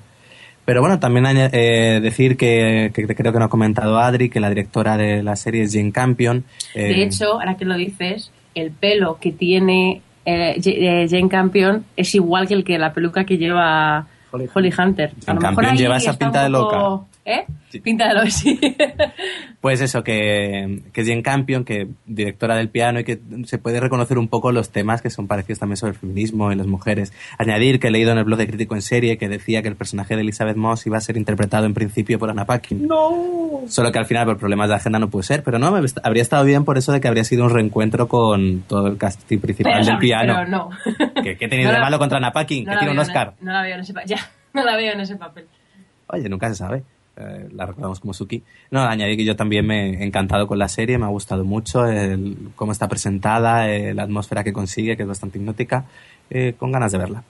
[0.65, 4.47] Pero bueno, también eh, decir que, que creo que no ha comentado Adri, que la
[4.47, 6.45] directora de la serie es Jane Campion.
[6.73, 11.83] eh, De hecho, ahora que lo dices, el pelo que tiene eh, eh, Jane Campion
[11.97, 14.47] es igual que el que la peluca que lleva Holly,
[14.77, 15.11] Hunter.
[15.25, 16.77] Jane Campion lleva esa pinta de loca.
[16.79, 17.45] poco- ¿Eh?
[17.81, 18.59] Pinta de loca, sí.
[19.61, 23.79] Pues eso, que, que es Jane Campion, que directora del piano y que se puede
[23.79, 27.13] reconocer un poco los temas que son parecidos también sobre el feminismo y las mujeres.
[27.37, 29.77] Añadir que he leído en el blog de Crítico en Serie que decía que el
[29.77, 32.85] personaje de Elizabeth Moss iba a ser interpretado en principio por Anna Paquin.
[32.89, 33.61] ¡No!
[33.67, 35.99] Solo que al final por problemas de agenda no pudo ser, pero no, me est-
[36.03, 39.39] habría estado bien por eso de que habría sido un reencuentro con todo el casting
[39.39, 40.33] principal Pero, del piano.
[40.35, 40.69] pero no.
[41.23, 42.65] ¿Qué, qué tenido No de malo contra Anna Paquin?
[42.65, 43.33] No que tiene un en- Oscar.
[43.39, 44.09] No la veo en ese papel.
[44.09, 45.45] Ya, no la veo en ese papel.
[46.07, 46.83] Oye, nunca se sabe.
[47.15, 48.43] Eh, la recordamos como Suki.
[48.71, 51.85] No, añadir que yo también me he encantado con la serie, me ha gustado mucho
[51.85, 55.85] el, cómo está presentada, eh, la atmósfera que consigue, que es bastante hipnótica,
[56.29, 57.23] eh, con ganas de verla.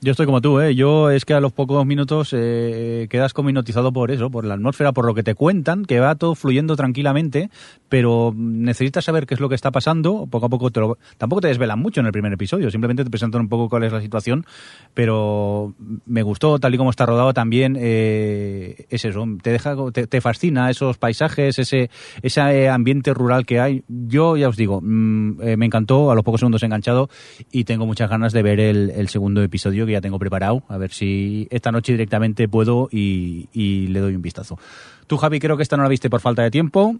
[0.00, 0.74] Yo estoy como tú, ¿eh?
[0.74, 4.52] Yo es que a los pocos minutos eh, quedas como hipnotizado por eso, por la
[4.52, 7.48] atmósfera, por lo que te cuentan, que va todo fluyendo tranquilamente,
[7.88, 10.26] pero necesitas saber qué es lo que está pasando.
[10.30, 13.08] Poco a poco te lo- tampoco te desvelan mucho en el primer episodio, simplemente te
[13.08, 14.44] presentan un poco cuál es la situación,
[14.92, 15.72] pero
[16.04, 17.74] me gustó tal y como está rodado también.
[17.80, 21.88] eh, es eso, te deja, te, fascina esos paisajes, ese,
[22.20, 23.84] ese ambiente rural que hay.
[23.88, 27.08] Yo ya os digo, mm, eh, me encantó, a los pocos segundos enganchado
[27.50, 30.76] y tengo muchas ganas de ver el, el segundo episodio que ya tengo preparado, a
[30.76, 34.58] ver si esta noche directamente puedo y, y le doy un vistazo.
[35.06, 36.96] Tú, Javi, creo que esta no la viste por falta de tiempo.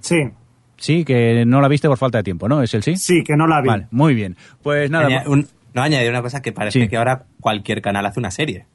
[0.00, 0.16] Sí,
[0.76, 2.60] Sí, que no la viste por falta de tiempo, ¿no?
[2.60, 2.96] ¿Es el sí?
[2.96, 3.68] sí, que no la vi.
[3.68, 4.36] Vale, muy bien.
[4.62, 6.88] Pues nada, Aña- un- no, añadir una cosa que parece Sí.
[6.88, 8.66] que ahora cualquier canal hace una serie.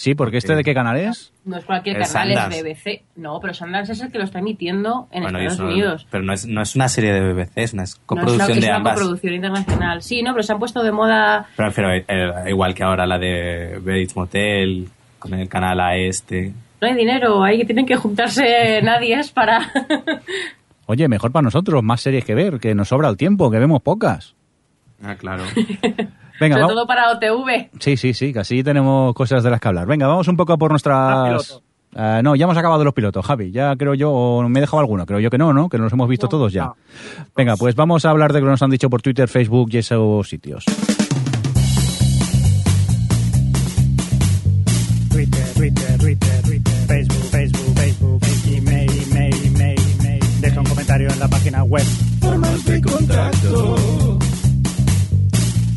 [0.00, 1.32] Sí, porque este de qué canal es?
[1.44, 2.62] No es cualquier El canal, es Sundance.
[2.62, 3.02] BBC.
[3.16, 6.06] No, pero Sundance es el que lo está emitiendo en Bueno, y Estados eso- Unidos.
[6.10, 8.50] Pero no es, no es una serie de BBC, es una No, es una, coproducción
[8.58, 8.94] es de una ambas.
[8.94, 10.02] coproducción internacional.
[10.02, 11.46] Sí, no, pero se han puesto de moda.
[11.56, 16.52] Pero prefiero, eh, igual que ahora la de Bates Motel, con el canal a este.
[16.80, 19.70] No hay dinero, hay que tienen que juntarse nadie es para.
[20.86, 23.80] Oye, mejor para nosotros, más series que ver, que nos sobra el tiempo, que vemos
[23.82, 24.34] pocas.
[25.02, 25.44] Ah, claro.
[26.40, 26.74] Venga, Sobre vamos.
[26.74, 27.68] todo para OTV.
[27.78, 29.86] Sí, sí, sí, que así tenemos cosas de las que hablar.
[29.86, 31.60] Venga, vamos un poco a por nuestras...
[31.94, 33.50] Ah, no, ya hemos acabado los pilotos, Javi.
[33.50, 35.04] Ya creo yo, o me he dejado alguno.
[35.06, 35.68] Creo yo que no, ¿no?
[35.68, 36.66] Que nos hemos visto todos ya.
[36.66, 36.76] no.
[37.36, 39.78] Venga, pues vamos a hablar de lo que nos han dicho por Twitter, Facebook y
[39.78, 40.64] esos sitios.
[45.10, 50.20] Twitter, Twitter, Twitter, Twitter, Facebook, Facebook, Facebook, email, email, email, email.
[50.40, 51.84] Deja un comentario en la página web.
[52.20, 54.18] Formas de contacto.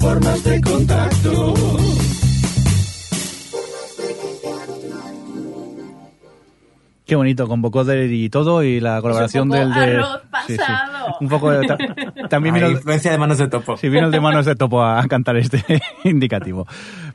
[0.03, 2.12] Formas de contacto.
[7.05, 9.79] Qué bonito, con vocoder y todo, y la colaboración del de...
[9.97, 10.63] arroz Sí, sí.
[11.19, 11.67] Un poco de...
[11.67, 11.77] ta-
[12.29, 13.75] También vino influencia de manos de topo.
[13.75, 15.63] Sí, vino el de manos de topo a, a cantar este
[16.05, 16.65] indicativo.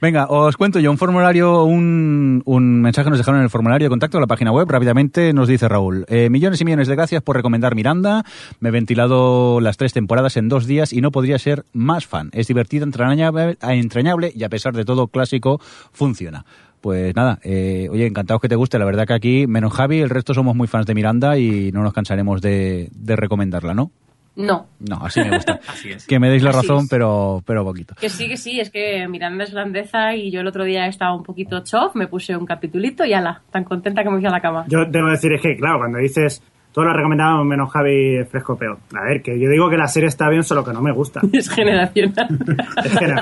[0.00, 3.90] Venga, os cuento yo un formulario, un, un mensaje nos dejaron en el formulario de
[3.90, 4.68] contacto de la página web.
[4.70, 8.24] Rápidamente nos dice Raúl, eh, millones y millones de gracias por recomendar Miranda.
[8.60, 12.28] Me he ventilado las tres temporadas en dos días y no podría ser más fan.
[12.32, 15.60] Es divertida, entrañable, entrañable y a pesar de todo clásico,
[15.92, 16.44] funciona.
[16.80, 18.78] Pues nada, eh, oye, encantados que te guste.
[18.78, 21.82] La verdad que aquí, menos Javi, el resto somos muy fans de Miranda y no
[21.82, 23.90] nos cansaremos de, de recomendarla, ¿no?
[24.36, 24.66] No.
[24.78, 25.58] No, así me gusta.
[25.66, 26.06] Así es.
[26.06, 26.88] Que me deis la Así razón, es.
[26.88, 27.96] pero, pero poquito.
[28.00, 31.12] Que sí, que sí, es que Miranda es grandeza y yo el otro día estaba
[31.16, 34.30] un poquito chof, me puse un capitulito y ala, tan contenta que me fui a
[34.30, 34.64] la cama.
[34.68, 36.40] Yo debo decir es que, claro, cuando dices
[36.78, 38.78] todos lo recomendamos menos Javi fresco peor.
[38.94, 41.20] A ver, que yo digo que la serie está bien, solo que no me gusta.
[41.32, 42.38] Es generacional.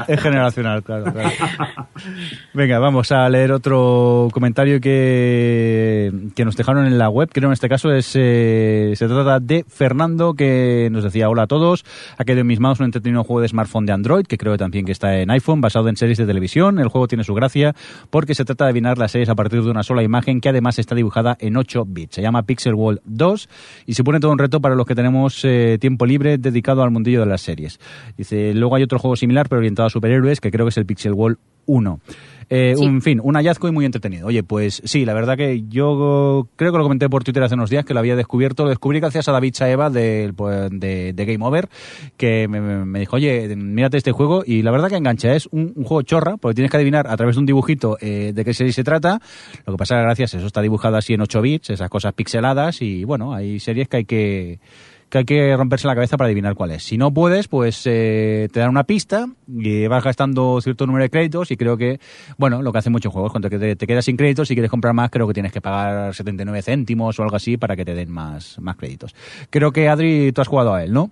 [0.08, 1.30] Es generacional, claro, claro.
[2.52, 7.30] Venga, vamos a leer otro comentario que, que nos dejaron en la web.
[7.32, 11.46] Creo en este caso es eh, se trata de Fernando que nos decía hola a
[11.46, 11.86] todos.
[12.18, 14.84] Ha quedado en mis manos un entretenido juego de smartphone de Android que creo también
[14.84, 16.78] que está en iPhone basado en series de televisión.
[16.78, 17.74] El juego tiene su gracia
[18.10, 20.78] porque se trata de adivinar las series a partir de una sola imagen que además
[20.78, 22.16] está dibujada en 8 bits.
[22.16, 23.45] Se llama Pixel World 2
[23.86, 27.20] y supone todo un reto para los que tenemos eh, tiempo libre dedicado al mundillo
[27.20, 27.78] de las series.
[28.16, 30.86] Dice, luego hay otro juego similar pero orientado a superhéroes que creo que es el
[30.86, 32.00] Pixel World 1.
[32.48, 32.84] Eh, Sí.
[32.84, 34.28] En fin, un hallazgo y muy entretenido.
[34.28, 37.70] Oye, pues sí, la verdad que yo creo que lo comenté por Twitter hace unos
[37.70, 38.62] días que lo había descubierto.
[38.62, 41.68] Lo descubrí gracias a David Chaeva del, pues, de, de Game Over,
[42.16, 44.44] que me, me- me dijo, oye, mírate este juego.
[44.46, 45.34] Y la verdad que engancha.
[45.34, 48.32] Es un, un juego chorra, porque tienes que adivinar a través de un dibujito eh,
[48.34, 49.20] de qué serie se trata.
[49.66, 51.90] Lo que pasa es que gracias a eso está dibujado así en 8 bits, esas
[51.90, 52.80] cosas pixeladas.
[52.80, 54.60] Y bueno, hay series que hay que
[55.08, 56.82] que hay que romperse la cabeza para adivinar cuál es.
[56.82, 61.10] Si no puedes, pues eh, te dan una pista y vas gastando cierto número de
[61.10, 62.00] créditos y creo que,
[62.38, 65.10] bueno, lo que hacen muchos juegos, cuando te, quedas sin créditos, si quieres comprar más,
[65.10, 68.58] creo que tienes que pagar 79 céntimos o algo así para que te den más,
[68.60, 69.14] más créditos.
[69.50, 71.10] Creo que, Adri, tú has jugado a él, ¿no?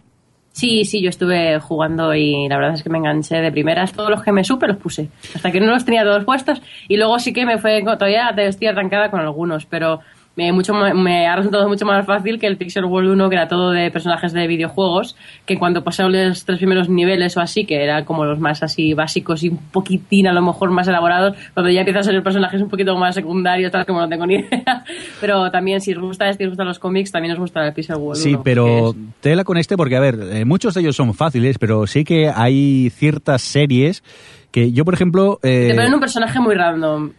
[0.54, 3.92] Sí, sí, yo estuve jugando y la verdad es que me enganché de primeras.
[3.92, 5.08] Todos los que me supe los puse.
[5.34, 6.62] Hasta que no los tenía todos puestos.
[6.86, 7.82] Y luego sí que me fue.
[7.82, 9.98] Todavía estoy arrancada con algunos, pero
[10.36, 13.48] me, mucho, me ha resultado mucho más fácil que el Pixel World 1, que era
[13.48, 15.16] todo de personajes de videojuegos.
[15.46, 18.94] Que cuando pasé los tres primeros niveles o así, que eran como los más así
[18.94, 22.60] básicos y un poquitín a lo mejor más elaborados, cuando ya empiezas a ser personajes
[22.60, 24.84] un poquito más secundarios, tal, como no tengo ni idea.
[25.20, 27.72] Pero también, si os gusta este y os gustan los cómics, también os gusta el
[27.72, 28.22] Pixel World 1.
[28.22, 31.86] Sí, pero tela con este porque, a ver, eh, muchos de ellos son fáciles, pero
[31.86, 34.02] sí que hay ciertas series
[34.50, 35.38] que yo, por ejemplo...
[35.42, 37.10] eh, Te ponen un personaje muy random.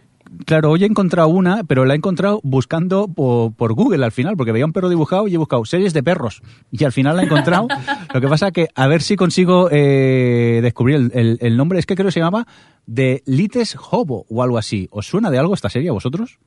[0.44, 4.36] Claro, hoy he encontrado una, pero la he encontrado buscando por, por Google al final,
[4.36, 6.42] porque veía un perro dibujado y he buscado series de perros.
[6.70, 7.68] Y al final la he encontrado.
[8.14, 11.78] Lo que pasa que a ver si consigo eh, descubrir el, el- el nombre.
[11.78, 12.46] Es que creo que se llamaba
[12.92, 14.88] The Lites Hobo o algo así.
[14.90, 16.38] ¿Os suena de algo esta serie a vosotros?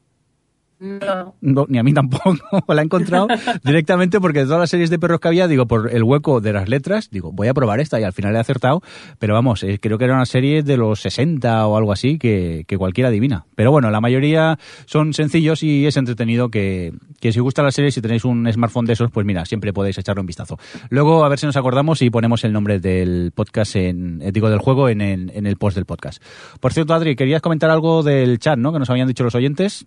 [0.80, 1.36] No.
[1.42, 2.36] No, ni a mí tampoco.
[2.68, 3.28] la he encontrado
[3.64, 6.54] directamente porque de todas las series de perros que había, digo, por el hueco de
[6.54, 8.82] las letras, digo, voy a probar esta y al final he acertado.
[9.20, 12.64] Pero vamos, eh, creo que era una serie de los 60 o algo así que,
[12.68, 13.46] que cualquiera adivina.
[13.56, 17.72] Pero bueno, la mayoría son sencillos y es entretenido que, que si os gusta la
[17.72, 20.58] serie, si tenéis un smartphone de esos, pues mira, siempre podéis echarle un vistazo.
[20.90, 24.50] Luego, a ver si nos acordamos y ponemos el nombre del podcast, en, eh, digo,
[24.50, 26.24] del juego en el, en el post del podcast.
[26.60, 28.72] Por cierto, Adri, querías comentar algo del chat, ¿no?
[28.72, 29.86] Que nos habían dicho los oyentes.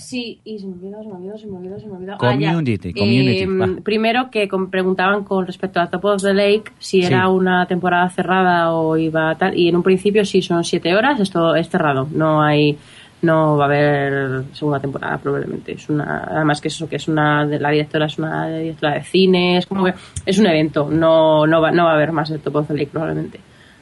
[0.00, 2.16] Sí, y se me olvidó, se me olvidó, se me olvidó, se me olvidó.
[2.18, 3.68] Community, ah, community, Eh, va.
[3.82, 7.06] primero que preguntaban con respecto a Top of the Lake si Sí.
[7.06, 9.56] era una temporada cerrada o iba tal.
[9.56, 12.08] Y en un principio sí son siete horas, esto es cerrado.
[12.12, 12.78] No hay,
[13.22, 15.72] no va a haber segunda temporada probablemente.
[15.72, 19.02] Es una, además que eso que es una, de- la directora es una directora de
[19.04, 19.94] cine, es como que
[20.24, 20.88] es un evento.
[20.90, 23.38] No, no va, no va a haber más de Top of the Lake probablemente.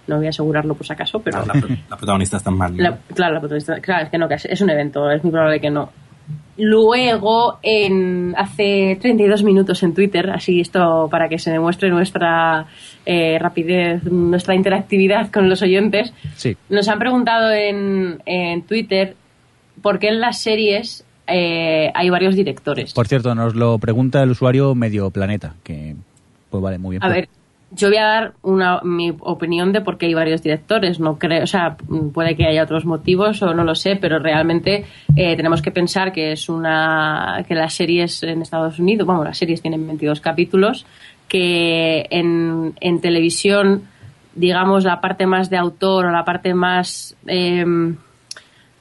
[0.09, 2.75] No voy a asegurarlo por si acaso, pero La, pro- la protagonista está mal.
[2.75, 2.83] ¿no?
[2.83, 5.31] la- claro, la protagonista- claro, es que no, que es, es un evento, es muy
[5.31, 5.91] probable que no.
[6.59, 12.67] Luego, en, hace 32 minutos en Twitter, así esto para que se demuestre nuestra
[13.07, 16.57] eh, rapidez, nuestra interactividad con los oyentes, Sí.
[16.69, 19.15] nos han preguntado en, en Twitter
[19.83, 22.93] por qué en las series eh, hay varios directores.
[22.93, 25.95] Por cierto, nos lo pregunta el usuario Medio Planeta, que
[26.51, 27.05] pues vale, muy bien.
[27.05, 27.29] A ver,
[27.71, 31.01] yo voy a dar una, mi opinión de por qué hay varios directores.
[31.01, 31.77] No creo, o sea,
[32.15, 34.87] puede que haya otros motivos o no lo sé, pero realmente
[35.17, 39.39] eh, tenemos que pensar que es una que las series en Estados Unidos, vamos, las
[39.39, 40.87] series tienen 22 capítulos,
[41.29, 43.83] que en, en televisión,
[44.35, 47.97] digamos, la parte más de autor o la parte más em,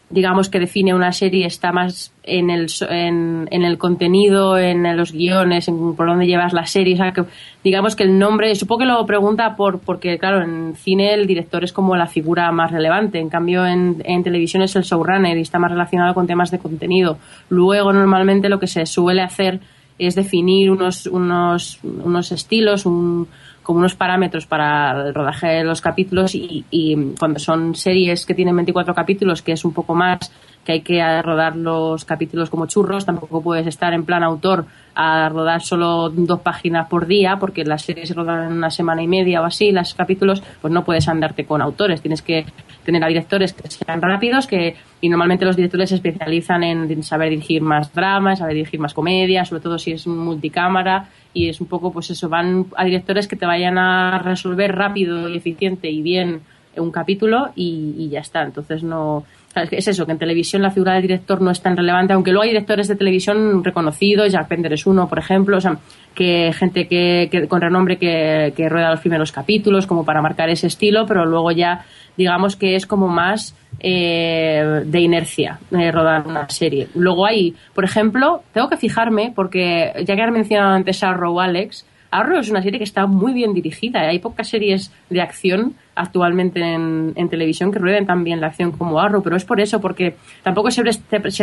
[0.09, 5.11] digamos que define una serie está más en el en, en el contenido en los
[5.11, 7.25] guiones en por dónde llevas la serie o sea que
[7.61, 11.63] digamos que el nombre supongo que lo pregunta por porque claro en cine el director
[11.63, 13.19] es como la figura más relevante.
[13.19, 16.59] En cambio en, en televisión es el showrunner y está más relacionado con temas de
[16.59, 17.17] contenido.
[17.49, 19.59] Luego normalmente lo que se suele hacer
[19.99, 23.27] es definir unos unos unos estilos un
[23.67, 28.33] como unos parámetros para el rodaje de los capítulos y, y cuando son series que
[28.33, 30.31] tienen 24 capítulos, que es un poco más,
[30.67, 34.65] que hay que rodar los capítulos como churros, tampoco puedes estar en plan autor
[34.95, 39.01] a rodar solo dos páginas por día, porque las series se rodan en una semana
[39.01, 42.45] y media o así, los capítulos, pues no puedes andarte con autores, tienes que
[42.83, 47.29] tener a directores que sean rápidos, que y normalmente los directores se especializan en saber
[47.29, 51.67] dirigir más dramas, saber dirigir más comedia, sobre todo si es multicámara y es un
[51.67, 56.01] poco pues eso, van a directores que te vayan a resolver rápido y eficiente y
[56.01, 56.41] bien
[56.75, 58.43] un capítulo y, y ya está.
[58.43, 59.23] Entonces no
[59.63, 62.43] es eso, que en televisión la figura del director no es tan relevante, aunque luego
[62.43, 65.77] hay directores de televisión reconocidos, Jack Bender es uno, por ejemplo, o sea,
[66.15, 70.67] que gente que, con renombre que, que rueda los primeros capítulos como para marcar ese
[70.67, 71.85] estilo, pero luego ya
[72.17, 76.87] digamos que es como más eh, de inercia eh, rodar una serie.
[76.95, 81.39] Luego hay, por ejemplo, tengo que fijarme porque ya que has mencionado antes a Arrow
[81.39, 84.01] Alex, Arrow es una serie que está muy bien dirigida.
[84.01, 88.71] Hay pocas series de acción actualmente en, en televisión que rueden tan bien la acción
[88.71, 90.83] como Arrow, pero es por eso, porque tampoco se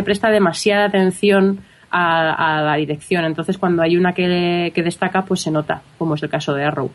[0.03, 1.61] presta, demasiada atención
[1.91, 3.25] a, a la dirección.
[3.25, 6.65] Entonces, cuando hay una que, que destaca, pues se nota, como es el caso de
[6.65, 6.91] Arrow.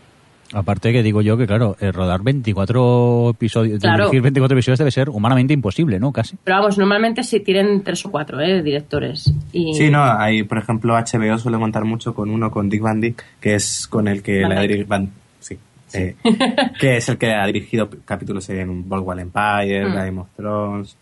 [0.53, 4.05] Aparte que digo yo que, claro, eh, rodar 24 episodios, Claro.
[4.05, 6.11] dirigir 24 episodios debe ser humanamente imposible, ¿no?
[6.11, 6.37] Casi.
[6.43, 8.61] Pero vamos, normalmente se tienen tres o cuatro ¿eh?
[8.63, 9.31] directores.
[9.51, 9.73] Y...
[9.75, 13.23] Sí, no, hay, por ejemplo, HBO suele montar mucho con uno, con Dick Van Dyke,
[13.39, 14.87] que es con el que Van dirigido...
[14.87, 15.09] Van-
[15.39, 15.57] sí,
[15.93, 16.15] eh,
[16.79, 19.93] que es el que ha dirigido capítulos en Boardwalk Empire, Mm.
[19.93, 20.97] Game of Thrones.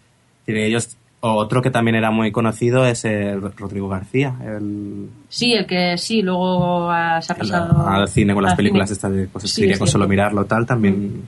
[0.45, 5.65] Y ellos, otro que también era muy conocido es el Rodrigo García, el, Sí, el
[5.65, 8.93] que sí, luego ah, se ha pasado al cine con las películas cine.
[8.95, 11.23] estas de cosas Sí, que es con solo mirarlo tal, también...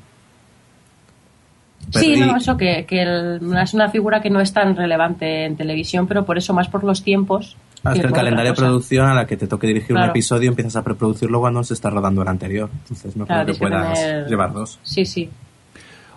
[1.92, 5.46] Sí, Pero- no, eso que, que el- es una figura que no es tan relevante
[5.46, 7.58] en televisión, pero por eso más por los tiempos.
[7.84, 10.04] Ah, es que el calendario de producción a la que te toque dirigir Claro.
[10.06, 12.70] un episodio empiezas a preproducirlo cuando se está rodando el anterior.
[12.84, 14.78] Entonces no Claro, creo que puedas tener- llevar dos.
[14.84, 15.30] Sí, sí.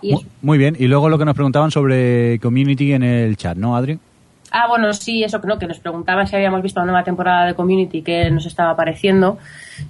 [0.03, 0.15] Y.
[0.43, 0.77] Muy bien.
[0.79, 3.99] Y luego lo que nos preguntaban sobre Community en el chat, ¿no, Adri?
[4.55, 7.55] Ah, bueno, sí, eso creo que nos preguntaba si habíamos visto la nueva temporada de
[7.55, 9.39] Community que nos estaba apareciendo.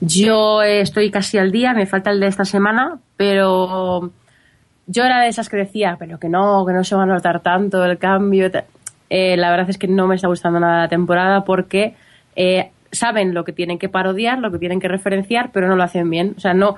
[0.01, 4.13] Yo eh, estoy casi al día, me falta el de esta semana, pero
[4.87, 7.41] yo era de esas que decía, pero que no, que no se va a notar
[7.41, 8.51] tanto el cambio.
[9.11, 11.97] Eh, la verdad es que no me está gustando nada la temporada porque
[12.37, 15.83] eh, saben lo que tienen que parodiar, lo que tienen que referenciar, pero no lo
[15.83, 16.35] hacen bien.
[16.37, 16.77] O sea, no.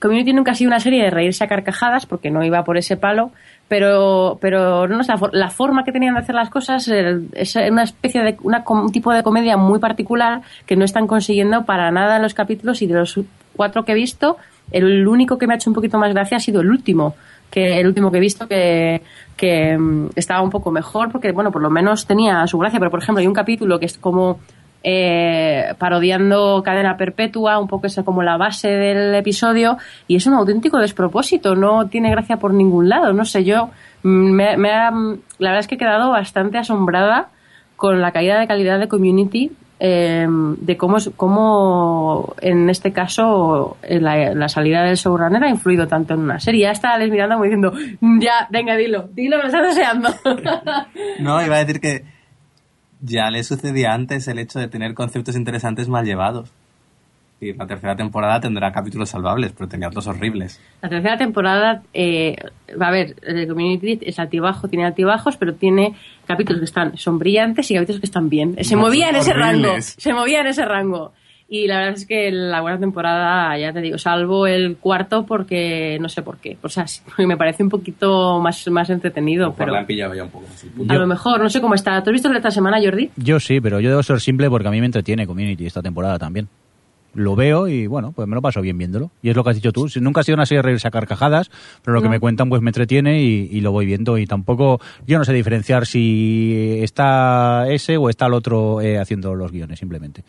[0.00, 2.96] Community nunca ha sido una serie de reírse a carcajadas porque no iba por ese
[2.96, 3.30] palo,
[3.68, 7.84] pero, pero no la, for- la forma que tenían de hacer las cosas es una
[7.84, 12.16] especie de una, un tipo de comedia muy particular que no están consiguiendo para nada
[12.16, 13.18] en los capítulos y de los
[13.56, 14.36] cuatro que he visto,
[14.72, 17.14] el único que me ha hecho un poquito más gracia ha sido el último,
[17.50, 19.00] que el último que he visto que,
[19.36, 22.78] que mm, estaba un poco mejor porque, bueno, por lo menos tenía su gracia.
[22.78, 24.40] Pero, por ejemplo, hay un capítulo que es como
[24.88, 30.34] eh, parodiando Cadena Perpetua, un poco esa como la base del episodio, y es un
[30.34, 33.70] auténtico despropósito, no tiene gracia por ningún lado, no sé, yo
[34.04, 37.30] mm, me, me ha- la verdad es que he quedado bastante asombrada
[37.74, 39.50] con la caída de calidad de Community,
[39.80, 46.14] eh, de cómo, cómo en este caso la, la salida del showrunner ha influido tanto
[46.14, 46.62] en una serie.
[46.62, 50.08] Ya está Alex mirando como diciendo, "Mm, ya, venga, dilo, dilo, me lo estás deseando.
[51.18, 52.04] No, iba a decir que
[53.06, 56.50] ya le sucedía antes el hecho de tener conceptos interesantes mal llevados.
[57.38, 60.58] Y la tercera temporada tendrá capítulos salvables, pero tenía dos horribles.
[60.80, 62.34] La tercera temporada, eh,
[62.80, 65.94] va a ver, el Community es altibajo, tiene altibajos, pero tiene
[66.26, 68.56] capítulos que están son brillantes y capítulos que están bien.
[68.64, 69.96] Se No, movía en son ese rango, horribles.
[69.98, 71.12] se movía en ese rango.
[71.48, 75.96] Y la verdad es que la buena temporada, ya te digo, salvo el cuarto porque
[76.00, 76.56] no sé por qué.
[76.62, 80.12] O sea, sí, porque me parece un poquito más, más entretenido, pero la han pillado
[80.14, 80.68] ya un poco así.
[80.88, 82.02] a lo mejor, no sé cómo está.
[82.02, 83.10] ¿Tú has visto el de esta semana, Jordi?
[83.16, 86.18] Yo sí, pero yo debo ser simple porque a mí me entretiene Community esta temporada
[86.18, 86.48] también.
[87.14, 89.10] Lo veo y bueno, pues me lo paso bien viéndolo.
[89.22, 89.88] Y es lo que has dicho tú.
[89.88, 91.48] Si- Nunca ha sido una serie de reírse a carcajadas,
[91.82, 94.18] pero lo que me cuentan pues me entretiene y, y lo voy viendo.
[94.18, 99.34] Y tampoco, yo no sé diferenciar si está ese o está el otro eh, haciendo
[99.34, 100.24] los guiones, simplemente.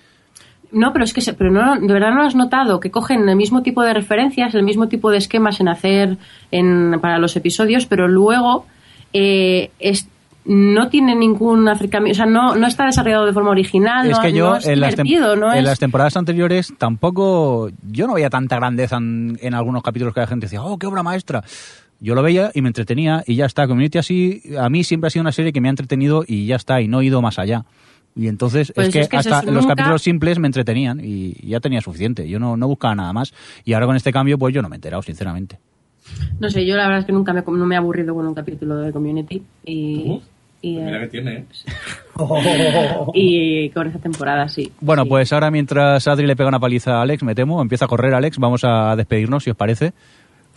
[0.78, 3.36] No, pero es que, se- pero no, de verdad no has notado que cogen el
[3.36, 6.18] mismo tipo de referencias, el mismo tipo de esquemas en hacer
[6.52, 8.66] en, para los episodios, pero luego
[9.14, 10.08] eh, es,
[10.45, 14.24] no tiene ningún acercamiento, o sea, no, no está desarrollado de forma original, es no,
[14.24, 15.66] que yo no es en, las tem- divertido, no en es...
[15.66, 20.28] las temporadas anteriores tampoco, yo no veía tanta grandeza en, en algunos capítulos que la
[20.28, 21.44] gente decía, oh, qué obra maestra.
[21.99, 23.68] Yo lo veía y me entretenía y ya está.
[23.68, 26.56] Community así, a mí siempre ha sido una serie que me ha entretenido y ya
[26.56, 27.66] está, y no he ido más allá.
[28.18, 31.60] Y entonces Pues es que es que hasta los capítulos simples me entretenían y ya
[31.60, 32.27] tenía suficiente.
[32.27, 33.34] Yo no, no buscaba nada más.
[33.64, 35.60] Y ahora con este cambio, pues yo no me he enterado, sinceramente.
[36.39, 38.34] No sé, yo la verdad es que nunca me, no me he aburrido con un
[38.34, 40.22] capítulo de Community y...
[40.61, 41.45] y, eh, tiene, ¿eh?
[43.14, 44.72] y con esta temporada sí.
[44.80, 45.10] Bueno, sí.
[45.10, 48.14] pues ahora mientras Adri le pega una paliza a Alex, me temo, empieza a correr
[48.14, 49.94] Alex, vamos a despedirnos, si os parece.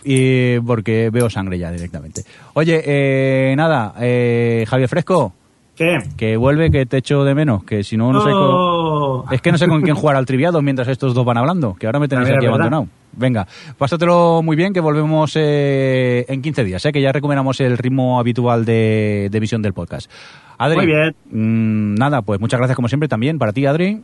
[0.03, 2.23] Y porque veo sangre ya directamente.
[2.55, 5.35] Oye, eh, nada, eh, Javier Fresco,
[5.81, 5.97] ¿Qué?
[6.19, 8.31] que vuelve, que te echo de menos, que si no, no sé...
[8.31, 9.33] con-.
[9.33, 11.87] Es que no sé con quién jugar al triviado mientras estos dos van hablando, que
[11.87, 12.87] ahora me tenéis aquí abandonado.
[13.13, 13.47] Venga,
[13.79, 16.93] pásatelo muy bien, que volvemos eh, en 15 días, ¿eh?
[16.93, 20.11] que ya recuperamos el ritmo habitual de, de emisión del podcast.
[20.59, 21.15] Adri, Muy bien.
[21.31, 24.03] mm, nada, pues muchas gracias como siempre también para ti, Adri.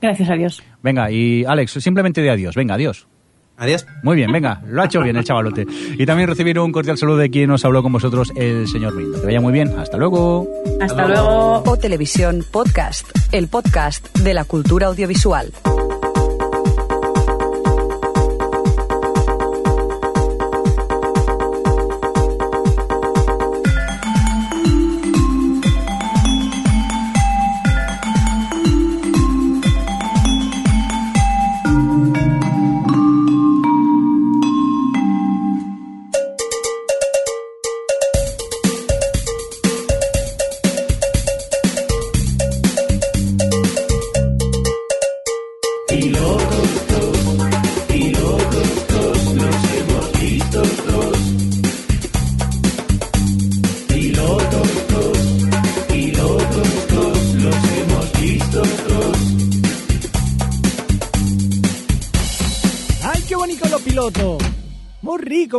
[0.00, 0.62] Gracias a Dios.
[0.82, 2.54] Venga, y Alex, simplemente de adiós.
[2.54, 3.06] Venga, adiós.
[3.56, 3.86] Adiós.
[4.02, 5.66] Muy bien, venga, lo ha hecho bien el chavalote.
[5.98, 9.20] Y también recibir un cordial saludo de quien nos habló con vosotros, el señor Mindo.
[9.20, 10.46] Que vaya muy bien, hasta luego.
[10.80, 11.62] Hasta luego.
[11.64, 15.52] O Televisión Podcast, el podcast de la cultura audiovisual.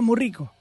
[0.02, 0.57] Muy rico,